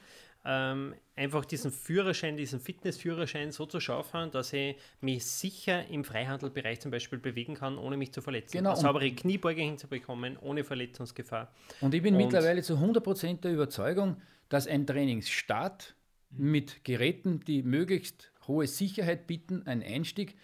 ähm, 0.50 0.94
einfach 1.14 1.44
diesen 1.44 1.70
Führerschein, 1.70 2.38
diesen 2.38 2.58
Fitnessführerschein 2.58 3.52
so 3.52 3.66
zu 3.66 3.80
schaffen, 3.80 4.30
dass 4.30 4.54
ich 4.54 4.76
mich 5.02 5.26
sicher 5.26 5.86
im 5.88 6.04
Freihandelbereich 6.04 6.80
zum 6.80 6.90
Beispiel 6.90 7.18
bewegen 7.18 7.54
kann, 7.54 7.76
ohne 7.76 7.98
mich 7.98 8.12
zu 8.12 8.22
verletzen. 8.22 8.56
Genau. 8.56 8.70
Eine 8.70 8.80
saubere 8.80 9.10
Kniebeuge 9.10 9.60
hinzubekommen, 9.60 10.38
ohne 10.38 10.64
Verletzungsgefahr. 10.64 11.52
Und 11.82 11.94
ich 11.94 12.02
bin 12.02 12.14
und 12.14 12.22
mittlerweile 12.22 12.62
zu 12.62 12.76
100% 12.76 13.42
der 13.42 13.52
Überzeugung, 13.52 14.16
dass 14.48 14.66
ein 14.66 14.86
Trainingsstart 14.86 15.94
mit 16.30 16.82
Geräten, 16.82 17.40
die 17.40 17.62
möglichst 17.62 18.32
hohe 18.46 18.66
Sicherheit 18.66 19.26
bieten, 19.26 19.66
ein 19.66 19.82
Einstieg 19.82 20.34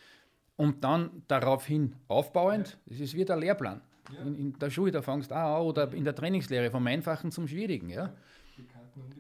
und 0.57 0.85
dann 0.85 1.23
daraufhin 1.29 1.97
aufbauend, 2.09 2.77
das 2.85 3.01
ist 3.01 3.15
wie 3.15 3.25
der 3.25 3.37
Lehrplan. 3.37 3.81
In, 4.23 4.35
in, 4.35 4.59
der 4.59 4.69
Schule, 4.69 4.93
da 4.93 5.01
fangst 5.01 5.31
du 5.31 5.35
auch 5.35 5.61
an, 5.61 5.67
oder 5.67 5.93
in 5.95 6.05
der 6.05 6.15
Trainingslehre 6.15 6.71
vom 6.71 6.87
Einfachen 6.87 7.31
zum 7.31 7.49
Schwierigen. 7.49 7.89
Ja? 7.89 8.13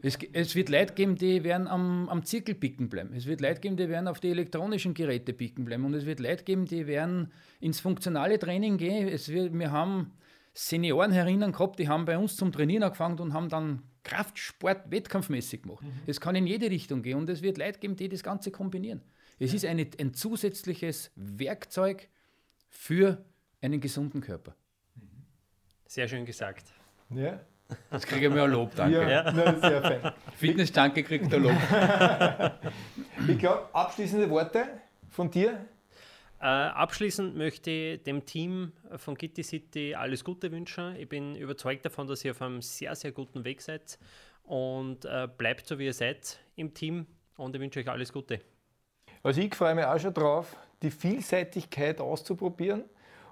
Es, 0.02 0.18
es, 0.32 0.54
wird 0.54 0.68
Leute 0.68 0.94
geben, 0.94 1.16
die 1.16 1.44
werden 1.44 1.66
am, 1.66 2.08
am 2.08 2.24
Zirkel 2.24 2.54
picken 2.54 2.88
bleiben. 2.88 3.12
Es 3.14 3.26
wird 3.26 3.40
Leute 3.40 3.60
geben, 3.60 3.76
die 3.76 3.88
werden 3.88 4.06
auf 4.06 4.20
die 4.20 4.30
elektronischen 4.30 4.94
Geräte 4.94 5.32
picken 5.32 5.64
bleiben. 5.64 5.84
Und 5.84 5.94
es 5.94 6.06
wird 6.06 6.20
Leute 6.20 6.44
geben, 6.44 6.66
die 6.66 6.86
werden 6.86 7.32
ins 7.60 7.80
funktionale 7.80 8.38
Training 8.38 8.76
gehen. 8.76 9.08
Es 9.08 9.28
wird, 9.28 9.58
wir 9.58 9.72
haben 9.72 10.12
Senioren 10.52 11.10
herinnen 11.10 11.52
gehabt, 11.52 11.78
die 11.78 11.88
haben 11.88 12.04
bei 12.04 12.16
uns 12.16 12.36
zum 12.36 12.52
Trainieren 12.52 12.84
angefangen 12.84 13.18
und 13.18 13.32
haben 13.32 13.48
dann 13.48 13.82
Kraftsport 14.04 14.90
wettkampfmäßig 14.90 15.62
gemacht. 15.62 15.82
Mhm. 15.82 15.92
Es 16.06 16.20
kann 16.20 16.36
in 16.36 16.46
jede 16.46 16.70
Richtung 16.70 17.02
gehen 17.02 17.18
und 17.18 17.28
es 17.28 17.42
wird 17.42 17.58
Leute 17.58 17.80
geben, 17.80 17.96
die 17.96 18.08
das 18.08 18.22
Ganze 18.22 18.50
kombinieren. 18.50 19.02
Es 19.38 19.50
ja. 19.50 19.56
ist 19.56 19.64
eine, 19.64 19.88
ein 19.98 20.14
zusätzliches 20.14 21.10
Werkzeug 21.16 22.08
für 22.68 23.24
einen 23.60 23.80
gesunden 23.80 24.20
Körper. 24.20 24.54
Sehr 25.86 26.06
schön 26.06 26.24
gesagt. 26.24 26.72
Ja. 27.10 27.40
Jetzt 27.90 28.06
kriege 28.06 28.26
ich 28.26 28.32
mir 28.32 28.42
ein 28.42 28.50
Lob, 28.50 28.74
danke. 28.74 29.02
Ja, 29.02 29.32
ja. 29.32 29.60
sehr 29.60 29.82
fein. 29.82 30.12
Fitness-Danke 30.36 31.02
kriegt 31.02 31.32
der 31.32 31.38
Lob. 31.38 31.52
ich 33.28 33.38
glaube, 33.38 33.68
abschließende 33.72 34.28
Worte 34.28 34.66
von 35.08 35.30
dir? 35.30 35.64
Äh, 36.40 36.46
abschließend 36.46 37.36
möchte 37.36 37.70
ich 37.70 38.02
dem 38.02 38.26
Team 38.26 38.72
von 38.96 39.16
Kitty 39.16 39.42
City 39.42 39.94
alles 39.94 40.24
Gute 40.24 40.52
wünschen. 40.52 40.94
Ich 40.96 41.08
bin 41.08 41.36
überzeugt 41.36 41.86
davon, 41.86 42.06
dass 42.06 42.24
ihr 42.24 42.32
auf 42.32 42.42
einem 42.42 42.60
sehr, 42.60 42.94
sehr 42.96 43.12
guten 43.12 43.44
Weg 43.44 43.62
seid 43.62 43.98
und 44.42 45.06
äh, 45.06 45.26
bleibt 45.38 45.66
so, 45.66 45.78
wie 45.78 45.86
ihr 45.86 45.94
seid 45.94 46.38
im 46.56 46.74
Team 46.74 47.06
und 47.36 47.54
ich 47.54 47.60
wünsche 47.62 47.80
euch 47.80 47.88
alles 47.88 48.12
Gute. 48.12 48.40
Also 49.22 49.40
ich 49.40 49.54
freue 49.54 49.74
mich 49.74 49.86
auch 49.86 49.98
schon 49.98 50.12
drauf, 50.12 50.54
die 50.82 50.90
Vielseitigkeit 50.90 51.98
auszuprobieren 52.00 52.84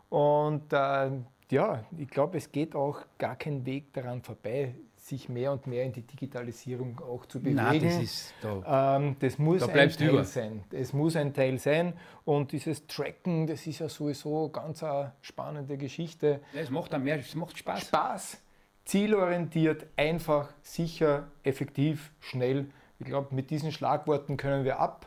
und 0.09 0.73
äh, 0.73 1.11
ja, 1.53 1.85
ich 1.99 2.09
glaube, 2.09 2.39
es 2.39 2.51
geht 2.51 2.75
auch 2.75 3.01
gar 3.19 3.37
kein 3.37 3.65
Weg 3.67 3.93
daran 3.93 4.23
vorbei, 4.23 4.75
sich 4.97 5.29
mehr 5.29 5.53
und 5.53 5.67
mehr 5.67 5.85
in 5.85 5.93
die 5.93 6.01
Digitalisierung 6.01 6.99
auch 7.01 7.27
zu 7.27 7.41
bewegen. 7.41 7.57
Nein, 7.57 7.83
das, 7.83 7.97
ist 7.97 8.35
da, 8.41 8.97
ähm, 8.97 9.17
das 9.19 9.39
muss 9.39 9.61
da 9.61 9.67
ein 9.67 9.91
Teil 9.91 10.09
über. 10.09 10.25
sein. 10.25 10.65
Es 10.71 10.95
muss 10.95 11.15
ein 11.15 11.35
Teil 11.35 11.59
sein. 11.59 11.93
Und 12.25 12.53
dieses 12.53 12.87
Tracken, 12.87 13.47
das 13.47 13.67
ist 13.67 13.81
ja 13.81 13.89
sowieso 13.91 14.49
ganz 14.49 14.83
eine 14.83 15.13
spannende 15.21 15.77
Geschichte. 15.77 16.41
Ja, 16.55 16.61
es 16.61 16.71
macht 16.71 16.99
mehr, 16.99 17.19
es 17.19 17.35
macht 17.35 17.59
Spaß. 17.59 17.83
Spaß, 17.83 18.39
zielorientiert, 18.87 19.87
einfach, 19.97 20.55
sicher, 20.63 21.29
effektiv, 21.43 22.13
schnell. 22.21 22.71
Ich 22.99 23.07
glaube, 23.07 23.35
mit 23.35 23.51
diesen 23.51 23.73
Schlagworten 23.73 24.39
können 24.39 24.65
wir 24.65 24.81
ab 24.81 25.07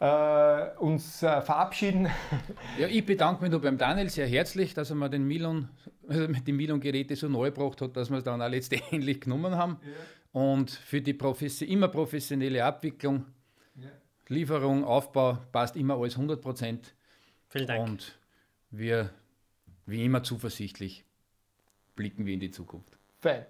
äh, 0.00 0.70
uns 0.78 1.22
äh, 1.22 1.42
verabschieden. 1.42 2.08
Ja, 2.78 2.88
ich 2.88 3.04
bedanke 3.04 3.42
mich 3.42 3.50
nur 3.50 3.60
beim 3.60 3.78
Daniel 3.78 4.08
sehr 4.08 4.26
herzlich, 4.26 4.74
dass 4.74 4.90
er 4.90 4.96
mir 4.96 5.10
den 5.10 5.26
Milon, 5.26 5.68
also 6.08 6.26
die 6.26 6.52
Milon-Geräte 6.52 7.14
so 7.14 7.28
neu 7.28 7.50
gebracht 7.50 7.80
hat, 7.82 7.96
dass 7.96 8.10
wir 8.10 8.18
es 8.18 8.24
dann 8.24 8.40
auch 8.40 8.48
letztendlich 8.48 9.20
genommen 9.20 9.54
haben. 9.54 9.78
Ja. 9.82 10.40
Und 10.40 10.70
für 10.70 11.00
die 11.00 11.12
Profes 11.12 11.60
immer 11.62 11.88
professionelle 11.88 12.64
Abwicklung, 12.64 13.26
ja. 13.76 13.90
Lieferung, 14.28 14.84
Aufbau, 14.84 15.38
passt 15.52 15.76
immer 15.76 15.96
alles 15.96 16.14
100 16.14 16.40
Prozent. 16.40 16.94
Vielen 17.48 17.66
Dank. 17.66 17.88
Und 17.88 18.18
wir, 18.70 19.10
wie 19.86 20.04
immer 20.04 20.22
zuversichtlich, 20.22 21.04
blicken 21.94 22.24
wir 22.24 22.34
in 22.34 22.40
die 22.40 22.50
Zukunft. 22.50 22.96
Fein. 23.18 23.44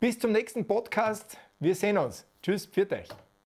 Bis 0.00 0.18
zum 0.18 0.32
nächsten 0.32 0.66
Podcast. 0.66 1.36
Wir 1.60 1.74
sehen 1.74 1.98
uns. 1.98 2.26
Tschüss, 2.42 2.66
pfiat 2.66 2.92
euch. 2.92 3.08